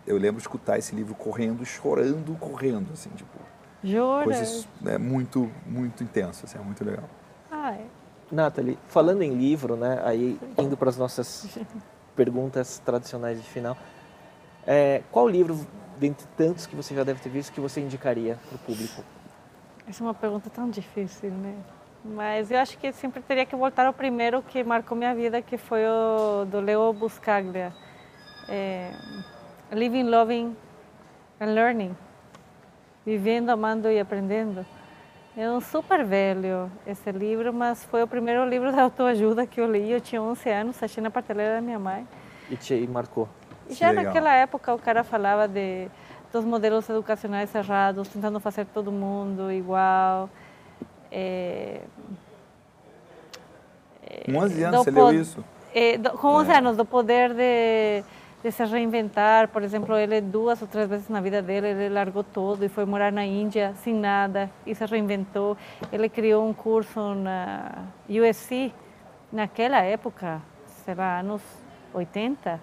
eu 0.05 0.16
lembro 0.16 0.39
de 0.39 0.43
escutar 0.43 0.78
esse 0.78 0.97
livro 0.97 1.14
correndo, 1.14 1.64
chorando, 1.64 2.37
correndo, 2.41 2.93
assim, 2.93 3.11
tipo. 3.11 3.39
Jura? 3.85 4.24
Coisas 4.24 4.68
né, 4.81 4.99
muito, 4.99 5.49
muito 5.64 6.03
intensas, 6.03 6.45
assim, 6.45 6.59
é 6.59 6.64
muito 6.64 6.85
legal. 6.85 7.09
Ah, 7.53 7.72
é. 7.74 7.85
Nathalie, 8.31 8.78
falando 8.89 9.22
em 9.22 9.35
livro, 9.35 9.76
né, 9.76 10.01
aí 10.05 10.39
indo 10.59 10.76
para 10.76 10.89
as 10.89 10.97
nossas 10.97 11.59
perguntas 12.14 12.78
tradicionais 12.78 13.43
de 13.43 13.49
final, 13.49 13.76
é, 14.66 15.03
qual 15.11 15.28
livro, 15.28 15.59
dentre 15.99 16.26
tantos 16.37 16.66
que 16.66 16.76
você 16.76 16.95
já 16.95 17.03
deve 17.03 17.20
ter 17.20 17.28
visto, 17.28 17.53
que 17.53 17.61
você 17.61 17.81
indicaria 17.81 18.39
para 18.49 18.57
o 18.57 18.59
público? 18.59 19.03
Essa 19.89 20.03
é 20.03 20.07
uma 20.07 20.14
pergunta 20.14 20.49
tão 20.51 20.70
difícil, 20.70 21.31
né? 21.31 21.57
Mas 22.05 22.51
eu 22.51 22.59
acho 22.59 22.78
que 22.78 22.93
sempre 22.93 23.20
teria 23.20 23.45
que 23.45 23.55
voltar 23.55 23.87
ao 23.87 23.93
primeiro 23.93 24.43
que 24.43 24.64
marcou 24.64 24.97
minha 24.97 25.14
vida, 25.14 25.43
que 25.43 25.59
foi 25.59 25.83
o 25.85 26.45
do 26.47 26.61
Leo 26.61 26.93
Buscaglia, 26.93 27.72
é, 28.49 28.93
Living, 29.72 30.05
Loving 30.05 30.57
and 31.41 31.53
Learning, 31.53 31.97
Vivendo, 33.05 33.51
Amando 33.51 33.91
e 33.91 33.99
Aprendendo. 33.99 34.64
É 35.37 35.49
um 35.51 35.61
super 35.61 36.05
velho 36.05 36.70
esse 36.87 37.11
livro, 37.12 37.53
mas 37.53 37.85
foi 37.85 38.03
o 38.03 38.07
primeiro 38.07 38.49
livro 38.49 38.72
de 38.72 38.81
autoajuda 38.81 39.47
que 39.47 39.61
eu 39.61 39.70
li. 39.70 39.91
Eu 39.91 40.01
tinha 40.01 40.20
11 40.20 40.51
anos, 40.51 40.83
achei 40.83 41.03
na 41.03 41.11
prateleira 41.11 41.55
da 41.55 41.61
minha 41.61 41.78
mãe. 41.78 42.07
E 42.51 42.57
te 42.57 42.87
marcou? 42.89 43.28
E 43.68 43.74
já 43.74 43.91
Legal. 43.91 44.05
naquela 44.05 44.35
época 44.35 44.74
o 44.74 44.78
cara 44.78 45.05
falava 45.05 45.47
de 45.47 45.89
dos 46.33 46.45
modelos 46.45 46.89
educacionais 46.89 47.53
errados, 47.55 48.09
tentando 48.09 48.39
fazer 48.41 48.66
todo 48.66 48.93
mundo 48.93 49.51
igual. 49.51 50.31
É... 51.11 51.81
Com 54.24 54.37
11 54.39 54.62
anos 54.62 54.85
você 54.85 54.91
leu 54.91 55.12
isso? 55.12 55.45
É, 55.74 55.99
do, 55.99 56.11
com 56.11 56.28
11 56.28 56.51
é. 56.51 56.59
anos, 56.59 56.76
do 56.76 56.85
poder 56.85 57.33
de, 57.33 58.05
de 58.43 58.51
se 58.51 58.64
reinventar. 58.64 59.49
Por 59.49 59.62
exemplo, 59.62 59.97
ele 59.97 60.20
duas 60.20 60.61
ou 60.61 60.68
três 60.68 60.88
vezes 60.88 61.09
na 61.09 61.20
vida 61.20 61.41
dele, 61.43 61.68
ele 61.68 61.88
largou 61.88 62.24
tudo 62.24 62.64
e 62.64 62.68
foi 62.68 62.84
morar 62.84 63.12
na 63.12 63.24
Índia 63.24 63.74
sem 63.76 63.95
nada 63.95 64.51
e 64.66 64.74
se 64.74 64.84
reinventou. 64.86 65.57
Ele 65.93 66.09
criou 66.09 66.47
um 66.47 66.53
curso 66.53 67.14
na 67.14 67.84
USC, 68.09 68.72
naquela 69.32 69.82
época, 69.82 70.41
sei 70.84 70.95
lá, 70.95 71.20
anos 71.20 71.43
80, 71.93 72.61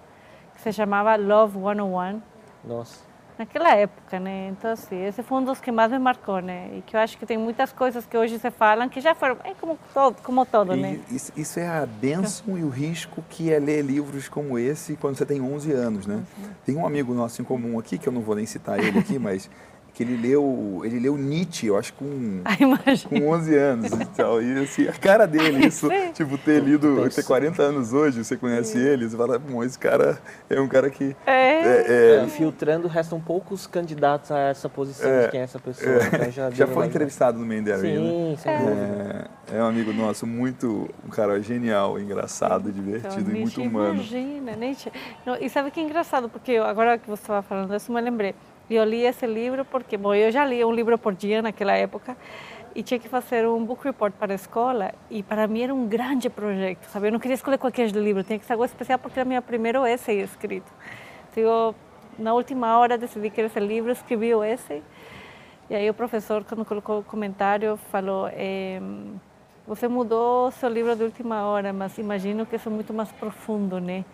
que 0.56 0.62
se 0.62 0.74
chamava 0.74 1.16
Love 1.16 1.60
101. 1.60 2.22
Nossa 2.64 3.07
naquela 3.38 3.76
época, 3.76 4.20
né? 4.20 4.50
Então, 4.50 4.72
assim, 4.72 5.06
esse 5.06 5.22
foi 5.22 5.38
um 5.38 5.44
dos 5.44 5.60
que 5.60 5.72
mais 5.72 5.92
me 5.92 6.00
marcou, 6.00 6.40
né? 6.40 6.70
E 6.78 6.82
que 6.82 6.96
eu 6.96 7.00
acho 7.00 7.18
que 7.18 7.26
tem 7.26 7.38
muitas 7.38 7.72
coisas 7.72 8.06
que 8.06 8.18
hoje 8.18 8.40
se 8.40 8.52
falam 8.52 8.90
que 8.90 9.00
já 9.00 9.14
foram, 9.14 9.38
é 9.44 9.54
como 9.54 9.78
todo, 9.94 10.22
como 10.22 10.46
todo 10.46 10.76
e 10.76 10.82
né? 10.82 11.00
Isso, 11.12 11.32
isso, 11.36 11.60
é 11.60 11.68
a 11.68 11.86
bênção 11.86 12.58
e 12.58 12.64
o 12.64 12.70
risco 12.70 13.24
que 13.30 13.52
é 13.52 13.60
ler 13.60 13.82
livros 13.82 14.28
como 14.28 14.58
esse 14.58 14.96
quando 14.96 15.16
você 15.16 15.26
tem 15.26 15.42
11 15.42 15.72
anos, 15.72 16.08
né? 16.08 16.16
Uhum. 16.16 16.50
Tem 16.66 16.76
um 16.76 16.86
amigo 16.86 17.14
nosso 17.14 17.42
em 17.42 17.46
comum 17.46 17.78
aqui, 17.78 17.98
que 17.98 18.08
eu 18.08 18.14
não 18.14 18.22
vou 18.22 18.36
nem 18.36 18.46
citar 18.46 18.80
ele 18.80 19.00
aqui, 19.00 19.20
mas 19.20 19.50
que 19.98 20.04
ele 20.04 20.16
leu, 20.16 20.82
ele 20.84 21.00
leu 21.00 21.18
Nietzsche, 21.18 21.66
eu 21.66 21.76
acho 21.76 21.92
com, 21.96 22.44
com 23.10 23.30
11 23.30 23.56
anos 23.56 23.92
e 23.92 24.06
tal. 24.06 24.40
E 24.40 24.60
assim, 24.60 24.88
a 24.88 24.92
cara 24.94 25.26
dele, 25.26 25.66
isso, 25.66 25.90
tipo, 26.14 26.38
ter 26.38 26.62
lido, 26.62 27.10
ter 27.10 27.24
40 27.24 27.64
anos 27.64 27.94
hoje, 27.94 28.24
você 28.24 28.38
conhece 28.38 28.78
ele, 28.78 29.10
você 29.10 29.18
fala, 29.18 29.40
bom, 29.40 29.64
esse 29.64 29.80
cara 29.80 30.20
é 30.48 30.62
um 30.62 30.68
cara 30.68 30.92
que... 30.92 31.16
É. 31.26 31.62
É, 31.62 32.22
é... 32.22 32.28
Filtrando, 32.28 32.88
restam 32.88 33.20
poucos 33.20 33.66
candidatos 33.66 34.30
a 34.30 34.38
essa 34.38 34.70
posição 34.70 35.10
é, 35.10 35.24
de 35.24 35.32
quem 35.32 35.40
é 35.40 35.44
essa 35.44 35.58
pessoa. 35.58 35.96
É. 35.96 36.08
Então 36.14 36.32
já, 36.32 36.52
já 36.54 36.68
foi 36.68 36.86
entrevistado 36.86 37.40
no 37.40 37.46
Mandarin, 37.48 37.82
Sim, 37.82 38.30
né? 38.30 38.38
sem 38.38 38.56
dúvida. 38.56 39.30
É, 39.52 39.58
é, 39.58 39.64
um 39.64 39.66
amigo 39.66 39.92
nosso 39.94 40.28
muito, 40.28 40.88
um 41.04 41.10
cara 41.10 41.42
genial, 41.42 42.00
engraçado, 42.00 42.72
divertido 42.72 43.32
então, 43.32 43.36
e 43.36 43.40
muito 43.42 43.60
humano. 43.64 43.96
Imagina, 43.96 44.56
Nietzsche. 44.56 44.92
Não, 45.26 45.36
e 45.38 45.50
sabe 45.50 45.72
que 45.72 45.80
é 45.80 45.84
engraçado, 45.84 46.30
porque 46.30 46.58
agora 46.58 47.00
que 47.00 47.10
você 47.10 47.24
estava 47.24 47.42
falando 47.42 47.76
isso, 47.76 47.92
me 47.92 48.00
lembrei. 48.00 48.36
Eu 48.70 48.84
li 48.84 49.06
esse 49.06 49.26
livro 49.26 49.64
porque, 49.66 49.98
bom, 49.98 50.14
eu 50.14 50.32
já 50.32 50.46
li 50.46 50.64
um 50.64 50.72
livro 50.72 50.98
por 50.98 51.14
dia 51.14 51.42
naquela 51.42 51.74
época 51.74 52.18
e 52.76 52.84
tinha 52.84 53.00
que 53.00 53.08
fazer 53.08 53.48
um 53.48 53.64
book 53.64 53.84
report 53.84 54.14
para 54.14 54.34
a 54.34 54.36
escola 54.36 54.94
e 55.10 55.24
para 55.24 55.48
mim 55.48 55.62
era 55.62 55.74
um 55.74 55.88
grande 55.88 56.30
projeto, 56.30 56.84
sabe? 56.86 57.08
Eu 57.08 57.12
não 57.12 57.20
queria 57.20 57.36
escolher 57.36 57.58
qualquer 57.58 57.90
livro, 57.92 58.24
tinha 58.24 58.38
que 58.38 58.46
ser 58.46 58.54
algo 58.54 58.66
especial 58.66 59.00
porque 59.00 59.20
era 59.20 59.28
meu 59.28 59.42
primeiro 59.42 59.86
essay 59.86 60.22
escrito. 60.22 60.72
Então, 61.32 61.44
eu, 61.44 61.76
na 62.20 62.34
última 62.34 62.78
hora, 62.78 62.98
decidi 62.98 63.30
que 63.30 63.42
esse 63.42 63.60
livro, 63.60 63.92
escrevi 63.92 64.36
o 64.36 64.44
essay 64.44 64.84
e 65.70 65.76
aí 65.76 65.90
o 65.90 65.94
professor, 65.94 66.44
quando 66.44 66.66
colocou 66.66 67.00
o 67.00 67.04
comentário, 67.04 67.78
falou... 67.92 68.30
Você 69.66 69.86
mudou 69.86 70.50
seu 70.52 70.70
livro 70.70 70.96
de 70.96 71.04
última 71.04 71.44
hora, 71.44 71.74
mas 71.74 71.98
imagino 71.98 72.46
que 72.46 72.56
isso 72.56 72.70
é 72.70 72.72
muito 72.72 72.94
mais 72.94 73.12
profundo, 73.12 73.82
né? 73.82 74.06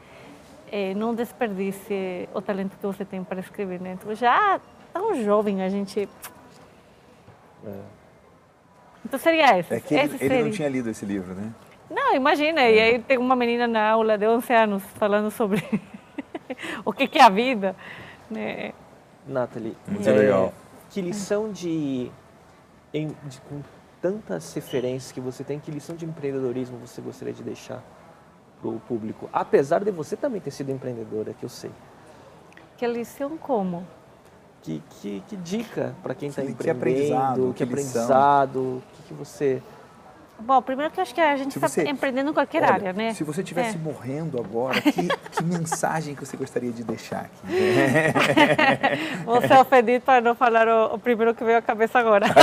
É, 0.76 0.95
não 0.95 1.13
desperdice 1.13 2.28
o 2.34 2.41
talento 2.41 2.76
que 2.76 2.84
você 2.84 3.05
tem 3.05 3.24
para 3.24 3.39
escrever, 3.39 3.80
né? 3.80 3.91
Então, 3.93 4.15
já 4.15 4.59
tão 4.91 5.13
jovem 5.24 5.61
a 5.61 5.69
gente... 5.69 6.09
É. 7.63 7.80
Então 9.05 9.19
seria 9.19 9.59
esse. 9.59 9.71
É 9.71 9.80
que 9.80 9.93
ele, 9.93 10.17
ele 10.19 10.43
não 10.45 10.49
tinha 10.49 10.67
lido 10.67 10.89
esse 10.89 11.05
livro, 11.05 11.36
né? 11.36 11.53
Não, 11.91 12.15
imagina. 12.15 12.61
É. 12.61 12.76
E 12.76 12.80
aí 12.80 12.99
tem 12.99 13.19
uma 13.19 13.36
menina 13.36 13.67
na 13.67 13.91
aula 13.91 14.17
de 14.17 14.28
11 14.28 14.51
anos 14.51 14.84
falando 14.95 15.30
sobre 15.30 15.63
o 16.84 16.91
que, 16.91 17.07
que 17.07 17.19
é 17.19 17.24
a 17.24 17.30
vida. 17.30 17.76
Né? 18.28 18.74
Nathalie, 19.28 19.78
muito 19.88 20.09
é, 20.09 20.11
legal. 20.11 20.51
Que 20.89 21.01
lição 21.01 21.51
de, 21.51 22.09
em, 22.91 23.09
de, 23.26 23.39
com 23.41 23.61
tantas 24.01 24.51
referências 24.55 25.11
que 25.11 25.21
você 25.21 25.43
tem, 25.43 25.59
que 25.59 25.69
lição 25.69 25.95
de 25.95 26.05
empreendedorismo 26.05 26.80
você 26.80 26.99
gostaria 26.99 27.34
de 27.34 27.43
deixar? 27.43 27.84
Para 28.64 28.72
o 28.72 28.80
público, 28.80 29.30
apesar 29.34 29.84
de 29.84 29.91
você 29.91 30.16
também 30.16 30.39
ter 30.39 30.51
sido 30.51 30.72
empreendedora, 30.72 31.34
que 31.34 31.43
eu 31.43 31.49
sei. 31.49 31.72
Que 32.78 32.88
lição 32.88 33.38
como? 33.38 33.86
Que, 34.61 34.82
que, 35.01 35.22
que 35.28 35.36
dica 35.36 35.93
para 36.01 36.16
quem 36.16 36.30
está 36.30 36.41
empreendendo, 36.41 36.64
que 36.64 36.70
aprendizado, 36.70 37.53
que, 37.53 37.64
aprendizado, 37.64 38.59
o 38.59 38.84
que, 38.95 39.03
que 39.09 39.14
você... 39.14 39.61
Bom, 40.39 40.61
primeiro 40.61 40.91
que 40.91 40.99
eu 40.99 41.03
acho 41.03 41.14
que 41.14 41.22
a 41.22 41.38
gente 41.38 41.57
está 41.57 41.84
empreendendo 41.84 42.32
em 42.32 42.34
qualquer 42.34 42.64
olha, 42.64 42.74
área, 42.74 42.93
né? 42.93 43.14
Se 43.14 43.24
você 43.24 43.41
estivesse 43.41 43.76
é. 43.76 43.80
morrendo 43.80 44.39
agora, 44.39 44.82
que, 44.82 44.91
que, 44.91 45.43
mensagem 45.45 46.16
que 46.16 46.26
você 46.26 46.36
gostaria 46.36 46.72
de 46.72 46.84
deixar 46.84 47.26
aqui? 47.26 47.43
Vou 49.24 49.41
ser 49.41 49.57
ofendido 49.57 50.03
para 50.03 50.22
não 50.22 50.34
falar 50.34 50.68
o, 50.68 50.95
o, 50.95 50.99
primeiro 50.99 51.36
que 51.36 51.43
veio 51.43 51.59
à 51.59 51.61
cabeça 51.61 51.99
agora. 51.99 52.26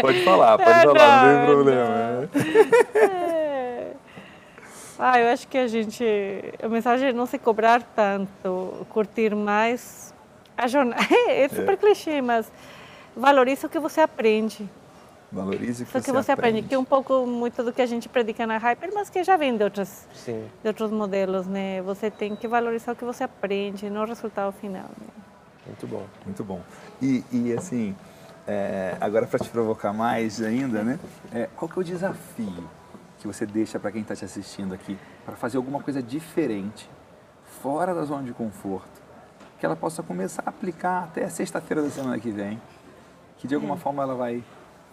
pode 0.00 0.22
falar, 0.24 0.58
pode 0.58 0.82
falar, 0.82 1.24
não, 1.24 1.32
não 1.32 1.38
tem 1.38 1.46
problema. 1.46 2.28
É. 2.94 3.41
Ah, 5.04 5.18
eu 5.18 5.32
acho 5.32 5.48
que 5.48 5.58
a 5.58 5.66
gente. 5.66 6.04
A 6.62 6.68
mensagem 6.68 7.08
é 7.08 7.12
não 7.12 7.26
se 7.26 7.36
cobrar 7.36 7.82
tanto, 7.82 8.86
curtir 8.88 9.34
mais 9.34 10.14
a 10.56 10.68
jornada. 10.68 11.02
É, 11.26 11.48
super 11.48 11.72
é. 11.72 11.76
clichê, 11.76 12.22
mas 12.22 12.52
valorize 13.16 13.66
o 13.66 13.68
que 13.68 13.80
você 13.80 14.00
aprende. 14.00 14.70
Valorize 15.32 15.82
o 15.82 15.86
que, 15.86 16.00
que 16.00 16.12
você, 16.12 16.30
aprende. 16.30 16.58
aprende. 16.58 16.68
Que 16.68 16.74
é 16.76 16.78
um 16.78 16.84
pouco 16.84 17.26
muito 17.26 17.64
do 17.64 17.72
que 17.72 17.82
a 17.82 17.86
gente 17.86 18.08
predica 18.08 18.46
na 18.46 18.58
Hyper, 18.58 18.90
mas 18.94 19.10
que 19.10 19.24
já 19.24 19.36
vem 19.36 19.56
de, 19.56 19.64
outras, 19.64 20.06
de 20.24 20.68
outros 20.68 20.92
modelos, 20.92 21.48
né? 21.48 21.82
Você 21.82 22.08
tem 22.08 22.36
que 22.36 22.46
valorizar 22.46 22.92
o 22.92 22.96
que 22.96 23.04
você 23.04 23.24
aprende, 23.24 23.90
não 23.90 24.02
o 24.02 24.06
resultado 24.06 24.52
final. 24.52 24.88
Né? 25.00 25.08
Muito 25.66 25.86
bom. 25.88 26.06
Muito 26.24 26.44
bom. 26.44 26.60
E, 27.00 27.24
e 27.32 27.52
assim, 27.52 27.96
é, 28.46 28.96
agora 29.00 29.26
para 29.26 29.40
te 29.40 29.48
provocar 29.48 29.92
mais 29.92 30.40
ainda, 30.40 30.84
né? 30.84 31.00
É, 31.34 31.48
qual 31.56 31.68
que 31.68 31.76
é 31.76 31.80
o 31.80 31.84
desafio 31.84 32.70
que 33.22 33.28
você 33.28 33.46
deixa 33.46 33.78
para 33.78 33.92
quem 33.92 34.02
está 34.02 34.16
te 34.16 34.24
assistindo 34.24 34.74
aqui, 34.74 34.98
para 35.24 35.36
fazer 35.36 35.56
alguma 35.56 35.80
coisa 35.80 36.02
diferente, 36.02 36.90
fora 37.62 37.94
da 37.94 38.02
zona 38.02 38.24
de 38.24 38.32
conforto, 38.32 39.00
que 39.60 39.64
ela 39.64 39.76
possa 39.76 40.02
começar 40.02 40.42
a 40.44 40.50
aplicar 40.50 41.04
até 41.04 41.28
sexta-feira 41.28 41.82
da 41.82 41.88
semana 41.88 42.18
que 42.18 42.32
vem, 42.32 42.60
que 43.38 43.46
de 43.46 43.54
alguma 43.54 43.76
é. 43.76 43.78
forma 43.78 44.02
ela 44.02 44.16
vai 44.16 44.42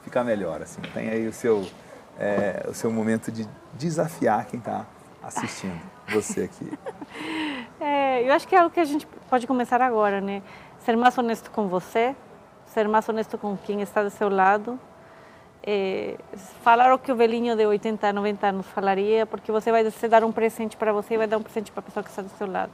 ficar 0.04 0.24
melhor. 0.24 0.62
Assim. 0.62 0.80
Tem 0.94 1.10
aí 1.10 1.28
o 1.28 1.34
seu, 1.34 1.68
é, 2.20 2.68
o 2.70 2.74
seu 2.74 2.92
momento 2.92 3.32
de 3.32 3.48
desafiar 3.74 4.46
quem 4.46 4.60
está 4.60 4.86
assistindo, 5.24 5.82
você 6.14 6.44
aqui. 6.44 6.72
É, 7.80 8.28
eu 8.28 8.32
acho 8.32 8.48
que 8.48 8.54
é 8.54 8.60
algo 8.60 8.72
que 8.72 8.80
a 8.80 8.86
gente 8.86 9.08
pode 9.28 9.48
começar 9.48 9.82
agora, 9.82 10.22
né? 10.22 10.44
Ser 10.86 10.96
mais 10.96 11.18
honesto 11.18 11.50
com 11.50 11.68
você, 11.68 12.16
ser 12.68 12.88
mais 12.88 13.10
honesto 13.10 13.40
com 13.40 13.58
quem 13.58 13.82
está 13.82 14.04
do 14.04 14.12
seu 14.12 14.30
lado, 14.30 14.80
é, 15.64 16.16
falar 16.62 16.94
o 16.94 17.00
que 17.00 17.12
o 17.12 17.16
velhinho 17.16 17.56
de 17.56 17.66
80, 17.66 18.14
90 18.14 18.48
anos 18.48 18.68
falaria, 18.68 19.26
porque 19.26 19.52
você 19.52 19.72
vai 19.72 19.84
você 19.84 20.08
dar 20.08 20.24
um 20.24 20.32
presente 20.32 20.78
para 20.78 20.92
você 20.94 21.16
e 21.16 21.18
vai 21.18 21.28
dar 21.28 21.38
um 21.38 21.44
presente 21.44 21.72
para 21.72 21.82
a 21.82 21.84
pessoa 21.84 22.04
que 22.04 22.10
está 22.10 22.22
do 22.22 22.30
seu 22.30 22.50
lado. 22.50 22.72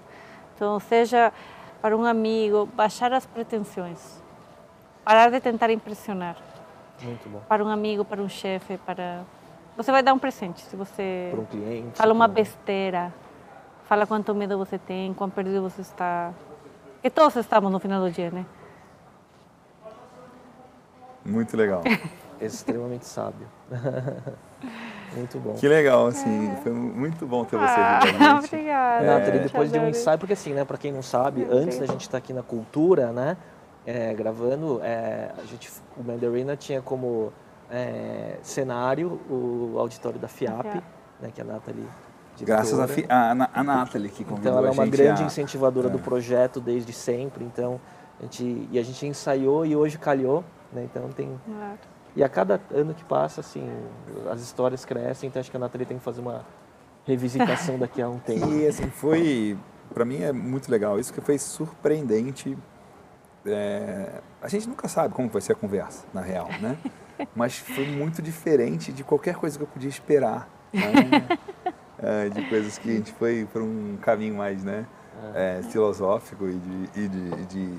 Então, 0.56 0.80
seja 0.80 1.34
para 1.82 1.96
um 1.96 2.06
amigo, 2.06 2.66
baixar 2.66 3.12
as 3.14 3.26
pretensões, 3.26 4.22
parar 5.04 5.30
de 5.30 5.40
tentar 5.40 5.70
impressionar. 5.70 6.38
Muito 7.02 7.30
bom. 7.30 7.42
Para 7.48 7.64
um 7.64 7.68
amigo, 7.68 8.06
para 8.06 8.22
um 8.22 8.30
chefe, 8.30 8.78
para 8.78 9.24
você 9.76 9.92
vai 9.92 10.02
dar 10.02 10.14
um 10.14 10.20
presente 10.20 10.62
se 10.62 10.76
você 10.76 11.30
para 11.32 11.42
um 11.42 11.46
cliente, 11.46 11.98
fala 11.98 12.14
uma 12.14 12.28
besteira, 12.28 13.14
fala 13.84 14.08
quanto 14.08 14.34
medo 14.34 14.58
você 14.58 14.78
tem, 14.78 15.14
quão 15.14 15.30
perdido 15.30 15.62
você 15.62 15.82
está. 15.82 16.32
Que 17.02 17.10
todos 17.10 17.36
estamos 17.36 17.72
no 17.72 17.80
final 17.80 18.02
do 18.02 18.10
dia, 18.10 18.32
né? 18.32 18.46
Muito 21.26 21.58
legal. 21.58 21.84
extremamente 22.42 23.06
sábio. 23.06 23.48
muito 25.16 25.40
bom. 25.40 25.54
Que 25.54 25.68
legal, 25.68 26.08
assim, 26.08 26.52
é. 26.52 26.56
foi 26.58 26.72
muito 26.72 27.26
bom 27.26 27.44
ter 27.46 27.58
você 27.58 27.80
ah, 27.80 27.98
aqui 27.98 28.14
com. 28.14 28.46
Obrigada. 28.46 29.06
É. 29.06 29.40
depois 29.40 29.72
de 29.72 29.80
um 29.80 29.88
ensaio, 29.88 30.20
porque 30.20 30.34
assim, 30.34 30.54
né, 30.54 30.66
para 30.66 30.78
quem 30.78 30.92
não 30.92 31.02
sabe, 31.02 31.48
antes 31.50 31.80
da 31.80 31.86
gente 31.86 32.02
estar 32.02 32.14
tá 32.14 32.18
aqui 32.18 32.34
na 32.34 32.44
cultura, 32.44 33.12
né, 33.12 33.38
é, 33.86 34.14
gravando, 34.14 34.82
é, 34.84 35.32
a 35.38 35.46
gente, 35.46 35.72
o 35.98 36.04
Mandarina 36.04 36.56
tinha 36.56 36.82
como 36.82 37.32
é, 37.70 38.38
cenário 38.42 39.20
o 39.30 39.76
auditório 39.78 40.20
da 40.20 40.28
FIAP, 40.28 40.82
né, 41.20 41.32
que 41.34 41.42
a 41.42 41.44
Nathalie 41.44 41.88
Graças 42.42 42.78
a, 42.78 42.86
a, 43.10 43.50
a 43.62 43.64
Nathalie 43.64 44.10
que 44.10 44.26
convidou 44.26 44.52
Então 44.52 44.58
ela 44.58 44.68
é 44.68 44.72
uma 44.72 44.86
grande 44.86 45.24
a... 45.24 45.26
incentivadora 45.26 45.88
é. 45.88 45.90
do 45.90 46.00
projeto 46.00 46.60
desde 46.60 46.92
sempre, 46.92 47.46
então 47.46 47.80
a 48.20 48.24
gente, 48.24 48.68
e 48.72 48.78
a 48.78 48.84
gente 48.84 49.06
ensaiou 49.08 49.66
e 49.66 49.74
hoje 49.74 49.98
calhou, 49.98 50.44
né, 50.74 50.84
então 50.84 51.08
tem... 51.10 51.40
Claro 51.46 51.95
e 52.16 52.24
a 52.24 52.30
cada 52.30 52.62
ano 52.74 52.94
que 52.94 53.04
passa, 53.04 53.42
assim, 53.42 53.70
as 54.32 54.42
histórias 54.42 54.86
crescem, 54.86 55.28
então 55.28 55.40
acho 55.40 55.52
que 55.52 55.58
a 55.58 55.60
Nathalie 55.60 55.86
tem 55.86 55.98
que 55.98 56.04
fazer 56.04 56.22
uma 56.22 56.46
revisitação 57.06 57.78
daqui 57.78 58.02
a 58.02 58.10
um 58.10 58.20
tempo. 58.20 58.50
E 58.54 58.66
assim, 58.66 58.90
foi, 58.90 59.58
para 59.94 60.06
mim 60.06 60.22
é 60.22 60.32
muito 60.32 60.72
legal, 60.72 60.98
isso 60.98 61.14
que 61.14 61.20
foi 61.20 61.38
surpreendente. 61.38 62.58
É, 63.46 64.22
a 64.42 64.48
gente 64.48 64.68
nunca 64.68 64.88
sabe 64.88 65.14
como 65.14 65.30
vai 65.30 65.42
ser 65.42 65.52
a 65.52 65.56
conversa, 65.56 66.06
na 66.14 66.22
real, 66.22 66.48
né? 66.62 66.78
Mas 67.36 67.58
foi 67.58 67.86
muito 67.86 68.22
diferente 68.22 68.92
de 68.92 69.04
qualquer 69.04 69.36
coisa 69.36 69.58
que 69.58 69.64
eu 69.64 69.68
podia 69.68 69.90
esperar. 69.90 70.50
Né? 70.74 70.82
É, 71.98 72.28
de 72.28 72.44
coisas 72.50 72.78
que 72.78 72.90
a 72.90 72.94
gente 72.94 73.14
foi 73.14 73.48
para 73.52 73.64
um 73.64 73.98
caminho 74.02 74.36
mais 74.36 74.66
né, 74.66 74.86
é, 75.34 75.62
filosófico 75.72 76.46
e, 76.46 76.54
de, 76.54 76.90
e 76.94 77.08
de, 77.08 77.46
de 77.46 77.78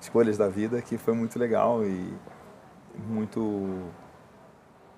escolhas 0.00 0.38
da 0.38 0.48
vida 0.48 0.80
que 0.80 0.96
foi 0.96 1.14
muito 1.14 1.36
legal 1.36 1.84
e 1.84 2.14
muito 3.08 3.88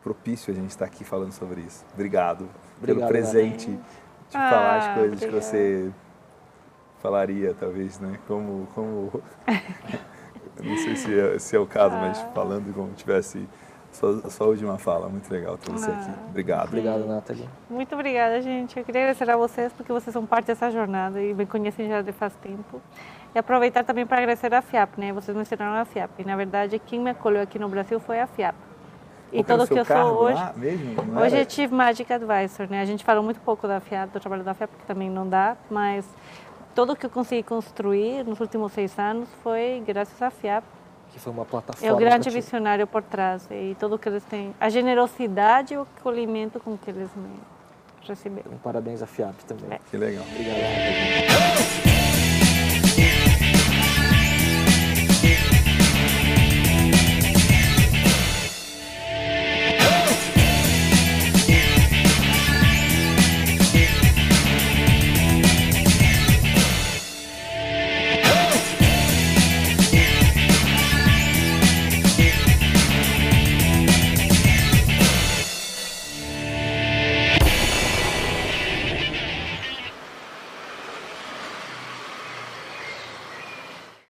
propício 0.03 0.53
a 0.53 0.57
gente 0.57 0.70
estar 0.70 0.84
aqui 0.84 1.05
falando 1.05 1.32
sobre 1.32 1.61
isso. 1.62 1.84
Obrigado, 1.95 2.49
Obrigado 2.78 2.99
pelo 2.99 3.09
presente 3.09 3.70
de 3.70 4.36
Ah, 4.36 4.51
falar 4.51 4.76
as 4.78 4.84
coisas 4.95 5.12
obrigada. 5.22 5.26
que 5.26 5.45
você 5.45 5.93
falaria, 7.01 7.55
talvez, 7.59 7.99
né? 8.01 8.18
Como, 8.26 8.66
como 8.74 9.22
não 10.62 10.76
sei 10.76 10.97
se 10.97 11.18
é, 11.18 11.38
se 11.38 11.57
é 11.57 11.59
o 11.59 11.66
caso, 11.66 11.95
mas 11.97 12.18
Ah. 12.18 12.30
falando 12.34 12.72
como 12.74 12.93
tivesse 12.95 13.47
sua, 13.93 14.30
sua 14.30 14.47
última 14.47 14.78
fala, 14.78 15.09
muito 15.09 15.30
legal 15.30 15.57
ter 15.59 15.70
você 15.70 15.90
Ah. 15.90 15.95
aqui. 16.01 16.11
Obrigado. 16.30 16.68
Obrigado, 16.68 17.07
Nathalie. 17.07 17.49
Muito 17.68 17.95
obrigada, 17.95 18.40
gente. 18.40 18.78
Eu 18.78 18.84
queria 18.84 19.03
agradecer 19.03 19.30
a 19.30 19.36
vocês 19.36 19.72
porque 19.72 19.93
vocês 19.93 20.12
são 20.12 20.24
parte 20.26 20.47
dessa 20.47 20.70
jornada 20.70 21.20
e 21.22 21.34
me 21.34 21.47
conhecem 21.47 21.88
já 21.88 22.03
de 22.03 22.12
faz 22.12 22.34
tempo. 22.36 22.80
E 23.35 23.39
aproveitar 23.39 23.83
também 23.85 24.05
para 24.07 24.18
agradecer 24.18 24.53
a 24.53 24.61
FIAP, 24.61 24.99
né? 24.99 25.12
Vocês 25.12 25.37
mencionaram 25.37 25.80
a 25.80 25.85
FIAP. 25.85 26.11
E, 26.18 26.24
na 26.24 26.37
verdade, 26.37 26.78
quem 26.78 27.01
me 27.01 27.11
acolheu 27.11 27.41
aqui 27.43 27.59
no 27.59 27.68
Brasil 27.68 27.99
foi 27.99 28.20
a 28.20 28.26
FIAP. 28.26 28.55
E 29.33 29.43
tudo 29.43 29.62
o 29.64 29.66
que 29.66 29.78
eu 29.78 29.85
sou 29.87 30.24
hoje. 30.24 30.43
mesmo? 30.57 31.18
Hoje 31.18 31.37
era? 31.37 31.45
é 31.47 31.49
Chief 31.49 31.70
Magic 31.70 32.12
Advisor, 32.12 32.68
né? 32.68 32.83
A 32.83 32.85
gente 32.85 33.03
falou 33.03 33.22
muito 33.22 33.41
pouco 33.41 33.66
da 33.66 33.80
FIAP, 33.80 34.11
do 34.12 34.20
trabalho 34.20 34.45
da 34.45 34.53
FIAP, 34.53 34.70
porque 34.70 34.85
também 34.87 35.09
não 35.09 35.26
dá, 35.26 35.57
mas 35.70 36.05
tudo 36.74 36.95
que 36.95 37.07
eu 37.07 37.11
consegui 37.11 37.43
construir 37.43 38.22
nos 38.24 38.39
últimos 38.41 38.72
seis 38.72 38.99
anos 38.99 39.26
foi 39.43 39.83
graças 39.87 40.20
à 40.20 40.30
FIAP. 40.30 40.64
Que 41.11 41.18
foi 41.18 41.33
uma 41.33 41.47
plataforma. 41.47 41.89
É 41.89 41.93
o 41.93 41.97
grande 41.97 42.28
te- 42.28 42.35
visionário 42.35 42.87
por 42.87 43.03
trás 43.03 43.49
e 43.51 43.74
tudo 43.80 43.99
que 43.99 44.07
eles 44.09 44.22
têm, 44.24 44.55
a 44.61 44.68
generosidade 44.68 45.72
e 45.72 45.78
o 45.78 45.87
acolhimento 45.99 46.61
com 46.61 46.76
que 46.76 46.91
eles 46.91 47.09
me 47.16 47.30
receberam. 48.07 48.53
Um 48.53 48.59
parabéns 48.59 49.03
à 49.03 49.07
FIAP 49.07 49.35
também. 49.47 49.64
É. 49.70 49.78
Que 49.91 49.97
legal. 49.97 50.24
Obrigado. 50.30 51.91